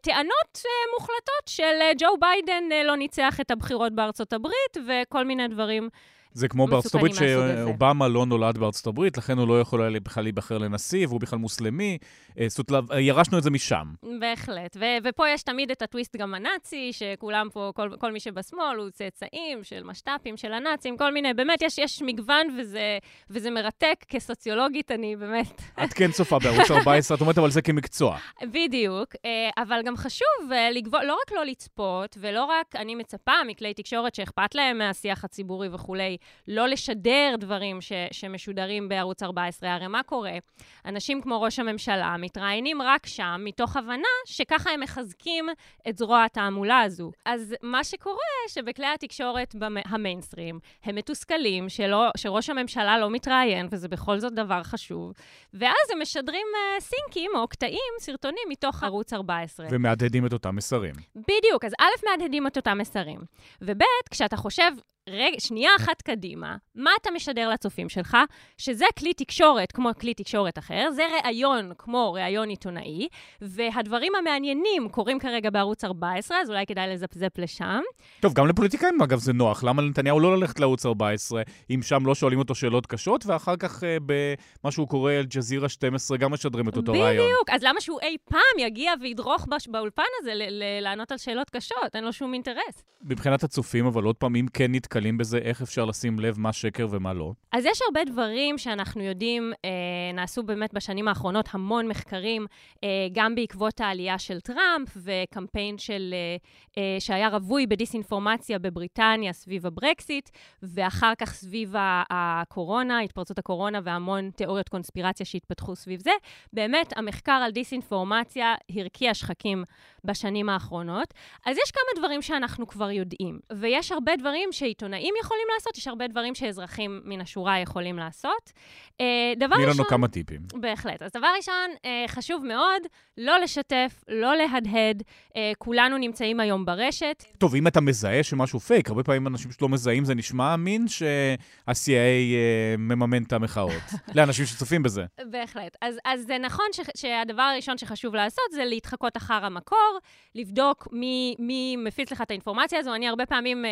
טענות 0.00 0.62
מוחלטות 0.92 1.46
של 1.46 1.80
ג'ו 1.98 2.16
ביידן 2.20 2.64
לא 2.84 2.96
ניצח 2.96 3.40
את 3.40 3.50
הבחירות 3.50 3.92
בארצות 3.92 4.32
הברית 4.32 4.76
וכל 4.86 5.24
מיני 5.24 5.48
דברים 5.48 5.88
זה 6.34 6.48
כמו 6.48 6.66
בארצות 6.66 6.94
הברית 6.94 7.14
שאובמה 7.14 8.08
לא 8.08 8.26
נולד 8.26 8.58
בארצות 8.58 8.86
הברית, 8.86 9.18
לכן 9.18 9.38
הוא 9.38 9.48
לא 9.48 9.60
יכול 9.60 9.82
היה 9.82 10.00
בכלל 10.00 10.22
להיבחר 10.22 10.58
לנשיא, 10.58 11.06
והוא 11.06 11.20
בכלל 11.20 11.38
מוסלמי. 11.38 11.98
אה, 12.38 12.48
זאת 12.48 12.70
אומרת, 12.70 12.84
ירשנו 12.98 13.38
את 13.38 13.42
זה 13.42 13.50
משם. 13.50 13.86
בהחלט. 14.20 14.76
ו- 14.80 15.08
ופה 15.08 15.28
יש 15.28 15.42
תמיד 15.42 15.70
את 15.70 15.82
הטוויסט 15.82 16.16
גם 16.16 16.34
הנאצי, 16.34 16.92
שכולם 16.92 17.48
פה, 17.52 17.72
כל, 17.74 17.90
כל 17.98 18.12
מי 18.12 18.20
שבשמאל 18.20 18.76
הוא 18.76 18.90
צאצאים 18.90 19.64
של 19.64 19.84
משת"פים, 19.84 20.36
של 20.36 20.52
הנאצים, 20.52 20.96
כל 20.96 21.12
מיני, 21.12 21.34
באמת, 21.34 21.62
יש, 21.62 21.78
יש 21.78 22.02
מגוון 22.02 22.46
וזה, 22.58 22.98
וזה 23.30 23.50
מרתק. 23.50 24.04
כסוציולוגית, 24.08 24.90
אני 24.90 25.16
באמת... 25.16 25.62
את 25.84 25.92
כן 25.92 26.10
צופה 26.10 26.38
בערוץ 26.38 26.70
14, 26.70 27.16
את 27.16 27.20
אומרת 27.20 27.38
אבל 27.38 27.50
זה 27.50 27.62
כמקצוע. 27.62 28.18
בדיוק, 28.42 29.14
אה, 29.24 29.62
אבל 29.62 29.80
גם 29.84 29.96
חשוב 29.96 30.52
אה, 30.52 30.70
לגבול, 30.70 31.04
לא 31.04 31.16
רק 31.22 31.32
לא 31.32 31.44
לצפות, 31.44 32.16
ולא 32.20 32.44
רק, 32.44 32.76
אני 32.76 32.94
מצפה 32.94 33.32
מכלי 33.46 33.74
תקשורת 33.74 34.14
שאכפת 34.14 34.54
להם 34.54 34.78
מהשיח 34.78 35.24
הציבורי 35.24 35.68
וכולי, 35.72 36.16
לא 36.48 36.66
לשדר 36.66 37.34
דברים 37.38 37.80
ש, 37.80 37.92
שמשודרים 38.12 38.88
בערוץ 38.88 39.22
14. 39.22 39.74
הרי 39.74 39.86
מה 39.86 40.02
קורה? 40.02 40.38
אנשים 40.84 41.22
כמו 41.22 41.42
ראש 41.42 41.58
הממשלה 41.58 42.16
מתראיינים 42.18 42.82
רק 42.82 43.06
שם, 43.06 43.40
מתוך 43.44 43.76
הבנה 43.76 44.08
שככה 44.26 44.70
הם 44.70 44.80
מחזקים 44.80 45.48
את 45.88 45.98
זרוע 45.98 46.24
התעמולה 46.24 46.80
הזו. 46.80 47.10
אז 47.24 47.54
מה 47.62 47.84
שקורה, 47.84 48.16
שבכלי 48.48 48.86
התקשורת 48.86 49.54
המיינסטרים, 49.84 50.58
הם 50.84 50.94
מתוסכלים 50.94 51.68
שלא, 51.68 52.10
שראש 52.16 52.50
הממשלה 52.50 52.98
לא 52.98 53.10
מתראיין, 53.10 53.68
וזה 53.70 53.88
בכל 53.88 54.18
זאת 54.18 54.32
דבר 54.32 54.62
חשוב, 54.62 55.12
ואז 55.54 55.90
הם 55.92 56.02
משדרים 56.02 56.46
uh, 56.54 56.80
סינקים 56.80 57.30
או 57.34 57.48
קטעים, 57.48 57.92
סרטונים, 58.00 58.44
מתוך 58.48 58.82
ערוץ 58.82 59.12
14. 59.12 59.66
ומהדהדים 59.70 60.26
את 60.26 60.32
אותם 60.32 60.56
מסרים. 60.56 60.94
בדיוק, 61.16 61.64
אז 61.64 61.72
א', 61.80 62.06
מהדהדים 62.10 62.46
את 62.46 62.56
אותם 62.56 62.78
מסרים, 62.78 63.20
וב', 63.62 63.82
כשאתה 64.10 64.36
חושב 64.36 64.70
רגע, 65.08 65.40
שנייה 65.40 65.70
אחת 65.78 66.02
קדימה, 66.02 66.56
מה 66.74 66.90
אתה 67.00 67.10
משדר 67.10 67.48
לצופים 67.48 67.88
שלך? 67.88 68.16
שזה 68.58 68.84
כלי 68.98 69.14
תקשורת 69.14 69.72
כמו 69.72 69.90
כלי 70.00 70.14
תקשורת 70.14 70.58
אחר, 70.58 70.88
זה 70.94 71.02
ראיון 71.24 71.72
כמו 71.78 72.12
ראיון 72.12 72.48
עיתונאי, 72.48 73.08
והדברים 73.40 74.12
המעניינים 74.14 74.88
קורים 74.88 75.18
כרגע 75.18 75.50
בערוץ 75.50 75.84
14, 75.84 76.36
אז 76.40 76.50
אולי 76.50 76.66
כדאי 76.66 76.88
לזפזפ 76.88 77.38
לשם. 77.38 77.80
טוב, 78.20 78.32
גם 78.34 78.46
לפוליטיקאים, 78.46 79.02
אגב, 79.02 79.18
זה 79.18 79.32
נוח. 79.32 79.64
למה 79.64 79.82
לנתניהו 79.82 80.20
לא 80.20 80.36
ללכת 80.36 80.60
לערוץ 80.60 80.86
14, 80.86 81.42
אם 81.70 81.80
שם 81.82 82.06
לא 82.06 82.14
שואלים 82.14 82.38
אותו 82.38 82.54
שאלות 82.54 82.86
קשות, 82.86 83.26
ואחר 83.26 83.56
כך 83.56 83.84
אה, 83.84 83.96
במה 84.06 84.72
שהוא 84.72 84.88
קורא 84.88 85.12
אל-ג'זירה 85.12 85.68
12 85.68 86.16
גם 86.16 86.32
משדרים 86.32 86.68
את 86.68 86.76
אותו 86.76 86.92
בדיוק. 86.92 87.06
ראיון? 87.06 87.26
בדיוק, 87.26 87.50
אז 87.50 87.62
למה 87.62 87.80
שהוא 87.80 88.00
אי 88.02 88.16
פעם 88.30 88.58
יגיע 88.58 88.92
וידרוך 89.00 89.46
בש... 89.50 89.68
באולפן 89.68 90.02
הזה 90.20 90.32
לענות 90.80 91.12
על 91.12 91.18
שאלות 91.18 91.50
קשות? 91.50 91.94
אין 91.94 92.04
לו 92.04 92.12
שום 92.12 92.34
אינטרס. 92.34 92.84
מבחינת 93.02 93.44
הצופים, 93.44 93.86
אבל 93.86 94.04
עוד 94.04 94.16
פעם, 94.16 94.36
אם 94.36 94.46
כן 94.52 94.74
נתקלים 94.96 95.18
בזה, 95.18 95.38
איך 95.38 95.62
אפשר 95.62 95.84
לשים 95.84 96.18
לב 96.18 96.38
מה 96.38 96.52
שקר 96.52 96.86
ומה 96.90 97.12
לא? 97.12 97.32
אז 97.52 97.64
יש 97.64 97.80
הרבה 97.86 98.04
דברים 98.04 98.58
שאנחנו 98.58 99.02
יודעים, 99.02 99.52
אה, 99.64 99.70
נעשו 100.14 100.42
באמת 100.42 100.74
בשנים 100.74 101.08
האחרונות 101.08 101.48
המון 101.52 101.88
מחקרים, 101.88 102.46
אה, 102.84 102.88
גם 103.12 103.34
בעקבות 103.34 103.80
העלייה 103.80 104.18
של 104.18 104.40
טראמפ 104.40 104.88
וקמפיין 104.96 105.78
של, 105.78 106.14
אה, 106.14 106.36
אה, 106.82 107.00
שהיה 107.00 107.28
רווי 107.28 107.66
בדיסאינפורמציה 107.66 108.58
בבריטניה 108.58 109.32
סביב 109.32 109.66
הברקסיט, 109.66 110.30
ואחר 110.62 111.12
כך 111.18 111.34
סביב 111.34 111.74
הקורונה, 112.10 113.00
התפרצות 113.00 113.38
הקורונה 113.38 113.80
והמון 113.84 114.30
תיאוריות 114.30 114.68
קונספירציה 114.68 115.26
שהתפתחו 115.26 115.76
סביב 115.76 116.00
זה. 116.00 116.10
באמת, 116.52 116.92
המחקר 116.96 117.40
על 117.44 117.50
דיסאינפורמציה 117.50 118.54
הרקיע 118.76 119.14
שחקים 119.14 119.64
בשנים 120.04 120.48
האחרונות. 120.48 121.14
אז 121.46 121.56
יש 121.56 121.70
כמה 121.70 122.00
דברים 122.00 122.22
שאנחנו 122.22 122.66
כבר 122.66 122.90
יודעים, 122.90 123.38
ויש 123.52 123.92
הרבה 123.92 124.16
דברים 124.16 124.52
שעיתונאים 124.52 124.83
יכולים 125.20 125.46
לעשות, 125.54 125.78
יש 125.78 125.88
הרבה 125.88 126.06
דברים 126.06 126.34
שאזרחים 126.34 127.00
מן 127.04 127.20
השורה 127.20 127.60
יכולים 127.60 127.98
לעשות. 127.98 128.52
אה, 129.00 129.32
דבר 129.36 129.56
ראשון... 129.56 129.64
תני 129.64 129.74
לנו 129.74 129.84
כמה 129.84 130.08
טיפים. 130.08 130.40
בהחלט. 130.54 131.02
אז 131.02 131.10
דבר 131.12 131.26
ראשון, 131.36 131.70
אה, 131.84 132.04
חשוב 132.08 132.44
מאוד 132.46 132.82
לא 133.18 133.38
לשתף, 133.38 134.04
לא 134.08 134.36
להדהד. 134.36 135.02
אה, 135.36 135.52
כולנו 135.58 135.98
נמצאים 135.98 136.40
היום 136.40 136.64
ברשת. 136.64 137.24
טוב, 137.38 137.54
אם 137.54 137.66
אתה 137.66 137.80
מזהה 137.80 138.22
שמשהו 138.22 138.60
פייק, 138.60 138.88
הרבה 138.88 139.02
פעמים 139.02 139.26
אנשים 139.26 139.52
שלא 139.52 139.68
מזהים, 139.68 140.04
זה 140.04 140.14
נשמע 140.14 140.54
אמין 140.54 140.88
שה-CIA 140.88 142.78
מממן 142.78 143.22
את 143.22 143.32
המחאות. 143.32 143.82
לאנשים 144.16 144.46
שצופים 144.46 144.82
בזה. 144.82 145.04
בהחלט. 145.30 145.76
אז, 145.82 145.96
אז 146.04 146.24
זה 146.26 146.38
נכון 146.38 146.66
ש, 146.72 146.80
שהדבר 146.96 147.42
הראשון 147.42 147.78
שחשוב 147.78 148.14
לעשות 148.14 148.44
זה 148.52 148.64
להתחקות 148.64 149.16
אחר 149.16 149.44
המקור, 149.44 149.98
לבדוק 150.34 150.88
מי, 150.92 151.34
מי 151.38 151.76
מפיץ 151.78 152.12
לך 152.12 152.22
את 152.22 152.30
האינפורמציה 152.30 152.78
הזו. 152.78 152.94
אני 152.94 153.08
הרבה 153.08 153.26
פעמים, 153.26 153.64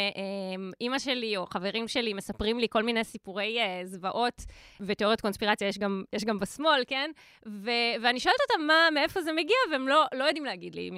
אימא 0.80 0.98
שלי 1.04 1.36
או 1.36 1.46
חברים 1.46 1.88
שלי 1.88 2.14
מספרים 2.14 2.58
לי 2.58 2.66
כל 2.70 2.82
מיני 2.82 3.04
סיפורי 3.04 3.58
זוועות 3.84 4.42
ותיאוריות 4.80 5.20
קונספירציה, 5.20 5.68
יש 5.68 5.78
גם, 5.78 6.04
יש 6.12 6.24
גם 6.24 6.38
בשמאל, 6.38 6.82
כן? 6.86 7.10
ו, 7.46 7.70
ואני 8.02 8.20
שואלת 8.20 8.38
אותם 8.50 8.66
מה, 8.66 8.88
מאיפה 8.94 9.22
זה 9.22 9.32
מגיע, 9.32 9.56
והם 9.72 9.88
לא, 9.88 10.04
לא 10.14 10.24
יודעים 10.24 10.44
להגיד 10.44 10.74
לי 10.74 10.90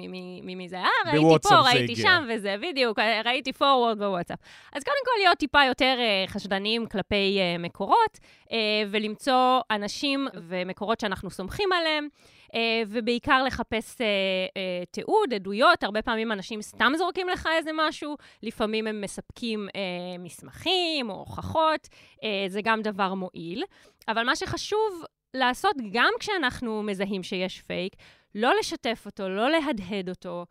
ממי 0.43 0.69
זה. 0.69 0.77
אה, 0.77 0.87
ראיתי 1.05 1.49
פה, 1.49 1.59
ראיתי 1.59 1.91
הגיע. 1.91 1.95
שם 1.95 2.25
וזה, 2.29 2.55
בדיוק, 2.61 2.99
ראיתי 3.25 3.53
פורוורד 3.53 3.97
בוואטסאפ. 3.97 4.39
אז 4.73 4.83
קודם 4.83 5.05
כל 5.05 5.11
להיות 5.23 5.37
טיפה 5.37 5.65
יותר 5.65 5.97
uh, 5.97 6.29
חשדניים 6.29 6.85
כלפי 6.85 7.39
uh, 7.39 7.61
מקורות, 7.61 8.19
uh, 8.45 8.51
ולמצוא 8.87 9.59
אנשים 9.71 10.27
ומקורות 10.49 10.99
שאנחנו 10.99 11.29
סומכים 11.29 11.71
עליהם. 11.71 12.07
Uh, 12.45 12.57
ובעיקר 12.87 13.43
לחפש 13.43 13.95
uh, 13.95 13.97
uh, 13.97 14.85
תיעוד, 14.91 15.33
עדויות. 15.33 15.83
הרבה 15.83 16.01
פעמים 16.01 16.31
אנשים 16.31 16.61
סתם 16.61 16.93
זורקים 16.97 17.29
לך 17.29 17.49
איזה 17.57 17.71
משהו, 17.73 18.17
לפעמים 18.43 18.87
הם 18.87 19.01
מספקים 19.01 19.67
מסמכים 20.19 21.09
או 21.09 21.15
הוכחות, 21.15 21.89
זה 22.47 22.61
גם 22.63 22.81
דבר 22.81 23.13
מועיל. 23.13 23.63
אבל 24.07 24.23
מה 24.23 24.35
שחשוב 24.35 25.03
לעשות 25.33 25.75
גם 25.91 26.13
כשאנחנו 26.19 26.83
מזהים 26.83 27.23
שיש 27.23 27.61
פייק, 27.61 27.93
לא 28.35 28.53
לשתף 28.59 29.03
אותו, 29.05 29.29
לא 29.29 29.49
להדהד 29.49 30.09
אותו, 30.09 30.45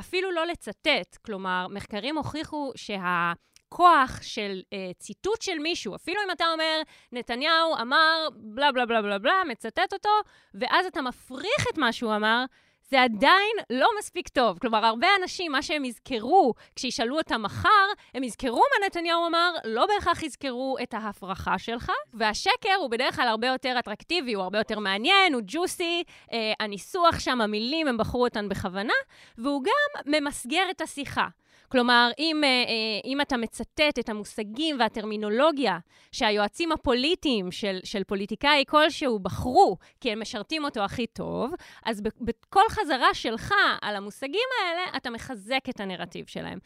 אפילו 0.00 0.30
לא 0.30 0.46
לצטט. 0.46 1.16
כלומר, 1.26 1.66
מחקרים 1.70 2.16
הוכיחו 2.16 2.72
שה... 2.76 3.32
כוח 3.76 4.22
של 4.22 4.60
uh, 4.64 4.98
ציטוט 4.98 5.42
של 5.42 5.58
מישהו, 5.58 5.94
אפילו 5.94 6.20
אם 6.26 6.30
אתה 6.30 6.44
אומר, 6.52 6.82
נתניהו 7.12 7.76
אמר 7.80 8.28
בלה 8.34 8.72
בלה 8.72 8.86
בלה 8.86 9.02
בלה 9.02 9.18
בלה, 9.18 9.42
מצטט 9.48 9.92
אותו, 9.92 10.08
ואז 10.54 10.86
אתה 10.86 11.02
מפריך 11.02 11.66
את 11.72 11.78
מה 11.78 11.92
שהוא 11.92 12.16
אמר, 12.16 12.44
זה 12.90 13.02
עדיין 13.02 13.56
לא 13.70 13.88
מספיק 13.98 14.28
טוב. 14.28 14.58
כלומר, 14.58 14.86
הרבה 14.86 15.06
אנשים, 15.22 15.52
מה 15.52 15.62
שהם 15.62 15.84
יזכרו 15.84 16.54
כשישאלו 16.76 17.18
אותם 17.18 17.42
מחר, 17.42 17.68
הם 18.14 18.24
יזכרו 18.24 18.56
מה 18.58 18.86
נתניהו 18.86 19.26
אמר, 19.26 19.54
לא 19.64 19.86
בהכרח 19.86 20.22
יזכרו 20.22 20.76
את 20.82 20.94
ההפרחה 20.94 21.58
שלך. 21.58 21.92
והשקר 22.14 22.74
הוא 22.78 22.90
בדרך 22.90 23.16
כלל 23.16 23.28
הרבה 23.28 23.46
יותר 23.46 23.76
אטרקטיבי, 23.78 24.32
הוא 24.32 24.42
הרבה 24.42 24.58
יותר 24.58 24.78
מעניין, 24.78 25.34
הוא 25.34 25.42
ג'וסי, 25.46 26.02
אה, 26.32 26.52
הניסוח 26.60 27.18
שם, 27.18 27.40
המילים, 27.40 27.88
הם 27.88 27.96
בחרו 27.96 28.24
אותן 28.24 28.48
בכוונה, 28.48 28.94
והוא 29.38 29.62
גם 29.64 30.12
ממסגר 30.12 30.64
את 30.70 30.80
השיחה. 30.80 31.26
כלומר, 31.72 32.10
אם, 32.18 32.44
אה, 32.44 32.48
אה, 32.48 33.00
אם 33.04 33.20
אתה 33.20 33.36
מצטט 33.36 33.98
את 34.00 34.08
המושגים 34.08 34.76
והטרמינולוגיה 34.80 35.78
שהיועצים 36.12 36.72
הפוליטיים 36.72 37.52
של, 37.52 37.78
של 37.84 38.04
פוליטיקאי 38.04 38.64
כלשהו 38.68 39.18
בחרו, 39.18 39.76
כי 40.00 40.12
הם 40.12 40.20
משרתים 40.20 40.64
אותו 40.64 40.84
הכי 40.84 41.06
טוב, 41.06 41.52
אז 41.84 42.00
בכל 42.20 42.62
חזרה 42.70 43.14
שלך 43.14 43.54
על 43.82 43.96
המושגים 43.96 44.48
האלה, 44.60 44.96
אתה 44.96 45.10
מחזק 45.10 45.60
את 45.68 45.80
הנרטיב 45.80 46.26
שלהם. 46.26 46.58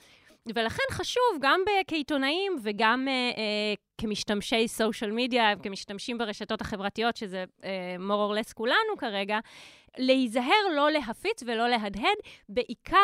ולכן 0.54 0.82
חשוב, 0.90 1.38
גם 1.40 1.60
כעיתונאים 1.86 2.56
וגם 2.62 3.08
uh, 3.08 3.36
uh, 3.36 3.40
כמשתמשי 3.98 4.68
סושיאל 4.68 5.10
מדיה, 5.10 5.52
כמשתמשים 5.62 6.18
ברשתות 6.18 6.60
החברתיות, 6.60 7.16
שזה 7.16 7.44
uh, 7.60 7.64
more 7.98 8.32
or 8.32 8.40
less 8.40 8.54
כולנו 8.54 8.96
כרגע, 8.98 9.38
להיזהר 9.98 10.68
לא 10.76 10.90
להפיץ 10.90 11.42
ולא 11.46 11.68
להדהד, 11.68 12.16
בעיקר 12.48 12.96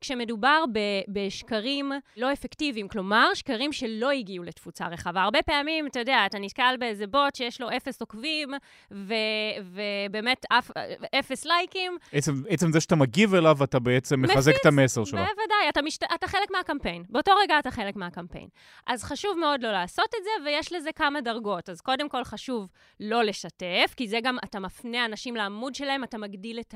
כשמדובר 0.00 0.64
ב- 0.72 1.00
בשקרים 1.08 1.92
לא 2.16 2.32
אפקטיביים, 2.32 2.88
כלומר, 2.88 3.34
שקרים 3.34 3.72
שלא 3.72 4.10
הגיעו 4.10 4.44
לתפוצה 4.44 4.86
רחבה. 4.86 5.22
הרבה 5.22 5.42
פעמים, 5.42 5.86
אתה 5.86 6.00
יודע, 6.00 6.26
אתה 6.26 6.38
נתקל 6.38 6.74
באיזה 6.78 7.06
בוט 7.06 7.34
שיש 7.34 7.60
לו 7.60 7.68
אפס 7.76 8.00
עוקבים, 8.00 8.48
ו- 8.90 9.14
ובאמת 9.60 10.44
אף, 10.52 10.70
אפס 11.18 11.44
לייקים. 11.46 11.98
עצם, 12.12 12.32
עצם 12.48 12.72
זה 12.72 12.80
שאתה 12.80 12.96
מגיב 12.96 13.34
אליו, 13.34 13.56
אתה 13.64 13.78
בעצם 13.78 14.22
מחזק 14.22 14.52
את 14.60 14.66
המסר 14.66 15.04
שלו. 15.04 15.18
בוודאי, 15.18 15.68
אתה, 15.68 15.82
משת... 15.82 16.02
אתה 16.14 16.28
חלק 16.28 16.50
מהקמפיין. 16.50 17.04
באותו 17.08 17.32
רגע 17.42 17.58
אתה 17.58 17.70
חלק 17.70 17.96
מהקמפיין. 17.96 18.48
אז 18.86 19.04
חשוב 19.04 19.38
מאוד 19.38 19.62
לא 19.62 19.72
לעשות 19.72 20.08
את 20.18 20.24
זה, 20.24 20.44
ויש 20.44 20.72
לזה 20.72 20.92
כמה 20.92 21.20
דרגות. 21.20 21.68
אז 21.68 21.80
קודם 21.80 22.08
כל 22.08 22.24
חשוב 22.24 22.68
לא 23.00 23.22
לשתף, 23.22 23.94
כי 23.96 24.08
זה 24.08 24.18
גם, 24.22 24.36
אתה 24.44 24.60
מפנה 24.60 25.04
אנשים 25.04 25.36
לעמוד 25.36 25.74
שלהם, 25.74 26.04
אתה 26.04 26.18
מגדיל... 26.18 26.39
להגדיל 26.40 26.60
את 26.60 26.74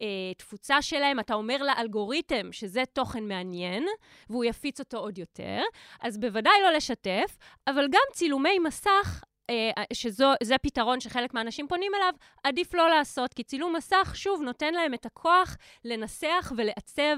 התפוצה 0.00 0.82
שלהם, 0.82 1.20
אתה 1.20 1.34
אומר 1.34 1.62
לאלגוריתם 1.62 2.52
שזה 2.52 2.82
תוכן 2.92 3.28
מעניין, 3.28 3.86
והוא 4.30 4.44
יפיץ 4.44 4.80
אותו 4.80 4.98
עוד 4.98 5.18
יותר, 5.18 5.62
אז 6.00 6.18
בוודאי 6.18 6.62
לא 6.62 6.72
לשתף, 6.72 7.38
אבל 7.66 7.88
גם 7.90 8.02
צילומי 8.12 8.58
מסך 8.58 9.24
אה, 9.50 9.84
שזה 9.92 10.58
פתרון 10.62 11.00
שחלק 11.00 11.34
מהאנשים 11.34 11.68
פונים 11.68 11.92
אליו, 11.94 12.12
עדיף 12.44 12.74
לא 12.74 12.88
לעשות, 12.88 13.34
כי 13.34 13.44
צילום 13.44 13.76
מסך, 13.76 14.12
שוב, 14.14 14.42
נותן 14.42 14.74
להם 14.74 14.94
את 14.94 15.06
הכוח 15.06 15.56
לנסח 15.84 16.52
ולעצב 16.56 17.16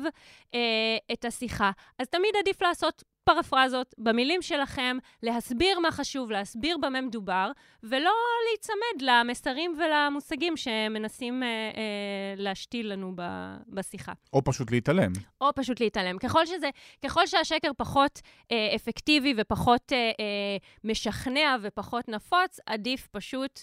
אה, 0.55 0.97
את 1.12 1.24
השיחה. 1.24 1.70
אז 1.99 2.09
תמיד 2.09 2.30
עדיף 2.38 2.62
לעשות 2.62 3.05
פרפרזות 3.24 3.94
במילים 3.98 4.42
שלכם, 4.42 4.98
להסביר 5.22 5.78
מה 5.78 5.90
חשוב, 5.90 6.30
להסביר 6.30 6.78
במה 6.78 7.00
מדובר, 7.00 7.50
ולא 7.82 8.12
להיצמד 8.48 9.10
למסרים 9.10 9.78
ולמושגים 9.78 10.56
שמנסים 10.56 11.42
אה, 11.42 11.48
אה, 11.48 12.34
להשתיל 12.36 12.92
לנו 12.92 13.12
ב, 13.14 13.22
בשיחה. 13.68 14.12
או 14.32 14.44
פשוט 14.44 14.70
להתעלם. 14.70 15.12
או 15.40 15.50
פשוט 15.54 15.80
להתעלם. 15.80 16.18
ככל, 16.18 16.46
שזה, 16.46 16.70
ככל 17.04 17.26
שהשקר 17.26 17.70
פחות 17.76 18.20
אה, 18.52 18.72
אפקטיבי 18.76 19.34
ופחות 19.36 19.92
אה, 19.92 19.98
אה, 19.98 20.56
משכנע 20.84 21.56
ופחות 21.62 22.08
נפוץ, 22.08 22.60
עדיף 22.66 23.06
פשוט... 23.06 23.60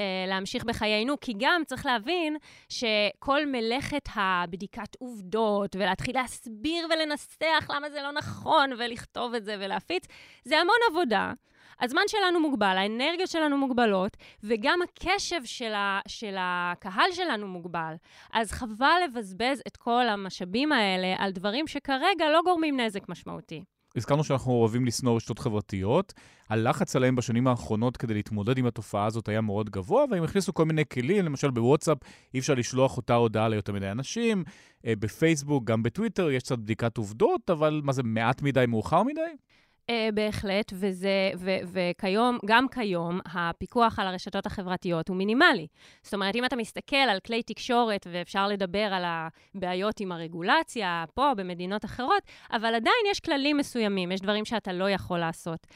אה, 0.00 0.26
להמשיך 0.28 0.64
בחיינו, 0.64 1.20
כי 1.20 1.32
גם 1.38 1.62
צריך 1.66 1.86
להבין 1.86 2.36
שכל 2.68 3.46
מלאכת 3.46 4.08
הבדיקת 4.14 4.96
עובדות, 4.98 5.76
ולהתחיל 5.76 6.14
להסביר 6.14 6.86
ולנסח 6.90 7.70
למה 7.70 7.90
זה 7.90 8.02
לא 8.02 8.12
נכון, 8.12 8.70
ולכתוב 8.78 9.34
את 9.34 9.44
זה 9.44 9.56
ולהפיץ, 9.60 10.06
זה 10.44 10.58
המון 10.58 10.76
עבודה. 10.90 11.32
הזמן 11.80 12.02
שלנו 12.06 12.40
מוגבל, 12.40 12.76
האנרגיות 12.78 13.30
שלנו 13.30 13.58
מוגבלות, 13.58 14.16
וגם 14.42 14.78
הקשב 14.82 15.44
של, 15.44 15.72
ה, 15.74 16.00
של 16.08 16.34
הקהל 16.38 17.12
שלנו 17.12 17.48
מוגבל. 17.48 17.94
אז 18.32 18.52
חבל 18.52 19.00
לבזבז 19.04 19.62
את 19.66 19.76
כל 19.76 20.08
המשאבים 20.08 20.72
האלה 20.72 21.14
על 21.18 21.32
דברים 21.32 21.66
שכרגע 21.66 22.30
לא 22.32 22.40
גורמים 22.44 22.80
נזק 22.80 23.08
משמעותי. 23.08 23.64
הזכרנו 23.96 24.24
שאנחנו 24.24 24.52
אוהבים 24.52 24.86
לשנוא 24.86 25.16
רשתות 25.16 25.38
חברתיות. 25.38 26.14
הלחץ 26.48 26.96
עליהם 26.96 27.16
בשנים 27.16 27.46
האחרונות 27.46 27.96
כדי 27.96 28.14
להתמודד 28.14 28.58
עם 28.58 28.66
התופעה 28.66 29.06
הזאת 29.06 29.28
היה 29.28 29.40
מאוד 29.40 29.70
גבוה, 29.70 30.04
והם 30.10 30.22
הכניסו 30.22 30.54
כל 30.54 30.64
מיני 30.64 30.82
כלים, 30.92 31.24
למשל 31.24 31.50
בוואטסאפ 31.50 31.98
אי 32.34 32.38
אפשר 32.38 32.54
לשלוח 32.54 32.96
אותה 32.96 33.14
הודעה 33.14 33.48
ליותר 33.48 33.72
מדי 33.72 33.90
אנשים, 33.90 34.44
אה, 34.86 34.92
בפייסבוק, 34.98 35.64
גם 35.64 35.82
בטוויטר 35.82 36.30
יש 36.30 36.42
קצת 36.42 36.58
בדיקת 36.58 36.96
עובדות, 36.96 37.50
אבל 37.50 37.80
מה 37.84 37.92
זה, 37.92 38.02
מעט 38.02 38.42
מדי, 38.42 38.64
מאוחר 38.68 39.02
מדי? 39.02 39.20
Uh, 39.90 39.92
בהחלט, 40.14 40.72
וזה, 40.74 41.30
ו, 41.36 41.50
וכיום, 41.72 42.38
גם 42.46 42.68
כיום, 42.68 43.20
הפיקוח 43.34 43.98
על 43.98 44.06
הרשתות 44.06 44.46
החברתיות 44.46 45.08
הוא 45.08 45.16
מינימלי. 45.16 45.66
זאת 46.02 46.14
אומרת, 46.14 46.36
אם 46.36 46.44
אתה 46.44 46.56
מסתכל 46.56 46.96
על 46.96 47.20
כלי 47.26 47.42
תקשורת, 47.42 48.06
ואפשר 48.10 48.48
לדבר 48.48 48.78
על 48.92 49.02
הבעיות 49.06 50.00
עם 50.00 50.12
הרגולציה, 50.12 51.04
פה, 51.14 51.32
במדינות 51.36 51.84
אחרות, 51.84 52.22
אבל 52.52 52.74
עדיין 52.74 53.04
יש 53.10 53.20
כללים 53.20 53.56
מסוימים, 53.56 54.12
יש 54.12 54.20
דברים 54.20 54.44
שאתה 54.44 54.72
לא 54.72 54.90
יכול 54.90 55.18
לעשות. 55.18 55.66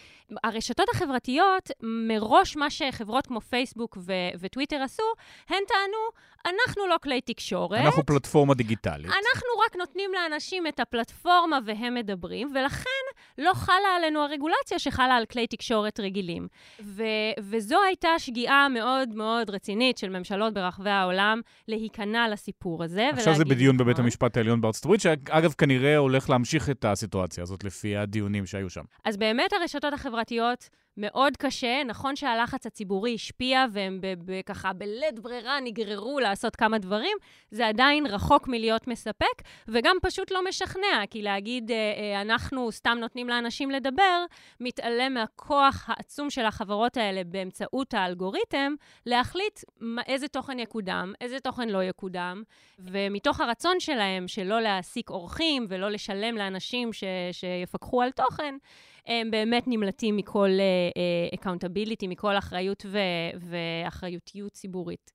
הרשתות 0.44 0.88
החברתיות, 0.88 1.70
מראש 1.82 2.56
מה 2.56 2.70
שחברות 2.70 3.26
כמו 3.26 3.40
פייסבוק 3.40 3.98
ו- 4.00 4.12
וטוויטר 4.40 4.82
עשו, 4.82 5.02
הן 5.48 5.62
טענו, 5.68 6.24
אנחנו 6.46 6.86
לא 6.86 6.96
כלי 7.02 7.20
תקשורת. 7.20 7.80
אנחנו 7.80 8.06
פלטפורמה 8.06 8.54
דיגיטלית. 8.54 9.06
אנחנו 9.06 9.48
רק 9.66 9.76
נותנים 9.76 10.10
לאנשים 10.14 10.66
את 10.66 10.80
הפלטפורמה 10.80 11.58
והם 11.64 11.94
מדברים, 11.94 12.52
ולכן 12.54 13.04
לא 13.38 13.52
חלה 13.54 13.96
עלינו 13.96 14.20
הרגולציה 14.20 14.78
שחלה 14.78 15.16
על 15.16 15.26
כלי 15.26 15.46
תקשורת 15.46 16.00
רגילים. 16.00 16.48
ו- 16.80 17.02
וזו 17.40 17.76
הייתה 17.86 18.08
שגיאה 18.18 18.68
מאוד 18.68 19.08
מאוד 19.14 19.50
רצינית 19.50 19.98
של 19.98 20.08
ממשלות 20.08 20.54
ברחבי 20.54 20.90
העולם 20.90 21.40
להיכנע 21.68 22.28
לסיפור 22.28 22.84
הזה. 22.84 23.08
עכשיו 23.12 23.34
זה 23.34 23.44
בדיון 23.44 23.76
בבית 23.76 23.98
המשפט 23.98 24.36
העליון 24.36 24.60
בארצות 24.60 24.84
הברית, 24.84 25.00
שאגב 25.00 25.52
כנראה 25.52 25.96
הולך 25.96 26.30
להמשיך 26.30 26.70
את 26.70 26.84
הסיטואציה 26.84 27.42
הזאת 27.42 27.64
לפי 27.64 27.96
הדיונים 27.96 28.46
שהיו 28.46 28.70
שם. 28.70 28.84
אז 29.04 29.16
באמת 29.16 29.52
הרשתות 29.52 29.92
החברתיות... 29.92 30.68
מאוד 30.96 31.36
קשה. 31.36 31.84
נכון 31.84 32.16
שהלחץ 32.16 32.66
הציבורי 32.66 33.14
השפיע 33.14 33.64
והם 33.72 34.00
ככה 34.46 34.72
בלית 34.72 35.20
ברירה 35.20 35.60
נגררו 35.60 36.20
לעשות 36.20 36.56
כמה 36.56 36.78
דברים, 36.78 37.16
זה 37.50 37.66
עדיין 37.66 38.06
רחוק 38.06 38.48
מלהיות 38.48 38.86
מספק, 38.86 39.42
וגם 39.68 39.96
פשוט 40.02 40.30
לא 40.30 40.48
משכנע, 40.48 41.06
כי 41.10 41.22
להגיד 41.22 41.70
אה, 41.70 41.76
אה, 41.76 42.20
אנחנו 42.20 42.72
סתם 42.72 42.96
נותנים 43.00 43.28
לאנשים 43.28 43.70
לדבר, 43.70 44.24
מתעלם 44.60 45.14
מהכוח 45.14 45.84
העצום 45.88 46.30
של 46.30 46.44
החברות 46.44 46.96
האלה 46.96 47.24
באמצעות 47.24 47.94
האלגוריתם, 47.94 48.74
להחליט 49.06 49.60
איזה 50.06 50.28
תוכן 50.28 50.58
יקודם, 50.58 51.12
איזה 51.20 51.40
תוכן 51.40 51.68
לא 51.68 51.82
יקודם, 51.82 52.42
ומתוך 52.78 53.40
הרצון 53.40 53.80
שלהם 53.80 54.28
שלא 54.28 54.60
להעסיק 54.60 55.10
עורכים 55.10 55.66
ולא 55.68 55.90
לשלם 55.90 56.36
לאנשים 56.36 56.92
ש, 56.92 57.04
שיפקחו 57.32 58.02
על 58.02 58.10
תוכן, 58.10 58.54
הם 59.06 59.30
באמת 59.30 59.64
נמלטים 59.66 60.16
מכל 60.16 60.50
accountability, 61.34 62.06
אה, 62.06 62.08
אה, 62.08 62.12
מכל 62.12 62.38
אחריות 62.38 62.86
ו- 62.88 63.38
ואחריותיות 63.50 64.52
ציבורית. 64.52 65.10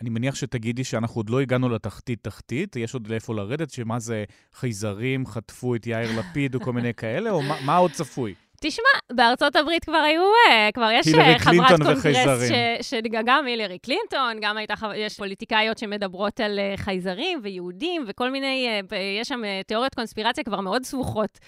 אני 0.00 0.10
מניח 0.10 0.34
שתגידי 0.34 0.84
שאנחנו 0.84 1.18
עוד 1.18 1.30
לא 1.30 1.40
הגענו 1.40 1.68
לתחתית-תחתית, 1.68 2.76
יש 2.76 2.94
עוד 2.94 3.06
לאיפה 3.06 3.34
לרדת, 3.34 3.70
שמה 3.70 3.98
זה 3.98 4.24
חייזרים 4.52 5.26
חטפו 5.26 5.74
את 5.74 5.86
יאיר 5.86 6.18
לפיד 6.18 6.54
או 6.54 6.60
כל 6.60 6.72
מיני 6.72 6.94
כאלה, 6.94 7.30
או 7.30 7.42
מה, 7.42 7.56
מה 7.64 7.76
עוד 7.76 7.90
צפוי? 7.90 8.34
תשמע, 8.60 9.16
בארצות 9.16 9.56
הברית 9.56 9.84
כבר 9.84 9.96
היו, 9.96 10.22
אה, 10.50 10.68
כבר 10.74 10.88
יש 10.92 11.14
אה, 11.14 11.38
חברת 11.38 11.82
קונגרס, 11.82 12.50
שגם 12.82 13.46
הילרי 13.46 13.78
קלינטון, 13.78 14.36
גם 14.40 14.56
הייתה, 14.56 14.74
יש 14.96 15.16
פוליטיקאיות 15.16 15.78
שמדברות 15.78 16.40
על 16.40 16.58
אה, 16.58 16.74
חייזרים 16.76 17.40
ויהודים 17.42 18.04
וכל 18.08 18.30
מיני, 18.30 18.80
יש 19.20 19.28
שם 19.28 19.40
תיאוריות 19.66 19.94
קונספירציה 19.94 20.44
כבר 20.44 20.60
מאוד 20.60 20.84
סבוכות. 20.84 21.38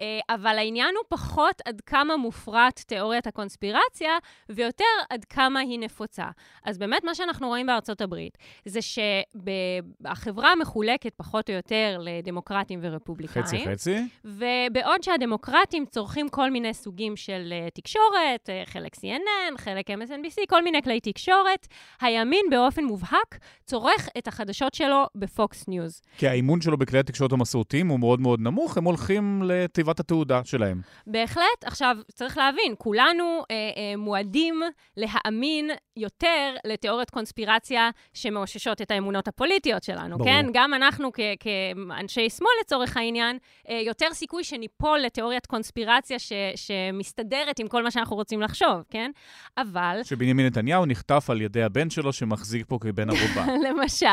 אה, 0.00 0.34
אבל 0.34 0.58
העניין 0.58 0.94
הוא 0.96 1.04
פחות 1.08 1.62
עד 1.64 1.80
כמה 1.86 2.16
מופרט 2.16 2.80
תיאוריית 2.86 3.26
הקונספירציה, 3.26 4.10
ויותר 4.48 4.84
עד 5.10 5.24
כמה 5.24 5.60
היא 5.60 5.78
נפוצה. 5.78 6.24
אז 6.64 6.78
באמת 6.78 7.04
מה 7.04 7.14
שאנחנו 7.14 7.48
רואים 7.48 7.66
בארצות 7.66 8.00
הברית, 8.00 8.38
זה 8.64 8.80
שהחברה 8.82 10.54
מחולקת 10.54 11.14
פחות 11.16 11.50
או 11.50 11.54
יותר 11.54 11.98
לדמוקרטים 12.00 12.78
ורפובליקאים. 12.82 13.44
חצי 13.44 13.64
חצי. 13.66 13.96
ובעוד 14.24 15.02
שהדמוקרטים 15.02 15.86
צורכים 15.86 16.28
כל 16.28 16.50
מיני 16.50 16.74
סוגים 16.74 17.16
של 17.16 17.52
אה, 17.52 17.70
תקשורת, 17.74 18.48
אה, 18.48 18.70
חלק 18.70 18.94
CNN, 18.94 19.58
חלק 19.58 19.90
MSNBC, 19.90 20.42
כל 20.48 20.64
מיני 20.64 20.82
כלי 20.82 21.00
תקשורת, 21.00 21.66
הימין 22.00 22.46
באופן 22.50 22.84
מובהק 22.84 23.38
צורך 23.64 24.08
את 24.18 24.28
החדשות 24.28 24.74
שלו 24.74 25.06
בפוקס 25.14 25.68
ניוז. 25.68 26.02
כי 26.18 26.28
האמון 26.28 26.60
שלו 26.60 26.76
בכלי 26.78 26.98
התקשורת 26.98 27.32
המסורתיים 27.32 27.88
הוא 27.88 28.00
מאוד 28.00 28.20
מאוד 28.20 28.40
נמוך, 28.40 28.76
הם 28.76 28.84
הולכים 28.84 29.42
לתיבת 29.44 29.89
תיבת 29.90 30.00
התהודה 30.00 30.40
שלהם. 30.44 30.80
בהחלט. 31.06 31.64
עכשיו, 31.64 31.96
צריך 32.14 32.38
להבין, 32.38 32.74
כולנו 32.78 33.24
אה, 33.50 33.56
אה, 33.56 33.96
מועדים 33.96 34.62
להאמין 34.96 35.70
יותר 35.96 36.54
לתיאוריות 36.66 37.10
קונספירציה 37.10 37.90
שמאוששות 38.14 38.82
את 38.82 38.90
האמונות 38.90 39.28
הפוליטיות 39.28 39.82
שלנו, 39.82 40.18
ברור. 40.18 40.30
כן? 40.30 40.46
גם 40.52 40.74
אנחנו 40.74 41.10
כ- 41.12 41.20
כאנשי 41.40 42.30
שמאל, 42.30 42.50
לצורך 42.60 42.96
העניין, 42.96 43.38
אה, 43.68 43.80
יותר 43.86 44.06
סיכוי 44.12 44.44
שניפול 44.44 44.98
לתיאוריית 44.98 45.46
קונספירציה 45.46 46.18
ש- 46.18 46.32
שמסתדרת 46.56 47.58
עם 47.58 47.68
כל 47.68 47.82
מה 47.82 47.90
שאנחנו 47.90 48.16
רוצים 48.16 48.40
לחשוב, 48.40 48.82
כן? 48.90 49.10
אבל... 49.58 50.00
שבנימין 50.04 50.46
נתניהו 50.46 50.86
נחטף 50.86 51.30
על 51.30 51.40
ידי 51.40 51.62
הבן 51.62 51.90
שלו 51.90 52.12
שמחזיק 52.12 52.64
פה 52.68 52.78
כבן 52.80 53.08
ערובה. 53.10 53.46
למשל, 53.68 54.06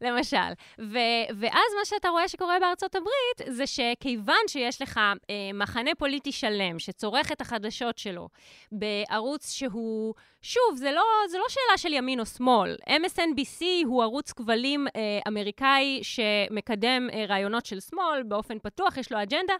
למשל. 0.00 0.36
ו- 0.80 0.98
ואז 1.40 1.70
מה 1.78 1.84
שאתה 1.84 2.08
רואה 2.08 2.28
שקורה 2.28 2.56
בארצות 2.60 2.94
הברית, 2.94 3.56
זה 3.56 3.64
שכיוון 3.66 4.34
שיש 4.48 4.82
לך 4.82 4.99
אה, 5.30 5.50
מחנה 5.54 5.90
פוליטי 5.98 6.32
שלם 6.32 6.78
שצורך 6.78 7.32
את 7.32 7.40
החדשות 7.40 7.98
שלו 7.98 8.28
בערוץ 8.72 9.50
שהוא, 9.50 10.14
שוב, 10.42 10.76
זה 10.76 10.92
לא, 10.92 11.02
זה 11.30 11.38
לא 11.38 11.44
שאלה 11.48 11.78
של 11.78 11.92
ימין 11.92 12.20
או 12.20 12.26
שמאל. 12.26 12.76
MSNBC 12.88 13.64
הוא 13.84 14.02
ערוץ 14.02 14.32
כבלים 14.32 14.86
אה, 14.96 15.00
אמריקאי 15.28 16.00
שמקדם 16.02 17.08
אה, 17.12 17.24
רעיונות 17.28 17.66
של 17.66 17.80
שמאל 17.80 18.22
באופן 18.22 18.58
פתוח, 18.58 18.96
יש 18.96 19.12
לו 19.12 19.22
אג'נדה, 19.22 19.54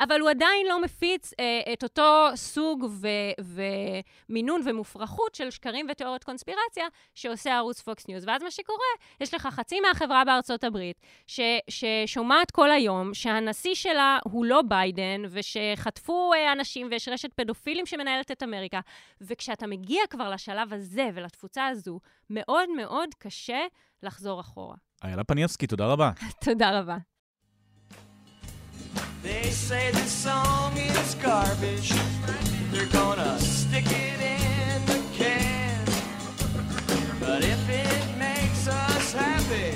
אבל 0.00 0.20
הוא 0.20 0.30
עדיין 0.30 0.66
לא 0.68 0.82
מפיץ 0.82 1.32
אה, 1.40 1.72
את 1.72 1.82
אותו 1.82 2.28
סוג 2.34 2.84
ו- 2.90 3.54
ומינון 4.28 4.60
ומופרכות 4.64 5.34
של 5.34 5.50
שקרים 5.50 5.86
ותיאוריות 5.90 6.24
קונספירציה 6.24 6.84
שעושה 7.14 7.56
ערוץ 7.56 7.80
פוקס 7.80 8.08
ניוז. 8.08 8.24
ואז 8.26 8.42
מה 8.42 8.50
שקורה, 8.50 8.78
יש 9.20 9.34
לך 9.34 9.46
חצי 9.46 9.80
מהחברה 9.80 10.24
בארצות 10.24 10.64
הברית 10.64 11.00
ש- 11.26 11.40
ששומעת 11.70 12.50
כל 12.50 12.70
היום 12.70 13.14
שהנשיא 13.14 13.74
שלה 13.74 14.18
הוא 14.24 14.44
לא 14.44 14.62
ביידן, 14.62 15.22
ושחטפו 15.30 16.32
אה, 16.34 16.52
אנשים 16.52 16.88
ויש 16.90 17.08
רשת 17.08 17.32
פדופילים 17.32 17.86
שמנהלת 17.86 18.30
את 18.30 18.42
אמריקה. 18.42 18.80
וכשאתה 19.20 19.66
מגיע 19.66 20.00
כבר 20.10 20.30
לשלב 20.30 20.72
הזה 20.72 21.10
ולתפוצה 21.14 21.66
הזו, 21.66 22.00
מאוד 22.30 22.68
מאוד 22.76 23.08
קשה 23.18 23.60
לחזור 24.02 24.40
אחורה. 24.40 24.76
איילה 25.04 25.24
פניאבסקי, 25.24 25.66
תודה 25.66 25.86
רבה. 25.86 26.10
תודה 26.44 26.78
רבה. 26.80 26.96
They 29.24 29.46
say 29.68 29.84
this 29.98 30.12
song 30.26 30.70
is 30.76 31.14
garbage. 31.28 31.90
They're 32.72 32.92
gonna 32.98 33.32
stick 33.58 33.88
it 34.04 34.18
in 34.36 34.78
the 34.90 35.00
can. 35.18 35.84
But 37.22 37.40
if 37.54 37.62
it 37.84 38.04
makes 38.26 38.62
us 38.82 39.06
happy, 39.22 39.70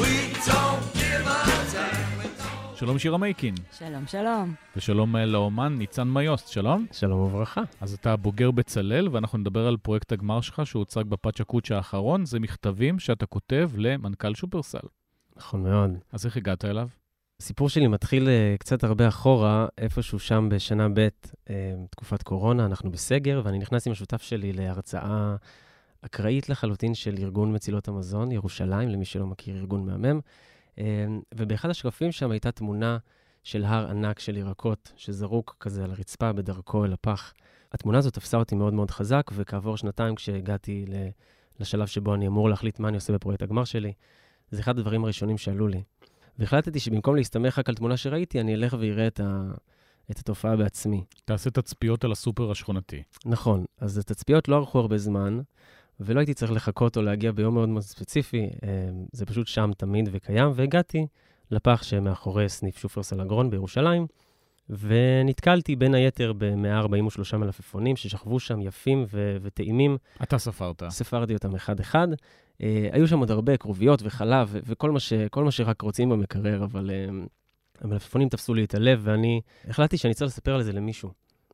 we 0.00 0.12
don't 0.50 0.84
give 1.00 1.26
a 1.26 1.42
damn. 1.72 2.74
שלום 2.74 2.98
שירה 2.98 3.18
מייקין. 3.18 3.54
שלום, 3.78 4.06
שלום. 4.06 4.54
ושלום 4.76 5.16
לאומן 5.16 5.74
ניצן 5.78 6.08
מיוסט, 6.08 6.48
שלום. 6.48 6.86
שלום 6.92 7.20
וברכה. 7.20 7.62
אז 7.80 7.94
אתה 7.94 8.16
בוגר 8.16 8.50
בצלאל, 8.50 9.08
ואנחנו 9.12 9.38
נדבר 9.38 9.66
על 9.66 9.76
פרויקט 9.76 10.12
הגמר 10.12 10.40
שלך 10.40 10.62
שהוצג 10.64 11.04
בפאצ'ה 11.04 11.44
קוצ'ה 11.44 11.76
האחרון. 11.76 12.24
זה 12.24 12.40
מכתבים 12.40 12.98
שאתה 12.98 13.26
כותב 13.26 13.70
למנכ"ל 13.76 14.34
שופרסל. 14.34 14.78
נכון 15.36 15.62
מאוד. 15.62 15.90
אז 16.12 16.26
איך 16.26 16.36
הגעת 16.36 16.64
אליו? 16.64 16.88
הסיפור 17.42 17.68
שלי 17.68 17.86
מתחיל 17.86 18.26
uh, 18.26 18.58
קצת 18.58 18.84
הרבה 18.84 19.08
אחורה, 19.08 19.66
איפשהו 19.78 20.18
שם 20.18 20.48
בשנה 20.50 20.88
ב', 20.88 21.08
uh, 21.32 21.50
תקופת 21.90 22.22
קורונה, 22.22 22.66
אנחנו 22.66 22.90
בסגר, 22.90 23.40
ואני 23.44 23.58
נכנס 23.58 23.86
עם 23.86 23.92
השותף 23.92 24.22
שלי 24.22 24.52
להרצאה 24.52 25.36
אקראית 26.00 26.48
לחלוטין 26.48 26.94
של 26.94 27.14
ארגון 27.18 27.54
מצילות 27.54 27.88
המזון, 27.88 28.32
ירושלים, 28.32 28.88
למי 28.88 29.04
שלא 29.04 29.26
מכיר, 29.26 29.56
ארגון 29.56 29.86
מהמם. 29.86 30.20
Uh, 30.76 30.80
ובאחד 31.34 31.70
השקפים 31.70 32.12
שם 32.12 32.30
הייתה 32.30 32.52
תמונה 32.52 32.98
של 33.44 33.64
הר 33.64 33.90
ענק 33.90 34.18
של 34.18 34.36
ירקות 34.36 34.92
שזרוק 34.96 35.56
כזה 35.60 35.84
על 35.84 35.90
הרצפה 35.90 36.32
בדרכו 36.32 36.84
אל 36.84 36.92
הפח. 36.92 37.32
התמונה 37.72 37.98
הזאת 37.98 38.14
תפסה 38.14 38.36
אותי 38.36 38.54
מאוד 38.54 38.74
מאוד 38.74 38.90
חזק, 38.90 39.30
וכעבור 39.34 39.76
שנתיים 39.76 40.14
כשהגעתי 40.14 40.84
לשלב 41.60 41.86
שבו 41.86 42.14
אני 42.14 42.26
אמור 42.26 42.48
להחליט 42.48 42.78
מה 42.78 42.88
אני 42.88 42.96
עושה 42.96 43.12
בפרויקט 43.12 43.42
הגמר 43.42 43.64
שלי, 43.64 43.92
זה 44.50 44.60
אחד 44.60 44.78
הדברים 44.78 45.04
הראשונים 45.04 45.38
שעלו 45.38 45.68
לי. 45.68 45.82
והחלטתי 46.38 46.80
שבמקום 46.80 47.16
להסתמך 47.16 47.58
רק 47.58 47.68
על 47.68 47.74
תמונה 47.74 47.96
שראיתי, 47.96 48.40
אני 48.40 48.54
אלך 48.54 48.76
ואראה 48.80 49.06
את, 49.06 49.20
ה... 49.20 49.50
את 50.10 50.18
התופעה 50.18 50.56
בעצמי. 50.56 51.04
תעשה 51.24 51.50
תצפיות 51.50 52.04
על 52.04 52.12
הסופר 52.12 52.50
השכונתי. 52.50 53.02
נכון. 53.26 53.64
אז 53.80 53.98
התצפיות 53.98 54.48
לא 54.48 54.56
ארכו 54.56 54.78
הרבה 54.78 54.98
זמן, 54.98 55.40
ולא 56.00 56.20
הייתי 56.20 56.34
צריך 56.34 56.52
לחכות 56.52 56.96
או 56.96 57.02
להגיע 57.02 57.32
ביום 57.32 57.54
מאוד 57.54 57.68
מאוד 57.68 57.82
ספציפי, 57.82 58.50
אה, 58.62 58.68
זה 59.12 59.26
פשוט 59.26 59.46
שם 59.46 59.70
תמיד 59.76 60.08
וקיים, 60.12 60.50
והגעתי 60.54 61.06
לפח 61.50 61.82
שמאחורי 61.82 62.48
סניף 62.48 62.78
שופרסל 62.78 63.20
אגרון 63.20 63.50
בירושלים, 63.50 64.06
ונתקלתי 64.70 65.76
בין 65.76 65.94
היתר 65.94 66.32
ב-143 66.38 67.36
מלפפונים 67.36 67.96
ששכבו 67.96 68.40
שם 68.40 68.60
יפים 68.60 69.04
ו- 69.12 69.36
וטעימים. 69.42 69.96
אתה 70.22 70.38
ספרת. 70.38 70.82
ספרתי 70.88 71.34
אותם 71.34 71.54
אחד-אחד. 71.54 72.08
Uh, 72.62 72.64
היו 72.92 73.08
שם 73.08 73.18
עוד 73.18 73.30
הרבה 73.30 73.56
כרוביות 73.56 74.00
וחלב 74.02 74.56
וכל 74.64 74.90
מה, 74.90 75.00
ש- 75.00 75.12
מה 75.36 75.50
שרק 75.50 75.82
רוצים 75.82 76.08
במקרר, 76.08 76.64
אבל 76.64 76.90
uh, 76.90 77.28
המלפפונים 77.84 78.28
תפסו 78.28 78.54
לי 78.54 78.64
את 78.64 78.74
הלב, 78.74 79.00
ואני 79.02 79.40
החלטתי 79.68 79.96
שאני 79.96 80.14
צריך 80.14 80.30
לספר 80.30 80.54
על 80.54 80.62
זה 80.62 80.72
למישהו. 80.72 81.10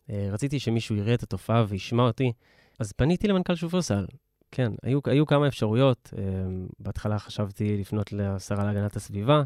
Uh, 0.09 0.13
רציתי 0.31 0.59
שמישהו 0.59 0.97
יראה 0.97 1.15
את 1.15 1.23
התופעה 1.23 1.65
וישמע 1.69 2.03
אותי, 2.03 2.33
אז 2.79 2.93
פניתי 2.93 3.29
למנכ"ל 3.29 3.55
שופרסל. 3.55 4.07
כן, 4.51 4.73
היו, 4.83 5.01
היו 5.05 5.27
כמה 5.27 5.49
אפשרויות. 5.49 6.13
בהתחלה 6.79 7.19
חשבתי 7.19 7.77
לפנות 7.77 8.13
לשרה 8.13 8.65
להגנת 8.65 8.97
הסביבה, 8.97 9.43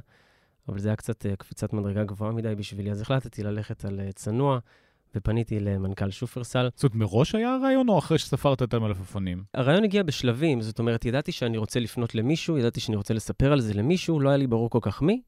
אבל 0.68 0.78
זה 0.78 0.88
היה 0.88 0.96
קצת 0.96 1.26
קפיצת 1.38 1.72
מדרגה 1.72 2.04
גבוהה 2.04 2.32
מדי 2.32 2.54
בשבילי, 2.54 2.90
אז 2.90 3.00
החלטתי 3.00 3.42
ללכת 3.42 3.84
על 3.84 4.00
צנוע, 4.14 4.58
ופניתי 5.14 5.60
למנכ"ל 5.60 6.10
שופרסל. 6.10 6.68
זאת 6.74 6.84
אומרת, 6.84 6.94
מראש 6.94 7.34
היה 7.34 7.54
הרעיון, 7.54 7.88
או 7.88 7.98
אחרי 7.98 8.18
שספרת 8.18 8.62
את 8.62 8.74
המלפפונים? 8.74 9.42
הרעיון 9.54 9.84
הגיע 9.84 10.02
בשלבים, 10.02 10.60
זאת 10.60 10.78
אומרת, 10.78 11.04
ידעתי 11.04 11.32
שאני 11.32 11.58
רוצה 11.58 11.80
לפנות 11.80 12.14
למישהו, 12.14 12.58
ידעתי 12.58 12.80
שאני 12.80 12.96
רוצה 12.96 13.14
לספר 13.14 13.52
על 13.52 13.60
זה 13.60 13.74
למישהו, 13.74 14.20
לא 14.20 14.28
היה 14.28 14.36
לי 14.38 14.46
ברור 14.46 14.70
כל 14.70 14.78
כך 14.82 15.02
מי. 15.02 15.20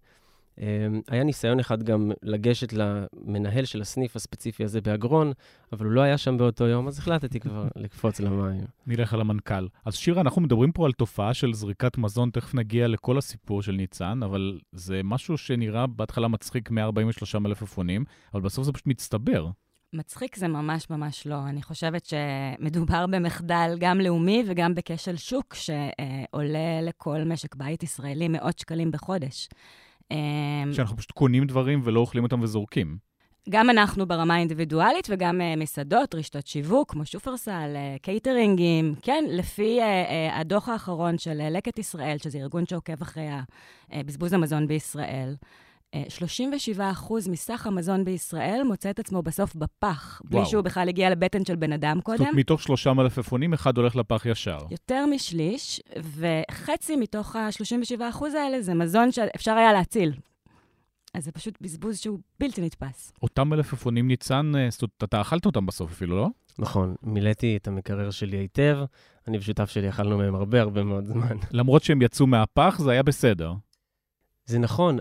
Um, 0.60 0.62
היה 1.08 1.24
ניסיון 1.24 1.60
אחד 1.60 1.82
גם 1.82 2.10
לגשת 2.22 2.72
למנהל 2.72 3.64
של 3.64 3.80
הסניף 3.80 4.16
הספציפי 4.16 4.64
הזה 4.64 4.80
באגרון, 4.80 5.32
אבל 5.72 5.84
הוא 5.84 5.92
לא 5.92 6.00
היה 6.00 6.18
שם 6.18 6.36
באותו 6.36 6.66
יום, 6.66 6.88
אז 6.88 6.98
החלטתי 6.98 7.40
כבר 7.40 7.68
לקפוץ 7.76 8.20
למים. 8.20 8.64
נלך 8.86 9.14
על 9.14 9.20
המנכ"ל. 9.20 9.68
אז 9.84 9.94
שירה, 9.94 10.20
אנחנו 10.20 10.42
מדברים 10.42 10.72
פה 10.72 10.86
על 10.86 10.92
תופעה 10.92 11.34
של 11.34 11.52
זריקת 11.52 11.98
מזון, 11.98 12.30
תכף 12.30 12.54
נגיע 12.54 12.88
לכל 12.88 13.18
הסיפור 13.18 13.62
של 13.62 13.72
ניצן, 13.72 14.22
אבל 14.22 14.58
זה 14.72 15.00
משהו 15.04 15.38
שנראה 15.38 15.86
בהתחלה 15.86 16.28
מצחיק 16.28 16.70
143 16.70 17.34
מלפפונים, 17.34 18.04
אבל 18.34 18.40
בסוף 18.40 18.64
זה 18.64 18.72
פשוט 18.72 18.86
מצטבר. 18.86 19.50
מצחיק 19.92 20.36
זה 20.36 20.48
ממש 20.48 20.90
ממש 20.90 21.26
לא. 21.26 21.46
אני 21.48 21.62
חושבת 21.62 22.04
שמדובר 22.04 23.06
במחדל 23.06 23.76
גם 23.78 24.00
לאומי 24.00 24.44
וגם 24.46 24.74
בכשל 24.74 25.16
שוק 25.16 25.54
שעולה 25.54 26.80
לכל 26.82 27.24
משק 27.26 27.54
בית 27.54 27.82
ישראלי 27.82 28.28
מאות 28.28 28.58
שקלים 28.58 28.90
בחודש. 28.90 29.48
אמ, 30.10 30.72
שאנחנו 30.72 30.96
פשוט 30.96 31.10
קונים 31.10 31.46
דברים 31.46 31.80
ולא 31.84 32.00
אוכלים 32.00 32.24
אותם 32.24 32.40
וזורקים. 32.40 33.10
גם 33.48 33.70
אנחנו 33.70 34.06
ברמה 34.06 34.34
האינדיבידואלית 34.34 35.06
וגם 35.10 35.40
uh, 35.40 35.60
מסעדות, 35.60 36.14
רשתות 36.14 36.46
שיווק, 36.46 36.90
כמו 36.90 37.06
שופרסל, 37.06 37.74
uh, 37.74 38.02
קייטרינגים, 38.02 38.94
כן, 39.02 39.24
לפי 39.28 39.78
uh, 39.80 39.82
uh, 39.82 40.40
הדוח 40.40 40.68
האחרון 40.68 41.18
של 41.18 41.40
uh, 41.40 41.50
לקט 41.50 41.78
ישראל, 41.78 42.18
שזה 42.18 42.38
ארגון 42.38 42.66
שעוקב 42.66 43.02
אחרי 43.02 43.26
בזבוז 43.94 44.32
המזון 44.32 44.66
בישראל, 44.66 45.34
37 46.08 46.90
אחוז 46.90 47.28
מסך 47.28 47.66
המזון 47.66 48.04
בישראל 48.04 48.62
מוצא 48.66 48.90
את 48.90 48.98
עצמו 48.98 49.22
בסוף 49.22 49.54
בפח, 49.54 50.22
וואו. 50.24 50.42
בלי 50.42 50.50
שהוא 50.50 50.62
בכלל 50.62 50.88
הגיע 50.88 51.10
לבטן 51.10 51.44
של 51.44 51.56
בן 51.56 51.72
אדם 51.72 52.00
קודם. 52.00 52.18
זאת 52.18 52.26
אומרת, 52.26 52.38
מתוך 52.38 52.62
שלושה 52.62 52.92
מלפפונים, 52.92 53.52
אחד 53.52 53.76
הולך 53.76 53.96
לפח 53.96 54.26
ישר. 54.26 54.58
יותר 54.70 55.06
משליש, 55.06 55.80
וחצי 56.02 56.96
מתוך 56.96 57.36
ה-37 57.36 58.00
אחוז 58.10 58.34
האלה 58.34 58.62
זה 58.62 58.74
מזון 58.74 59.12
שאפשר 59.12 59.52
היה 59.52 59.72
להציל. 59.72 60.12
אז 61.14 61.24
זה 61.24 61.32
פשוט 61.32 61.58
בזבוז 61.60 61.98
שהוא 61.98 62.18
בלתי 62.40 62.60
נתפס. 62.60 63.12
אותם 63.22 63.48
מלפפונים 63.48 64.08
ניצן, 64.08 64.52
אה, 64.56 64.68
זאת 64.70 64.82
אומרת, 64.82 65.04
אתה 65.04 65.20
אכלת 65.20 65.46
אותם 65.46 65.66
בסוף 65.66 65.90
אפילו, 65.90 66.16
לא? 66.16 66.28
נכון, 66.58 66.94
מילאתי 67.02 67.56
את 67.56 67.68
המקרר 67.68 68.10
שלי 68.10 68.36
היטב, 68.36 68.78
אני 69.28 69.38
ושותף 69.38 69.70
שלי 69.70 69.88
אכלנו 69.88 70.18
מהם 70.18 70.34
הרבה 70.34 70.60
הרבה 70.60 70.82
מאוד 70.82 71.06
זמן. 71.06 71.36
למרות 71.50 71.82
שהם 71.82 72.02
יצאו 72.02 72.26
מהפח, 72.26 72.78
זה 72.78 72.90
היה 72.90 73.02
בסדר. 73.02 73.52
זה 74.46 74.58
נכון, 74.58 74.98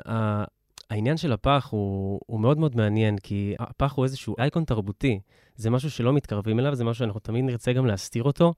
העניין 0.89 1.17
של 1.17 1.31
הפח 1.31 1.67
הוא, 1.71 2.19
הוא 2.25 2.39
מאוד 2.39 2.57
מאוד 2.57 2.75
מעניין, 2.75 3.17
כי 3.17 3.55
הפח 3.59 3.93
הוא 3.93 4.05
איזשהו 4.05 4.35
אייקון 4.39 4.63
תרבותי. 4.63 5.19
זה 5.55 5.69
משהו 5.69 5.91
שלא 5.91 6.13
מתקרבים 6.13 6.59
אליו, 6.59 6.75
זה 6.75 6.83
משהו 6.83 6.99
שאנחנו 6.99 7.19
תמיד 7.19 7.45
נרצה 7.45 7.73
גם 7.73 7.85
להסתיר 7.85 8.23
אותו, 8.23 8.53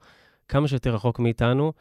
כמה 0.47 0.67
שיותר 0.67 0.93
רחוק 0.95 1.19
מאיתנו. 1.19 1.73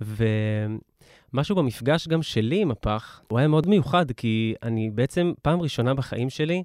ומשהו 0.00 1.56
במפגש 1.56 2.08
גם 2.08 2.22
שלי 2.22 2.62
עם 2.62 2.70
הפח, 2.70 3.22
הוא 3.30 3.38
היה 3.38 3.48
מאוד 3.48 3.66
מיוחד, 3.66 4.12
כי 4.12 4.54
אני 4.62 4.90
בעצם 4.90 5.32
פעם 5.42 5.60
ראשונה 5.60 5.94
בחיים 5.94 6.30
שלי, 6.30 6.62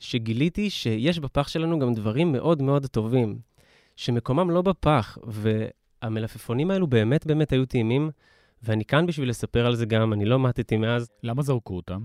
שגיליתי 0.00 0.70
שיש 0.70 1.18
בפח 1.18 1.48
שלנו 1.48 1.78
גם 1.78 1.94
דברים 1.94 2.32
מאוד 2.32 2.62
מאוד 2.62 2.86
טובים, 2.86 3.38
שמקומם 3.96 4.50
לא 4.50 4.62
בפח, 4.62 5.18
והמלפפונים 5.26 6.70
האלו 6.70 6.86
באמת 6.86 7.26
באמת 7.26 7.52
היו 7.52 7.66
טעימים, 7.66 8.10
ואני 8.62 8.84
כאן 8.84 9.06
בשביל 9.06 9.28
לספר 9.28 9.66
על 9.66 9.74
זה 9.74 9.86
גם, 9.86 10.12
אני 10.12 10.24
לא 10.24 10.38
מתתי 10.38 10.76
מאז. 10.76 11.10
למה 11.22 11.42
זרקו 11.42 11.76
אותם? 11.76 12.02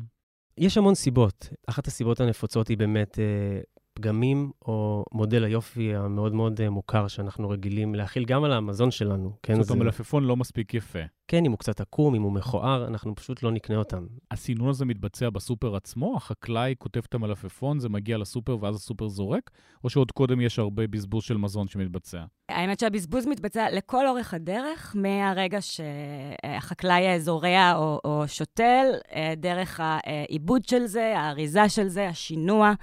יש 0.58 0.78
המון 0.78 0.96
סיבות. 0.96 1.50
אחת 1.68 1.88
הסיבות 1.88 2.20
הנפוצות 2.20 2.68
היא 2.68 2.78
באמת 2.78 3.20
אה, 3.20 3.62
פגמים 3.94 4.52
או 4.66 5.06
מודל 5.12 5.44
היופי 5.44 5.96
המאוד 5.96 6.34
מאוד 6.34 6.62
אה, 6.62 6.70
מוכר 6.70 7.08
שאנחנו 7.08 7.50
רגילים 7.50 7.96
להכיל 7.96 8.26
גם 8.26 8.44
על 8.44 8.54
המזון 8.54 8.92
שלנו. 8.92 9.32
כן, 9.44 9.62
זאת 9.62 9.70
אומרת, 9.70 9.82
המלפפון 9.82 10.24
לא 10.24 10.36
מספיק 10.36 10.74
יפה. 10.74 11.00
כן, 11.28 11.46
אם 11.46 11.52
הוא 11.52 11.60
קצת 11.60 11.82
עקום, 11.82 12.16
אם 12.16 12.22
הוא 12.22 12.32
מכוער, 12.32 12.88
אנחנו 12.88 13.16
פשוט 13.16 13.44
לא 13.44 13.52
נקנה 13.52 13.78
אותם. 13.78 14.06
הסינון 14.32 14.70
הזה 14.70 14.86
מתבצע 14.86 15.30
בסופר 15.30 15.76
עצמו? 15.76 16.18
החקלאי 16.18 16.76
כותב 16.78 17.02
את 17.10 17.14
המלפפון, 17.14 17.80
זה 17.80 17.90
מגיע 17.90 18.18
לסופר 18.18 18.58
ואז 18.62 18.76
הסופר 18.76 19.08
זורק? 19.08 19.52
או 19.84 19.90
שעוד 19.90 20.12
קודם 20.12 20.42
יש 20.42 20.60
הרבה 20.60 20.88
בזבוז 20.88 21.24
של 21.24 21.38
מזון 21.38 21.68
שמתבצע? 21.68 22.24
האמת 22.50 22.80
שהבזבוז 22.80 23.28
מתבצע 23.28 23.68
לכל 23.72 24.08
אורך 24.08 24.34
הדרך, 24.34 24.96
מהרגע 25.00 25.58
שהחקלאי 25.62 27.20
זורע 27.20 27.74
או, 27.76 28.00
או 28.06 28.24
שותל, 28.28 28.86
אה, 29.16 29.34
דרך 29.38 29.80
העיבוד 29.84 30.66
של 30.66 30.86
זה, 30.86 31.20
האריזה 31.20 31.70
של 31.70 31.88
זה, 31.88 32.10
השינוע. 32.10 32.74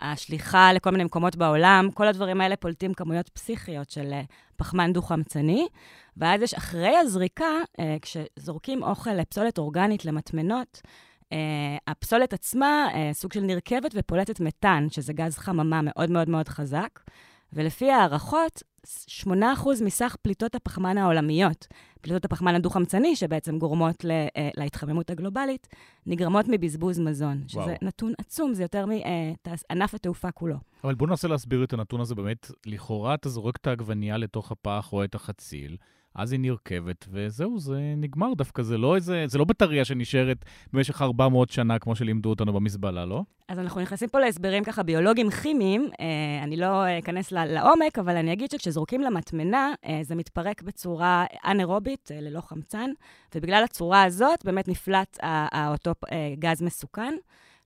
השליחה 0.00 0.72
לכל 0.72 0.90
מיני 0.90 1.04
מקומות 1.04 1.36
בעולם, 1.36 1.88
כל 1.94 2.06
הדברים 2.06 2.40
האלה 2.40 2.56
פולטים 2.56 2.94
כמויות 2.94 3.28
פסיכיות 3.28 3.90
של 3.90 4.12
אה, 4.12 4.22
פחמן 4.56 4.92
דו-חמצני. 4.92 5.66
ואז 6.16 6.42
יש 6.42 6.54
אחרי 6.54 6.96
הזריקה, 6.96 7.44
אה, 7.80 7.96
כשזורקים 8.02 8.82
אוכל 8.82 9.14
לפסולת 9.14 9.58
אורגנית 9.58 10.04
למטמנות, 10.04 10.80
Uh, 11.20 11.32
הפסולת 11.88 12.32
עצמה, 12.32 12.88
סוג 13.12 13.32
של 13.32 13.40
נרכבת 13.40 13.90
ופולטת 13.94 14.40
מתאן, 14.40 14.86
שזה 14.90 15.12
גז 15.12 15.38
חממה 15.38 15.80
מאוד 15.82 16.10
מאוד 16.10 16.28
מאוד 16.28 16.48
חזק. 16.48 17.00
ולפי 17.52 17.90
הערכות, 17.90 18.62
8% 18.86 19.26
מסך 19.84 20.16
פליטות 20.22 20.54
הפחמן 20.54 20.98
העולמיות, 20.98 21.66
פליטות 22.00 22.24
הפחמן 22.24 22.54
הדו-חמצני, 22.54 23.16
שבעצם 23.16 23.58
גורמות 23.58 24.04
לה, 24.04 24.26
אה, 24.36 24.50
להתחממות 24.56 25.10
הגלובלית, 25.10 25.68
נגרמות 26.06 26.46
מבזבוז 26.48 26.98
מזון, 26.98 27.42
שזה 27.46 27.60
וואו. 27.60 27.74
נתון 27.82 28.12
עצום, 28.18 28.54
זה 28.54 28.62
יותר 28.62 28.84
מענף 28.86 29.94
התעופה 29.94 30.30
כולו. 30.30 30.56
אבל 30.84 30.94
בואו 30.94 31.10
ננסה 31.10 31.28
להסביר 31.28 31.64
את 31.64 31.72
הנתון 31.72 32.00
הזה 32.00 32.14
באמת. 32.14 32.50
לכאורה 32.66 33.14
אתה 33.14 33.28
זורק 33.28 33.56
את 33.56 33.66
העגבנייה 33.66 34.16
לתוך 34.16 34.52
הפח 34.52 34.92
או 34.92 35.04
את 35.04 35.14
החציל, 35.14 35.76
אז 36.14 36.32
היא 36.32 36.40
נרכבת, 36.40 37.06
וזהו, 37.10 37.58
זה 37.58 37.94
נגמר 37.96 38.34
דווקא. 38.34 38.62
זה 38.62 38.78
לא 38.78 38.96
איזה, 38.96 39.24
זה 39.26 39.38
לא 39.38 39.44
בטריה 39.44 39.84
שנשארת 39.84 40.44
במשך 40.72 41.02
400 41.02 41.50
שנה, 41.50 41.78
כמו 41.78 41.96
שלימדו 41.96 42.30
אותנו 42.30 42.52
במזבלה, 42.52 43.04
לא? 43.04 43.22
אז 43.48 43.58
אנחנו 43.58 43.80
נכנסים 43.80 44.08
פה 44.08 44.20
להסברים 44.20 44.64
ככה 44.64 44.82
ביולוגיים 44.82 45.30
כימיים. 45.30 45.90
אה, 46.00 46.44
אני 46.44 46.56
לא 46.56 46.98
אכנס 46.98 47.32
לעומק, 47.32 47.98
אבל 47.98 48.16
אני 48.16 48.32
אגיד 48.32 48.50
שכשזורקים 48.50 49.00
למטמנה, 49.00 49.72
אה, 49.86 50.00
זה 50.02 50.14
מתפרק 50.14 50.62
בצורה 50.62 51.24
אנאירובית, 51.44 52.10
אה, 52.12 52.20
ללא 52.20 52.40
חמצן, 52.40 52.90
ובגלל 53.34 53.64
הצורה 53.64 54.04
הזאת 54.04 54.44
באמת 54.44 54.68
נפלט 54.68 55.18
אותו 55.68 55.92
גז 56.38 56.62
מסוכן. 56.62 57.14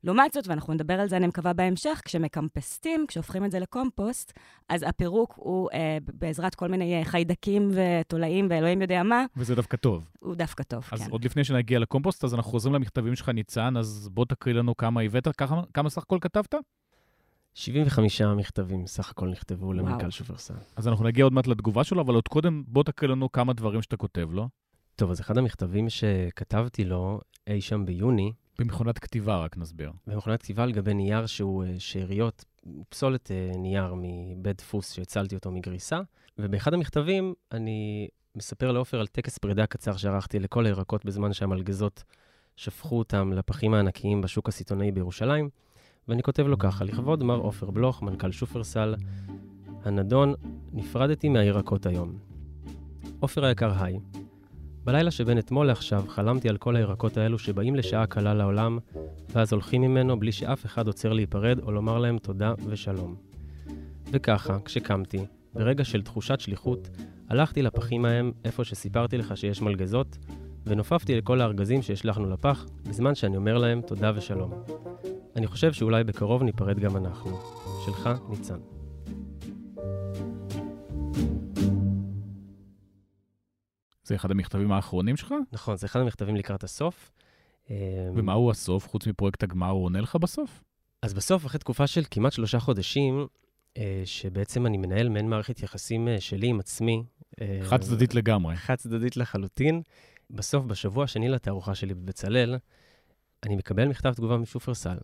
לעומת 0.05 0.33
זאת, 0.33 0.49
ואנחנו 0.49 0.75
נדבר 0.75 0.95
על 0.95 1.09
זה, 1.09 1.17
אני 1.17 1.27
מקווה, 1.27 1.53
בהמשך, 1.53 2.01
כשמקמפסטים, 2.05 3.05
כשהופכים 3.09 3.45
את 3.45 3.51
זה 3.51 3.59
לקומפוסט, 3.59 4.33
אז 4.69 4.85
הפירוק 4.89 5.35
הוא 5.37 5.71
אה, 5.73 5.99
בעזרת 6.15 6.55
כל 6.55 6.69
מיני 6.69 6.99
אה, 6.99 7.05
חיידקים 7.05 7.71
ותולעים 7.75 8.47
ואלוהים 8.51 8.83
יודע 8.83 9.03
מה. 9.03 9.25
וזה 9.37 9.55
דווקא 9.55 9.77
טוב. 9.77 10.11
הוא 10.19 10.35
דווקא 10.35 10.63
טוב, 10.63 10.89
אז 10.93 10.99
כן. 10.99 11.05
אז 11.05 11.11
עוד 11.11 11.25
לפני 11.25 11.45
שנגיע 11.45 11.79
לקומפוסט, 11.79 12.25
אז 12.25 12.35
אנחנו 12.35 12.51
חוזרים 12.51 12.75
למכתבים 12.75 13.17
שלך, 13.17 13.29
ניצן, 13.29 13.77
אז 13.77 14.09
בוא 14.13 14.25
תקריא 14.25 14.55
לנו 14.55 14.77
כמה 14.77 15.01
הבאת, 15.01 15.29
כמה, 15.37 15.63
כמה 15.75 15.91
סך 15.91 16.03
הכל 16.03 16.19
כתבת? 16.21 16.55
75 17.55 18.23
מכתבים 18.23 18.87
סך 18.87 19.11
הכל 19.11 19.29
נכתבו 19.29 19.73
למנכ"ל 19.73 20.11
שופרסל. 20.11 20.55
אז 20.77 20.89
אנחנו 20.89 21.05
נגיע 21.05 21.25
עוד 21.25 21.33
מעט 21.33 21.47
לתגובה 21.47 21.85
שלו, 21.85 22.01
אבל 22.01 22.15
עוד 22.15 22.29
קודם 22.29 22.63
בוא 22.67 22.83
תקריא 22.83 23.11
לנו 23.11 23.33
כמה 23.33 23.53
דברים 23.53 23.83
שאתה 23.83 23.97
כותב 23.97 24.29
לו. 24.33 24.49
טוב, 24.97 25.11
אז 25.11 25.21
אחד 25.21 25.39
המכתבים 25.39 25.89
שכתבתי 25.89 26.85
לו 26.85 27.21
אי 27.47 27.61
שם 27.61 27.85
ביוני, 27.87 28.33
במכונת 28.59 28.99
כתיבה, 28.99 29.37
רק 29.37 29.57
נסביר. 29.57 29.93
במכונת 30.07 30.43
כתיבה 30.43 30.63
על 30.63 30.73
גבי 30.73 30.95
נייר 30.95 31.27
שהוא 31.27 31.65
אה, 31.65 31.75
שאריות, 31.79 32.45
פסולת 32.89 33.31
אה, 33.31 33.53
נייר 33.59 33.95
מבית 33.97 34.57
דפוס 34.57 34.93
שהצלתי 34.93 35.35
אותו 35.35 35.51
מגריסה, 35.51 36.01
ובאחד 36.39 36.75
המכתבים 36.75 37.35
אני 37.53 38.09
מספר 38.37 38.73
לעופר 38.73 39.01
על 39.01 39.07
טקס 39.07 39.39
פרידה 39.39 39.67
קצר 39.67 39.97
שערכתי 39.97 40.39
לכל 40.39 40.67
הירקות 40.67 41.05
בזמן 41.05 41.33
שהמלגזות 41.33 42.05
שפכו 42.57 42.99
אותם 42.99 43.33
לפחים 43.33 43.75
הענקיים 43.75 44.21
בשוק 44.21 44.49
הסיטונאי 44.49 44.93
בירושלים, 44.93 45.49
ואני 46.09 46.23
כותב 46.23 46.47
לו 46.47 46.59
ככה, 46.59 46.85
לכבוד 46.85 47.23
מר 47.23 47.37
עופר 47.37 47.71
בלוך, 47.71 48.03
מנכ"ל 48.03 48.33
שופרסל, 48.33 48.95
הנדון, 49.85 50.35
נפרדתי 50.73 51.29
מהירקות 51.29 51.87
היום. 51.87 52.19
עופר 53.21 53.45
היקר, 53.45 53.83
היי. 53.85 53.99
בלילה 54.85 55.11
שבין 55.11 55.39
אתמול 55.39 55.67
לעכשיו 55.67 56.05
חלמתי 56.09 56.49
על 56.49 56.57
כל 56.57 56.77
הירקות 56.77 57.17
האלו 57.17 57.39
שבאים 57.39 57.75
לשעה 57.75 58.07
קלה 58.07 58.35
לעולם, 58.35 58.79
ואז 59.29 59.53
הולכים 59.53 59.83
ממנו 59.83 60.21
בלי 60.21 60.33
שאף 60.33 60.67
אחד 60.67 60.87
עוצר 60.87 61.13
להיפרד 61.13 61.59
או 61.59 61.73
לומר 61.73 61.99
להם 61.99 62.19
תודה 62.19 62.55
ושלום. 62.67 63.17
וככה, 64.13 64.59
כשקמתי, 64.65 65.25
ברגע 65.55 65.85
של 65.85 66.03
תחושת 66.03 66.41
שליחות, 66.41 66.89
הלכתי 67.29 67.63
לפחים 67.63 68.05
ההם, 68.05 68.33
איפה 68.45 68.65
שסיפרתי 68.65 69.19
לך 69.19 69.37
שיש 69.37 69.63
מלגזות, 69.63 70.19
ונופפתי 70.67 71.17
לכל 71.17 71.41
הארגזים 71.41 71.83
שהשלחנו 71.83 72.31
לפח, 72.31 72.67
בזמן 72.89 73.15
שאני 73.15 73.37
אומר 73.37 73.59
להם 73.59 73.81
תודה 73.81 74.13
ושלום. 74.15 74.53
אני 75.37 75.47
חושב 75.47 75.73
שאולי 75.73 76.05
בקרוב 76.05 76.43
ניפרד 76.43 76.79
גם 76.79 76.97
אנחנו. 76.97 77.39
שלך, 77.87 78.11
ניצן. 78.29 78.59
זה 84.05 84.15
אחד 84.15 84.31
המכתבים 84.31 84.73
האחרונים 84.73 85.17
שלך? 85.17 85.35
נכון, 85.53 85.77
זה 85.77 85.87
אחד 85.87 86.01
המכתבים 86.01 86.37
לקראת 86.37 86.65
הסוף. 86.65 87.13
ומה 88.15 88.33
הוא 88.33 88.51
הסוף? 88.51 88.89
חוץ 88.89 89.07
מפרויקט 89.07 89.43
הגמר, 89.43 89.69
הוא 89.69 89.85
עונה 89.85 90.01
לך 90.01 90.17
בסוף? 90.17 90.63
אז 91.03 91.15
בסוף, 91.15 91.47
אחרי 91.47 91.59
תקופה 91.61 91.87
של 91.87 92.03
כמעט 92.11 92.33
שלושה 92.33 92.61
חודשים, 92.61 93.27
אה, 93.79 94.03
שבעצם 94.05 94.67
אני 94.67 94.77
מנהל 94.77 95.09
מעין 95.09 95.31
מערכת 95.31 95.63
יחסים 95.63 96.09
אה, 96.09 96.21
שלי 96.21 96.47
עם 96.47 96.61
עצמי. 96.61 97.05
אה, 97.41 97.61
חד 97.63 97.81
צדדית 97.81 98.15
לגמרי. 98.15 98.57
חד 98.57 98.75
צדדית 98.75 99.17
לחלוטין. 99.17 99.83
בסוף, 100.31 100.65
בשבוע 100.65 101.05
השני 101.05 101.29
לתערוכה 101.29 101.75
שלי 101.75 101.95
בבצלאל, 101.95 102.57
אני 103.43 103.57
מקבל 103.57 103.89
מכתב 103.89 104.13
תגובה 104.13 104.37
משופרסל. 104.37 104.99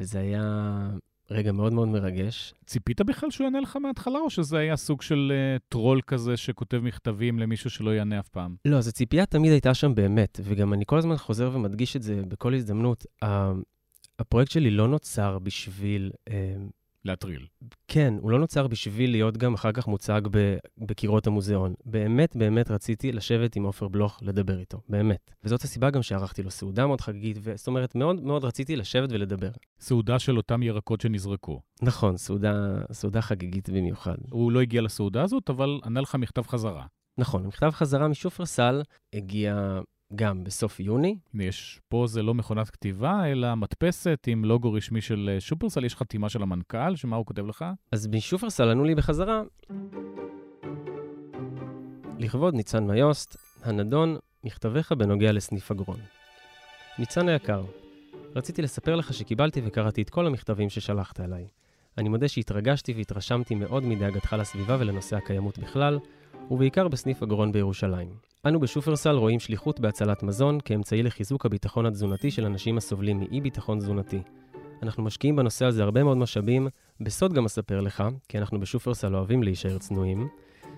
וזה 0.00 0.20
היה 0.20 0.90
רגע 1.30 1.52
מאוד 1.52 1.72
מאוד 1.72 1.88
מרגש. 1.88 2.54
ציפית 2.66 3.00
בכלל 3.00 3.30
שהוא 3.30 3.44
יענה 3.44 3.60
לך 3.60 3.76
מההתחלה, 3.76 4.18
או 4.18 4.30
שזה 4.30 4.58
היה 4.58 4.76
סוג 4.76 5.02
של 5.02 5.32
uh, 5.32 5.62
טרול 5.68 6.00
כזה 6.06 6.36
שכותב 6.36 6.78
מכתבים 6.78 7.38
למישהו 7.38 7.70
שלא 7.70 7.90
יענה 7.90 8.18
אף 8.18 8.28
פעם? 8.28 8.56
לא, 8.64 8.76
אז 8.76 8.88
הציפייה 8.88 9.26
תמיד 9.26 9.52
הייתה 9.52 9.74
שם 9.74 9.94
באמת, 9.94 10.40
וגם 10.44 10.72
אני 10.72 10.84
כל 10.86 10.98
הזמן 10.98 11.16
חוזר 11.16 11.50
ומדגיש 11.54 11.96
את 11.96 12.02
זה 12.02 12.22
בכל 12.28 12.54
הזדמנות. 12.54 13.06
הפרויקט 14.18 14.50
שלי 14.50 14.70
לא 14.70 14.88
נוצר 14.88 15.38
בשביל... 15.38 16.10
Uh, 16.28 16.32
להטריל. 17.04 17.46
כן, 17.88 18.14
הוא 18.20 18.30
לא 18.30 18.38
נוצר 18.38 18.66
בשביל 18.66 19.10
להיות 19.10 19.36
גם 19.36 19.54
אחר 19.54 19.72
כך 19.72 19.88
מוצג 19.88 20.20
בקירות 20.78 21.26
המוזיאון. 21.26 21.74
באמת, 21.84 22.36
באמת 22.36 22.70
רציתי 22.70 23.12
לשבת 23.12 23.56
עם 23.56 23.62
עופר 23.62 23.88
בלוך 23.88 24.18
לדבר 24.22 24.58
איתו, 24.58 24.80
באמת. 24.88 25.30
וזאת 25.44 25.62
הסיבה 25.62 25.90
גם 25.90 26.02
שערכתי 26.02 26.42
לו 26.42 26.50
סעודה 26.50 26.86
מאוד 26.86 27.00
חגיגית, 27.00 27.38
זאת 27.54 27.66
אומרת, 27.66 27.94
מאוד 27.94 28.22
מאוד 28.22 28.44
רציתי 28.44 28.76
לשבת 28.76 29.08
ולדבר. 29.12 29.50
סעודה 29.80 30.18
של 30.18 30.36
אותם 30.36 30.62
ירקות 30.62 31.00
שנזרקו. 31.00 31.60
נכון, 31.82 32.16
סעודה, 32.16 32.78
סעודה 32.92 33.22
חגיגית 33.22 33.70
במיוחד. 33.70 34.16
הוא 34.30 34.52
לא 34.52 34.60
הגיע 34.60 34.82
לסעודה 34.82 35.22
הזאת, 35.22 35.50
אבל 35.50 35.80
ענה 35.84 36.00
לך 36.00 36.14
מכתב 36.14 36.42
חזרה. 36.42 36.86
נכון, 37.18 37.46
מכתב 37.46 37.70
חזרה 37.70 38.08
משופרסל 38.08 38.82
הגיע 39.12 39.80
גם 40.14 40.44
בסוף 40.44 40.80
יוני. 40.80 41.18
יש, 41.34 41.80
פה 41.88 42.04
זה 42.06 42.22
לא 42.22 42.34
מכונת 42.34 42.70
כתיבה, 42.70 43.26
אלא 43.26 43.54
מדפסת 43.54 44.24
עם 44.26 44.44
לוגו 44.44 44.72
רשמי 44.72 45.00
של 45.00 45.30
אה, 45.32 45.40
שופרסל, 45.40 45.84
יש 45.84 45.96
חתימה 45.96 46.28
של 46.28 46.42
המנכ"ל, 46.42 46.96
שמה 46.96 47.16
הוא 47.16 47.26
כותב 47.26 47.46
לך? 47.46 47.64
אז 47.92 48.06
משופרסל 48.06 48.68
ענו 48.68 48.84
לי 48.84 48.94
בחזרה. 48.94 49.42
לכבוד 52.18 52.54
ניצן 52.54 52.84
מיוסט, 52.84 53.36
הנדון, 53.62 54.16
מכתביך 54.44 54.92
בנוגע 54.92 55.32
לסניף 55.32 55.70
אגרון. 55.70 55.98
ניצן 56.98 57.28
היקר, 57.28 57.64
רציתי 58.36 58.62
לספר 58.62 58.96
לך 58.96 59.14
שקיבלתי 59.14 59.60
וקראתי 59.64 60.02
את 60.02 60.10
כל 60.10 60.26
המכתבים 60.26 60.70
ששלחת 60.70 61.20
אליי. 61.20 61.48
אני 61.98 62.08
מודה 62.08 62.28
שהתרגשתי 62.28 62.92
והתרשמתי 62.92 63.54
מאוד 63.54 63.84
מדאגתך 63.84 64.36
לסביבה 64.38 64.76
ולנושא 64.80 65.16
הקיימות 65.16 65.58
בכלל, 65.58 65.98
ובעיקר 66.50 66.88
בסניף 66.88 67.22
אגרון 67.22 67.52
בירושלים. 67.52 68.08
אנו 68.46 68.60
בשופרסל 68.60 69.16
רואים 69.16 69.40
שליחות 69.40 69.80
בהצלת 69.80 70.22
מזון 70.22 70.58
כאמצעי 70.64 71.02
לחיזוק 71.02 71.46
הביטחון 71.46 71.86
התזונתי 71.86 72.30
של 72.30 72.44
אנשים 72.44 72.76
הסובלים 72.76 73.20
מאי-ביטחון 73.20 73.78
תזונתי. 73.78 74.22
אנחנו 74.82 75.02
משקיעים 75.02 75.36
בנושא 75.36 75.64
הזה 75.64 75.82
הרבה 75.82 76.04
מאוד 76.04 76.16
משאבים, 76.16 76.68
בסוד 77.00 77.32
גם 77.32 77.44
אספר 77.44 77.80
לך, 77.80 78.04
כי 78.28 78.38
אנחנו 78.38 78.60
בשופרסל 78.60 79.16
אוהבים 79.16 79.42
להישאר 79.42 79.78
צנועים, 79.78 80.28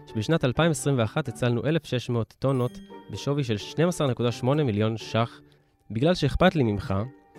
שבשנת 0.07 0.45
2021 0.45 1.29
הצלנו 1.29 1.65
1,600 1.65 2.35
טונות 2.39 2.79
בשווי 3.11 3.45
של 3.45 3.57
12.8 4.41 4.47
מיליון 4.47 4.97
ש"ח. 4.97 5.41
בגלל 5.91 6.15
שאכפת 6.15 6.57
לי 6.57 6.63
ממך, 6.63 6.95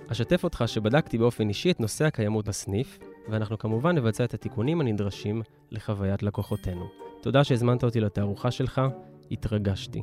אשתף 0.07 0.43
אותך 0.43 0.63
שבדקתי 0.67 1.17
באופן 1.17 1.49
אישי 1.49 1.71
את 1.71 1.79
נושא 1.79 2.05
הקיימות 2.05 2.47
בסניף, 2.47 2.99
ואנחנו 3.29 3.57
כמובן 3.57 3.95
נבצע 3.95 4.23
את 4.23 4.33
התיקונים 4.33 4.81
הנדרשים 4.81 5.41
לחוויית 5.71 6.23
לקוחותינו. 6.23 7.02
תודה 7.23 7.43
שהזמנת 7.43 7.83
אותי 7.83 7.99
לתערוכה 7.99 8.51
שלך, 8.51 8.81
התרגשתי. 9.31 10.01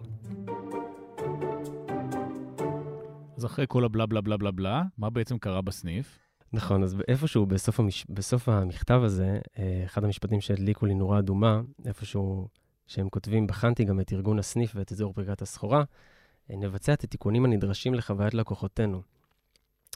אז 3.37 3.47
אחרי 3.47 3.65
כל 3.69 3.85
הבלה 3.85 4.07
בלה 4.07 4.21
בלה 4.21 4.37
בלה 4.37 4.51
בלה, 4.51 4.83
מה 4.99 5.11
בעצם 5.11 5.39
קרה 5.39 5.63
בסניף? 5.63 6.19
נכון, 6.53 6.83
אז 6.83 6.97
איפשהו 7.09 7.47
בסוף, 7.47 7.81
המש... 7.81 8.07
בסוף 8.09 8.49
המכתב 8.49 9.01
הזה, 9.05 9.39
אה, 9.59 9.83
אחד 9.85 10.05
המשפטים 10.05 10.41
שהדליקו 10.41 10.87
לי 10.87 10.95
נורה 10.95 11.19
אדומה, 11.19 11.61
איפשהו 11.87 12.49
שהם 12.87 13.09
כותבים, 13.09 13.47
בחנתי 13.47 13.85
גם 13.85 14.01
את 14.01 14.13
ארגון 14.13 14.39
הסניף 14.39 14.73
ואת 14.75 14.93
אזור 14.93 15.13
פריקת 15.13 15.43
הסחורה, 15.43 15.85
אה, 16.51 16.57
נבצע 16.57 16.93
את 16.93 17.05
התיקונים 17.05 17.45
הנדרשים 17.45 17.95
לחוויית 17.95 18.35
לקוחותינו. 18.35 19.03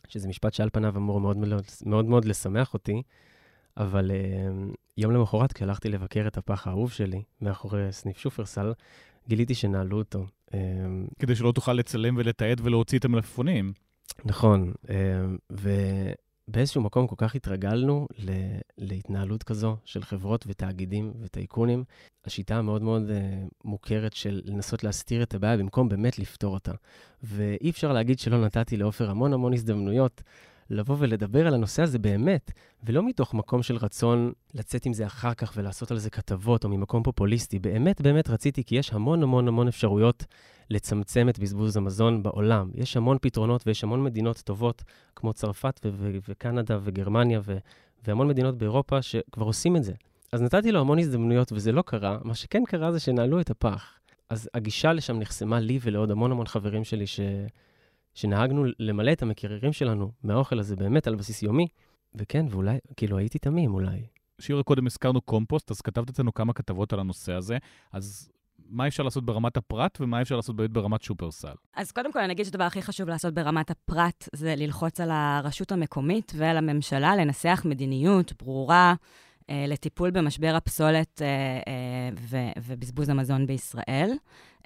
שזה 0.09 0.29
משפט 0.29 0.55
שעל 0.55 0.69
פניו 0.73 0.97
אמור 0.97 1.21
מאוד 1.21 1.37
מאוד, 1.37 1.63
מאוד, 1.87 2.05
מאוד 2.05 2.25
לשמח 2.25 2.75
אותי, 2.75 3.03
אבל 3.77 4.11
uh, 4.11 4.75
יום 4.97 5.13
למחרת, 5.13 5.53
כשהלכתי 5.53 5.89
לבקר 5.89 6.25
את 6.27 6.37
הפח 6.37 6.67
האהוב 6.67 6.93
שלי, 6.93 7.23
מאחורי 7.41 7.93
סניף 7.93 8.19
שופרסל, 8.19 8.73
גיליתי 9.29 9.55
שנעלו 9.55 9.99
אותו. 9.99 10.27
Uh, 10.51 10.55
כדי 11.19 11.37
שלא 11.37 11.53
תוכל 11.53 11.73
לצלם 11.73 12.17
ולתעד 12.17 12.61
ולהוציא 12.65 12.99
את 12.99 13.05
המלפפונים. 13.05 13.73
נכון, 14.25 14.73
uh, 14.87 14.91
ובאיזשהו 15.51 16.83
מקום 16.83 17.07
כל 17.07 17.17
כך 17.19 17.35
התרגלנו. 17.35 18.07
להתנהלות 18.79 19.43
כזו 19.43 19.77
של 19.85 20.03
חברות 20.03 20.45
ותאגידים 20.49 21.13
וטייקונים. 21.21 21.85
השיטה 22.25 22.57
המאוד 22.57 22.83
מאוד 22.83 23.11
מוכרת 23.65 24.13
של 24.13 24.41
לנסות 24.45 24.85
להסתיר 24.85 25.23
את 25.23 25.35
הבעיה 25.35 25.57
במקום 25.57 25.89
באמת 25.89 26.19
לפתור 26.19 26.55
אותה. 26.55 26.73
ואי 27.23 27.71
אפשר 27.71 27.93
להגיד 27.93 28.19
שלא 28.19 28.45
נתתי 28.45 28.77
לעופר 28.77 29.11
המון 29.11 29.33
המון 29.33 29.53
הזדמנויות. 29.53 30.23
לבוא 30.71 30.97
ולדבר 30.99 31.47
על 31.47 31.55
הנושא 31.55 31.83
הזה 31.83 31.99
באמת, 31.99 32.53
ולא 32.85 33.07
מתוך 33.07 33.35
מקום 33.35 33.63
של 33.63 33.77
רצון 33.77 34.33
לצאת 34.55 34.87
עם 34.87 34.93
זה 34.93 35.07
אחר 35.07 35.35
כך 35.35 35.53
ולעשות 35.57 35.91
על 35.91 35.99
זה 35.99 36.11
כתבות, 36.11 36.65
או 36.65 36.69
ממקום 36.69 37.03
פופוליסטי. 37.03 37.59
באמת 37.59 38.01
באמת 38.01 38.31
רציתי, 38.31 38.65
כי 38.65 38.77
יש 38.77 38.93
המון 38.93 39.23
המון 39.23 39.49
המון 39.49 39.69
אפשרויות 39.69 40.25
לצמצם 40.71 41.29
את 41.29 41.39
בזבוז 41.39 41.77
המזון 41.77 42.23
בעולם. 42.23 42.71
יש 42.75 42.97
המון 42.97 43.19
פתרונות 43.21 43.67
ויש 43.67 43.85
המון 43.85 44.05
מדינות 44.05 44.39
טובות, 44.39 44.83
כמו 45.17 45.33
צרפת 45.33 45.81
ו- 45.85 45.91
ו- 45.93 46.19
וקנדה 46.29 46.79
וגרמניה 46.83 47.41
ו- 47.45 47.59
והמון 48.07 48.29
מדינות 48.29 48.59
באירופה 48.59 49.03
שכבר 49.03 49.45
עושים 49.45 49.77
את 49.77 49.85
זה. 49.85 49.93
אז 50.33 50.43
נתתי 50.43 50.73
לו 50.73 50.81
המון 50.81 50.99
הזדמנויות 50.99 51.53
וזה 51.53 51.73
לא 51.73 51.83
קרה, 51.83 52.19
מה 52.25 52.35
שכן 52.35 52.63
קרה 52.67 52.93
זה 52.93 53.01
שנעלו 53.01 53.41
את 53.41 53.51
הפח. 53.51 53.99
אז 54.31 54.49
הגישה 54.55 54.93
לשם 54.93 55.19
נחסמה 55.19 55.61
לי 55.61 55.79
ולעוד 55.83 56.11
המון 56.11 56.31
המון 56.31 56.47
חברים 56.47 56.85
שלי 56.85 57.07
ש... 57.07 57.21
שנהגנו 58.15 58.65
למלא 58.79 59.13
את 59.13 59.23
המקררים 59.23 59.73
שלנו 59.73 60.11
מהאוכל 60.23 60.59
הזה 60.59 60.77
באמת 60.77 61.07
על 61.07 61.15
בסיס 61.15 61.43
יומי. 61.43 61.67
וכן, 62.15 62.47
ואולי, 62.51 62.79
כאילו 62.97 63.19
הייתי 63.19 63.39
תמים 63.39 63.75
אולי. 63.75 64.07
שירה, 64.41 64.63
קודם 64.63 64.87
הזכרנו 64.87 65.21
קומפוסט, 65.21 65.71
אז 65.71 65.81
כתבת 65.81 66.11
אצלנו 66.11 66.35
כמה 66.35 66.53
כתבות 66.53 66.93
על 66.93 67.01
הנושא 67.01 67.33
הזה, 67.33 67.59
אז 67.93 68.31
מה 68.69 68.87
אפשר 68.87 69.03
לעשות 69.03 69.25
ברמת 69.25 69.57
הפרט 69.57 69.99
ומה 70.01 70.23
אפשר 70.23 70.37
לעשות 70.37 70.57
באמת 70.57 70.71
ברמת 70.71 71.03
שופרסל? 71.03 71.55
אז 71.77 71.93
קודם 71.93 72.13
כל, 72.13 72.19
אני 72.19 72.33
אגיד 72.33 72.45
שהדבר 72.45 72.65
הכי 72.65 72.83
חשוב 72.83 73.09
לעשות 73.09 73.35
ברמת 73.35 73.71
הפרט 73.71 74.29
זה 74.33 74.55
ללחוץ 74.57 75.01
על 75.01 75.11
הרשות 75.11 75.73
המקומית 75.73 76.33
ועל 76.37 76.57
הממשלה 76.57 77.17
לנסח 77.17 77.63
מדיניות 77.65 78.33
ברורה 78.43 78.95
לטיפול 79.49 80.11
במשבר 80.11 80.55
הפסולת 80.57 81.23
אה, 81.23 81.27
אה, 82.37 82.53
ובזבוז 82.67 83.09
המזון 83.09 83.47
בישראל. 83.47 84.11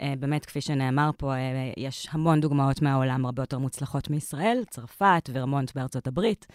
אה, 0.00 0.14
באמת, 0.18 0.46
כפי 0.46 0.60
שנאמר 0.60 1.10
פה, 1.16 1.34
אה, 1.34 1.72
יש 1.76 2.08
המון 2.10 2.40
דוגמאות 2.40 2.82
מהעולם 2.82 3.26
הרבה 3.26 3.42
יותר 3.42 3.58
מוצלחות 3.58 4.10
מישראל, 4.10 4.62
צרפת, 4.70 5.30
ורמונט 5.32 5.74
בארצות 5.74 6.06
הברית. 6.06 6.46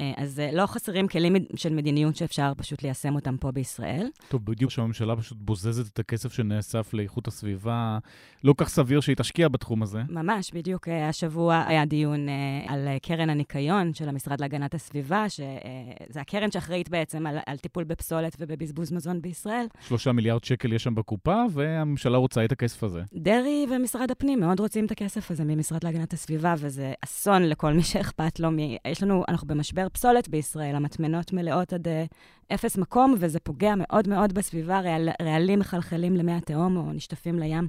אה, 0.00 0.12
אז 0.16 0.40
אה, 0.40 0.50
לא 0.52 0.66
חסרים 0.66 1.08
כלים 1.08 1.36
של 1.56 1.74
מדיניות 1.74 2.16
שאפשר 2.16 2.52
פשוט 2.56 2.82
ליישם 2.82 3.14
אותם 3.14 3.36
פה 3.36 3.50
בישראל. 3.50 4.08
טוב, 4.28 4.44
בדיוק 4.44 4.70
שהממשלה 4.70 5.16
פשוט 5.16 5.38
בוזזת 5.40 5.92
את 5.92 5.98
הכסף 5.98 6.32
שנאסף 6.32 6.94
לאיכות 6.94 7.28
הסביבה, 7.28 7.98
לא 8.44 8.54
כך 8.56 8.68
סביר 8.68 9.00
שהיא 9.00 9.16
תשקיע 9.16 9.48
בתחום 9.48 9.82
הזה. 9.82 10.02
ממש, 10.08 10.50
בדיוק 10.54 10.88
השבוע 10.88 11.64
היה 11.66 11.84
דיון 11.84 12.26
על 12.66 12.88
קרן 13.02 13.30
הניקיון 13.30 13.94
של 13.94 14.08
המשרד 14.08 14.40
להגנת 14.40 14.74
הסביבה, 14.74 15.28
שזה 15.28 16.20
הקרן 16.20 16.50
שאחראית 16.50 16.88
בעצם 16.88 17.26
על, 17.26 17.38
על 17.46 17.56
טיפול 17.56 17.84
בפסולת 17.84 18.36
ובבזבוז 18.40 18.92
מזון 18.92 19.22
בישראל. 19.22 19.66
שלושה 19.80 20.12
מיליארד 20.12 20.44
שקל 20.44 20.72
יש 20.72 20.82
שם 20.82 20.94
בקופה, 20.94 21.44
והממשלה 21.52 22.18
רוצה 22.18 22.44
את 22.44 22.52
הכסף 22.52 22.84
הזה. 22.84 23.02
דרעי 23.14 23.66
ומשרד 23.70 24.10
הפנים 24.10 24.40
מאוד 24.40 24.60
רוצים 24.60 24.86
את 24.86 24.90
הכסף 24.90 25.30
הזה 25.30 25.44
ממשרד 25.44 25.84
להגנת 25.84 26.12
הסביבה, 26.12 26.54
וזה 26.58 26.92
אסון 27.04 27.42
לכל 27.42 27.72
מי 27.72 27.82
שאכפת 27.82 28.40
לו. 28.40 28.50
מ... 28.50 28.58
יש 28.88 29.02
לנו, 29.02 29.24
אנחנו 29.28 29.46
במשבר 29.46 29.87
פסולת 29.88 30.28
בישראל, 30.28 30.76
המטמנות 30.76 31.32
מלאות 31.32 31.72
עד 31.72 31.88
uh, 31.88 32.54
אפס 32.54 32.76
מקום, 32.76 33.14
וזה 33.18 33.40
פוגע 33.40 33.74
מאוד 33.76 34.08
מאוד 34.08 34.32
בסביבה, 34.32 34.80
רעל, 34.80 35.08
רעלים 35.22 35.58
מחלחלים 35.58 36.16
למי 36.16 36.32
התהום 36.32 36.76
או 36.76 36.92
נשטפים 36.92 37.38
לים. 37.38 37.68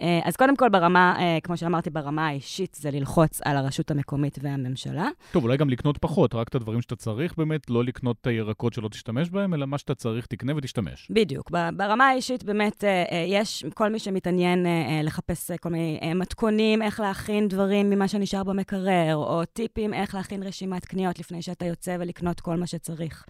אה, 0.00 0.20
אז 0.24 0.36
קודם 0.36 0.56
כל, 0.56 0.68
ברמה, 0.68 1.16
אה, 1.18 1.38
כמו 1.42 1.56
שאמרתי, 1.56 1.90
ברמה 1.90 2.28
האישית, 2.28 2.76
זה 2.80 2.90
ללחוץ 2.90 3.40
על 3.44 3.56
הרשות 3.56 3.90
המקומית 3.90 4.38
והממשלה. 4.42 5.08
טוב, 5.32 5.44
אולי 5.44 5.56
גם 5.56 5.70
לקנות 5.70 5.98
פחות, 5.98 6.34
רק 6.34 6.48
את 6.48 6.54
הדברים 6.54 6.82
שאתה 6.82 6.96
צריך 6.96 7.34
באמת, 7.38 7.70
לא 7.70 7.84
לקנות 7.84 8.16
את 8.20 8.26
הירקות 8.26 8.72
שלא 8.72 8.88
תשתמש 8.88 9.30
בהם, 9.30 9.54
אלא 9.54 9.66
מה 9.66 9.78
שאתה 9.78 9.94
צריך, 9.94 10.26
תקנה 10.26 10.52
ותשתמש. 10.56 11.08
בדיוק. 11.10 11.50
ברמה 11.76 12.08
האישית, 12.08 12.44
באמת, 12.44 12.84
אה, 12.84 13.24
יש 13.28 13.64
כל 13.74 13.88
מי 13.88 13.98
שמתעניין 13.98 14.66
לחפש 15.02 15.50
כל 15.50 15.68
מיני 15.68 16.14
מתכונים, 16.14 16.82
איך 16.82 17.00
להכין 17.00 17.48
דברים 17.48 17.90
ממה 17.90 18.08
שנשאר 18.08 18.44
במקרר, 18.44 19.16
או 19.16 19.44
טיפים 19.44 19.94
איך 19.94 20.14
להכין 20.14 20.42
רשימת 20.42 20.84
קניות 20.84 21.18
לפני 21.18 21.42
שאתה 21.42 21.64
יוצא 21.64 21.96
ולקנות 22.00 22.40
כל 22.40 22.56
מה 22.56 22.66
שצריך. 22.66 23.24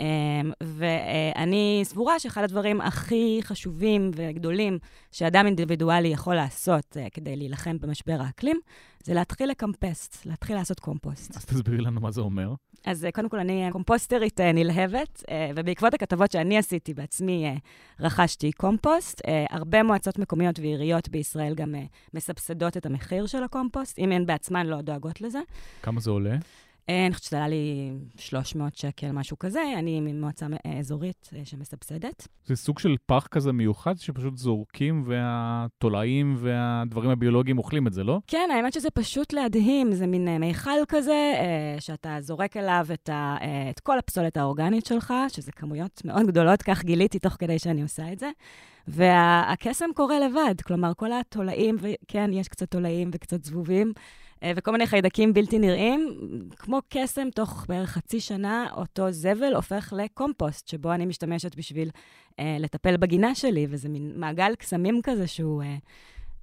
אמ, 0.00 0.52
ואני 0.60 1.80
סבורה 1.84 2.18
שאחד 2.18 2.42
הדברים 2.42 2.80
הכי 2.80 3.40
חשובים 3.42 4.10
וגדולים 4.14 4.78
שאדם 5.12 5.46
אינדיבידואלי 5.46 6.08
יכול 6.08 6.34
לעשות 6.34 6.96
אה, 6.96 7.06
כדי 7.10 7.36
להילחם 7.36 7.76
במשבר 7.80 8.16
האקלים, 8.20 8.60
זה 9.04 9.14
להתחיל 9.14 9.50
לקמפסט, 9.50 10.26
להתחיל 10.26 10.56
לעשות 10.56 10.80
קומפוסט. 10.80 11.36
אז 11.36 11.44
תסבירי 11.44 11.78
לנו 11.78 12.00
מה 12.00 12.10
זה 12.10 12.20
אומר. 12.20 12.54
אז 12.86 13.04
אה, 13.04 13.12
קודם 13.12 13.28
כל, 13.28 13.38
אני 13.38 13.68
קומפוסטרית 13.72 14.40
אה, 14.40 14.52
נלהבת, 14.52 15.24
ובעקבות 15.56 15.94
הכתבות 15.94 16.32
שאני 16.32 16.58
עשיתי 16.58 16.94
בעצמי, 16.94 17.58
רכשתי 18.00 18.52
קומפוסט. 18.52 19.22
הרבה 19.50 19.82
מועצות 19.82 20.18
מקומיות 20.18 20.58
ועיריות 20.58 21.08
בישראל 21.08 21.54
גם 21.54 21.74
מסבסדות 22.14 22.76
את 22.76 22.86
המחיר 22.86 23.26
של 23.26 23.42
הקומפוסט, 23.42 23.98
אם 23.98 24.12
הן 24.12 24.26
בעצמן 24.26 24.66
לא 24.66 24.80
דואגות 24.80 25.20
לזה. 25.20 25.40
כמה 25.82 26.00
זה 26.00 26.10
עולה? 26.10 26.36
אה, 26.90 27.06
אני 27.06 27.14
חושבת 27.14 27.28
שזה 27.28 27.36
עלה 27.36 27.48
לי 27.48 27.92
300 28.16 28.76
שקל, 28.76 29.12
משהו 29.12 29.38
כזה. 29.38 29.62
אני 29.78 30.00
ממועצה 30.00 30.46
אה, 30.66 30.78
אזורית 30.78 31.30
אה, 31.36 31.44
שמסבסדת. 31.44 32.28
זה 32.46 32.56
סוג 32.56 32.78
של 32.78 32.96
פח 33.06 33.26
כזה 33.26 33.52
מיוחד, 33.52 33.98
שפשוט 33.98 34.36
זורקים 34.36 35.02
והתולעים 35.06 36.36
והדברים 36.38 37.10
הביולוגיים 37.10 37.58
אוכלים 37.58 37.86
את 37.86 37.92
זה, 37.92 38.04
לא? 38.04 38.20
כן, 38.26 38.48
האמת 38.54 38.72
שזה 38.72 38.90
פשוט 38.90 39.32
להדהים. 39.32 39.92
זה 39.92 40.06
מין 40.06 40.38
מיכל 40.38 40.70
כזה, 40.88 41.34
שאתה 41.78 42.16
זורק 42.20 42.56
אליו 42.56 42.86
את, 42.94 43.08
ה, 43.08 43.36
את 43.70 43.80
כל 43.80 43.98
הפסולת 43.98 44.36
האורגנית 44.36 44.86
שלך, 44.86 45.14
שזה 45.28 45.52
כמויות 45.52 46.02
מאוד 46.04 46.26
גדולות, 46.26 46.62
כך 46.62 46.84
גיליתי 46.84 47.18
תוך 47.18 47.32
כדי 47.32 47.58
שאני 47.58 47.82
עושה 47.82 48.12
את 48.12 48.18
זה. 48.18 48.30
והקסם 48.88 49.86
קורה 49.94 50.18
לבד, 50.18 50.54
כלומר, 50.60 50.92
כל 50.96 51.12
התולעים, 51.12 51.76
וכן, 51.80 52.32
יש 52.32 52.48
קצת 52.48 52.70
תולעים 52.70 53.10
וקצת 53.12 53.44
זבובים. 53.44 53.92
אה, 54.42 54.52
וכל 54.56 54.72
מיני 54.72 54.86
חיידקים 54.86 55.34
בלתי 55.34 55.58
נראים. 55.58 56.18
כמו 56.56 56.80
קסם, 56.88 57.30
תוך 57.30 57.66
בערך 57.68 57.90
חצי 57.90 58.20
שנה, 58.20 58.66
אותו 58.76 59.10
זבל 59.10 59.54
הופך 59.54 59.92
לקומפוסט, 59.96 60.68
שבו 60.68 60.92
אני 60.92 61.06
משתמשת 61.06 61.54
בשביל 61.56 61.90
אה, 62.40 62.56
לטפל 62.60 62.96
בגינה 62.96 63.34
שלי, 63.34 63.66
וזה 63.70 63.88
מין 63.88 64.12
מעגל 64.16 64.54
קסמים 64.54 65.00
כזה 65.02 65.26
שהוא 65.26 65.62
אה, 65.62 65.76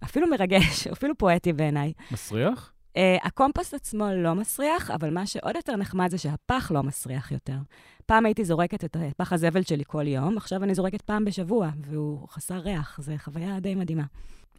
אפילו 0.03 0.27
מרגש, 0.27 0.87
אפילו 0.93 1.17
פואטי 1.17 1.53
בעיניי. 1.53 1.93
מסריח? 2.11 2.71
Uh, 2.95 3.27
הקומפוסט 3.27 3.73
עצמו 3.73 4.05
לא 4.13 4.35
מסריח, 4.35 4.91
אבל 4.91 5.09
מה 5.09 5.25
שעוד 5.25 5.55
יותר 5.55 5.75
נחמד 5.75 6.11
זה 6.11 6.17
שהפח 6.17 6.71
לא 6.71 6.83
מסריח 6.83 7.31
יותר. 7.31 7.57
פעם 8.05 8.25
הייתי 8.25 8.45
זורקת 8.45 8.85
את 8.85 8.97
פח 9.17 9.33
הזבל 9.33 9.63
שלי 9.63 9.83
כל 9.87 10.07
יום, 10.07 10.37
עכשיו 10.37 10.63
אני 10.63 10.75
זורקת 10.75 11.01
פעם 11.01 11.25
בשבוע, 11.25 11.69
והוא 11.81 12.27
חסר 12.27 12.57
ריח, 12.57 12.99
זו 13.01 13.13
חוויה 13.17 13.59
די 13.59 13.75
מדהימה. 13.75 14.03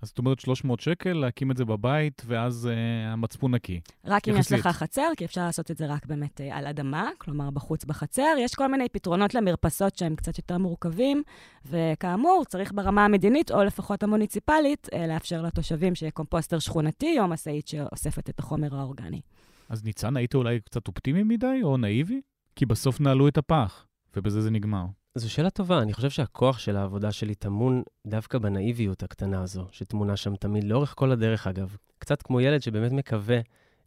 אז 0.02 0.08
זאת 0.08 0.18
אומרת 0.18 0.40
300 0.40 0.80
שקל, 0.80 1.12
להקים 1.12 1.50
את 1.50 1.56
זה 1.56 1.64
בבית, 1.64 2.22
ואז 2.26 2.68
uh, 2.72 3.12
המצפון 3.12 3.54
נקי. 3.54 3.80
רק 4.04 4.28
אם 4.28 4.36
יש 4.36 4.52
לך 4.52 4.66
חצר, 4.66 5.08
כי 5.16 5.24
אפשר 5.24 5.44
לעשות 5.44 5.70
את 5.70 5.76
זה 5.76 5.86
רק 5.86 6.06
באמת 6.06 6.40
uh, 6.40 6.44
על 6.52 6.66
אדמה, 6.66 7.08
כלומר 7.18 7.50
בחוץ 7.50 7.84
בחצר. 7.84 8.34
יש 8.38 8.54
כל 8.54 8.66
מיני 8.66 8.88
פתרונות 8.88 9.34
למרפסות 9.34 9.96
שהם 9.96 10.16
קצת 10.16 10.38
יותר 10.38 10.58
מורכבים, 10.58 11.22
וכאמור, 11.66 12.44
צריך 12.48 12.72
ברמה 12.72 13.04
המדינית, 13.04 13.50
או 13.50 13.64
לפחות 13.64 14.02
המוניציפלית, 14.02 14.88
uh, 14.92 14.96
לאפשר 15.08 15.42
לתושבים 15.42 15.94
שיהיה 15.94 16.10
קומפוסטר 16.10 16.58
שכונתי, 16.58 17.20
או 17.20 17.28
משאית 17.28 17.68
שאוספת 17.68 18.30
את 18.30 18.38
החומר 18.38 18.76
האורגני. 18.76 19.20
אז 19.68 19.84
ניצן, 19.84 20.16
היית 20.16 20.34
אולי 20.34 20.60
קצת 20.60 20.88
אופטימי 20.88 21.22
מדי, 21.22 21.60
או 21.62 21.76
נאיבי? 21.76 22.20
כי 22.56 22.66
בסוף 22.66 23.00
נעלו 23.00 23.28
את 23.28 23.38
הפח, 23.38 23.86
ובזה 24.16 24.40
זה 24.40 24.50
נגמר. 24.50 24.84
זו 25.16 25.30
שאלה 25.30 25.50
טובה. 25.50 25.82
אני 25.82 25.92
חושב 25.92 26.10
שהכוח 26.10 26.58
של 26.58 26.76
העבודה 26.76 27.12
שלי 27.12 27.34
טמון 27.34 27.82
דווקא 28.06 28.38
בנאיביות 28.38 29.02
הקטנה 29.02 29.42
הזו, 29.42 29.66
שטמונה 29.72 30.16
שם 30.16 30.36
תמיד, 30.36 30.64
לאורך 30.64 30.94
כל 30.96 31.12
הדרך 31.12 31.46
אגב. 31.46 31.76
קצת 31.98 32.22
כמו 32.22 32.40
ילד 32.40 32.62
שבאמת 32.62 32.92
מקווה 32.92 33.40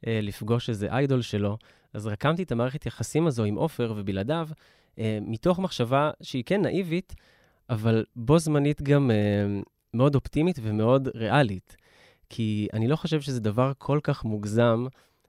אה, 0.08 0.20
לפגוש 0.22 0.70
איזה 0.70 0.88
איידול 0.92 1.22
שלו, 1.22 1.58
אז 1.94 2.08
רקמתי 2.08 2.44
את 2.44 2.52
המערכת 2.52 2.86
יחסים 2.86 3.28
הזו 3.28 3.44
עם 3.44 3.56
עופר 3.56 3.94
ובלעדיו, 3.98 4.48
אה, 5.00 5.20
מתוך 5.22 5.60
מחשבה 5.60 6.12
שהיא 6.22 6.44
כן 6.46 6.62
נאיבית, 6.62 7.16
אבל 7.70 8.06
בו 8.16 8.40
זמנית 8.40 8.82
גם 8.82 9.12
אה, 9.12 9.16
מאוד 9.94 10.16
אופטימית 10.16 10.60
ומאוד 10.62 11.10
ריאלית. 11.16 11.78
כי 12.30 12.68
אני 12.74 12.88
לא 12.88 12.96
חושב 12.96 13.22
שזה 13.22 13.40
דבר 13.40 13.72
כל 13.78 14.00
כך 14.04 14.26
מוגזם 14.26 14.86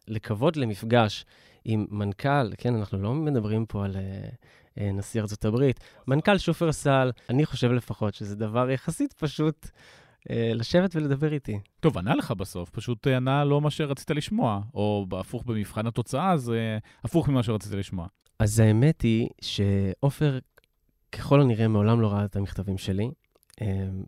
לקוות 0.09 0.57
למפגש 0.57 1.25
עם 1.65 1.87
מנכ"ל, 1.91 2.51
כן, 2.59 2.75
אנחנו 2.75 2.99
לא 2.99 3.15
מדברים 3.15 3.67
פה 3.67 3.85
על... 3.85 3.97
אה, 3.97 4.29
נשיא 4.77 5.21
ארצות 5.21 5.45
הברית. 5.45 5.81
מנכ"ל 6.07 6.39
שופרסל, 6.39 7.11
אני 7.31 7.47
חושב 7.47 7.73
לפחות 7.73 8.15
שזה 8.15 8.37
דבר 8.37 8.71
יחסית 8.71 9.13
פשוט 9.13 9.67
אה, 10.31 10.53
לשבת 10.55 10.97
ולדבר 10.97 11.33
איתי. 11.33 11.59
טוב, 11.81 11.99
ענה 11.99 12.15
לך 12.15 12.31
בסוף, 12.31 12.71
פשוט 12.71 13.07
אה, 13.07 13.17
ענה 13.17 13.45
לא 13.45 13.61
מה 13.61 13.71
שרצית 13.71 14.11
לשמוע, 14.11 14.61
או 14.75 15.07
הפוך 15.13 15.45
במבחן 15.45 15.87
התוצאה, 15.87 16.37
זה 16.37 16.79
הפוך 17.05 17.29
ממה 17.29 17.43
שרצית 17.43 17.73
לשמוע. 17.73 18.07
אז 18.39 18.61
האמת 18.61 19.03
היא 19.03 19.29
שעופר, 19.41 20.39
ככל 21.13 21.41
הנראה, 21.41 21.69
מעולם 21.69 22.01
לא 22.01 22.13
ראה 22.13 22.25
את 22.25 22.37
המכתבים 22.37 22.79
שלי. 22.79 23.11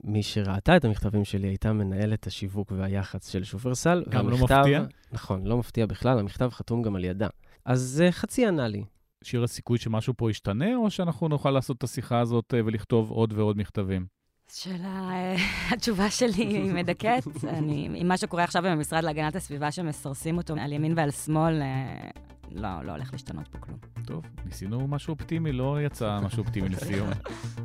מי 0.04 0.22
שראתה 0.22 0.76
את 0.76 0.84
המכתבים 0.84 1.24
שלי 1.24 1.48
הייתה 1.48 1.72
מנהלת 1.72 2.26
השיווק 2.26 2.72
והיח"צ 2.76 3.28
של 3.28 3.44
שופרסל. 3.44 4.04
גם 4.08 4.28
לא 4.28 4.34
והמכתב, 4.34 4.54
לא 4.54 4.60
מפתיע? 4.60 4.84
נכון, 5.12 5.46
לא 5.46 5.56
מפתיע 5.56 5.86
בכלל, 5.86 6.18
המכתב 6.18 6.50
חתום 6.52 6.82
גם 6.82 6.96
על 6.96 7.04
ידה. 7.04 7.28
אז 7.64 8.04
חצי 8.10 8.46
ענה 8.46 8.68
לי. 8.68 8.84
שיר 9.24 9.44
הסיכוי 9.44 9.78
שמשהו 9.78 10.14
פה 10.16 10.30
ישתנה, 10.30 10.76
או 10.76 10.90
שאנחנו 10.90 11.28
נוכל 11.28 11.50
לעשות 11.50 11.76
את 11.76 11.82
השיחה 11.82 12.20
הזאת 12.20 12.54
אה, 12.54 12.60
ולכתוב 12.64 13.10
עוד 13.10 13.32
ועוד 13.32 13.58
מכתבים? 13.58 14.06
שאלה, 14.52 15.10
אה, 15.12 15.36
התשובה 15.72 16.10
שלי 16.10 16.44
היא 16.44 16.72
מדכאת. 16.72 17.22
אני, 17.48 17.88
עם 17.94 18.08
מה 18.08 18.16
שקורה 18.16 18.44
עכשיו 18.44 18.66
עם 18.66 18.72
המשרד 18.72 19.04
להגנת 19.04 19.36
הסביבה, 19.36 19.70
שמסרסים 19.70 20.36
אותו 20.36 20.54
על 20.60 20.72
ימין 20.72 20.94
ועל 20.96 21.10
שמאל, 21.10 21.62
אה, 21.62 22.10
לא, 22.52 22.68
לא 22.84 22.92
הולך 22.92 23.12
להשתנות 23.12 23.48
פה 23.48 23.58
כלום. 23.58 23.78
טוב, 24.06 24.24
ניסינו 24.44 24.88
משהו 24.88 25.12
אופטימי, 25.14 25.52
לא 25.52 25.82
יצא 25.82 26.18
משהו 26.22 26.42
אופטימי 26.42 26.68
לסיום. 26.68 27.08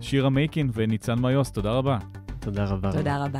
שירה 0.01 0.29
מייקין 0.29 0.69
וניצן 0.73 1.19
מיוס, 1.19 1.51
תודה 1.51 1.71
רבה. 1.71 1.97
תודה 2.39 2.65
רבה. 2.65 2.91
תודה 2.91 3.25
רבה. 3.25 3.39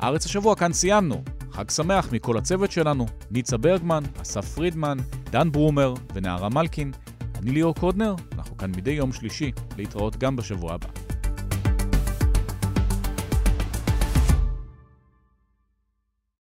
הארץ 0.00 0.26
השבוע 0.26 0.56
כאן 0.56 0.72
סיימנו. 0.72 1.22
חג 1.54 1.70
שמח 1.70 2.12
מכל 2.12 2.38
הצוות 2.38 2.70
שלנו, 2.70 3.06
ניצה 3.30 3.56
ברגמן, 3.56 4.02
אסף 4.22 4.44
פרידמן, 4.54 4.98
דן 5.30 5.52
ברומר 5.52 5.94
ונערה 6.14 6.48
מלקין. 6.48 6.92
אני 7.38 7.50
ליאור 7.50 7.74
קודנר, 7.74 8.14
אנחנו 8.32 8.56
כאן 8.56 8.70
מדי 8.70 8.90
יום 8.90 9.12
שלישי, 9.12 9.52
להתראות 9.76 10.16
גם 10.16 10.36
בשבוע 10.36 10.74
הבא. 10.74 11.13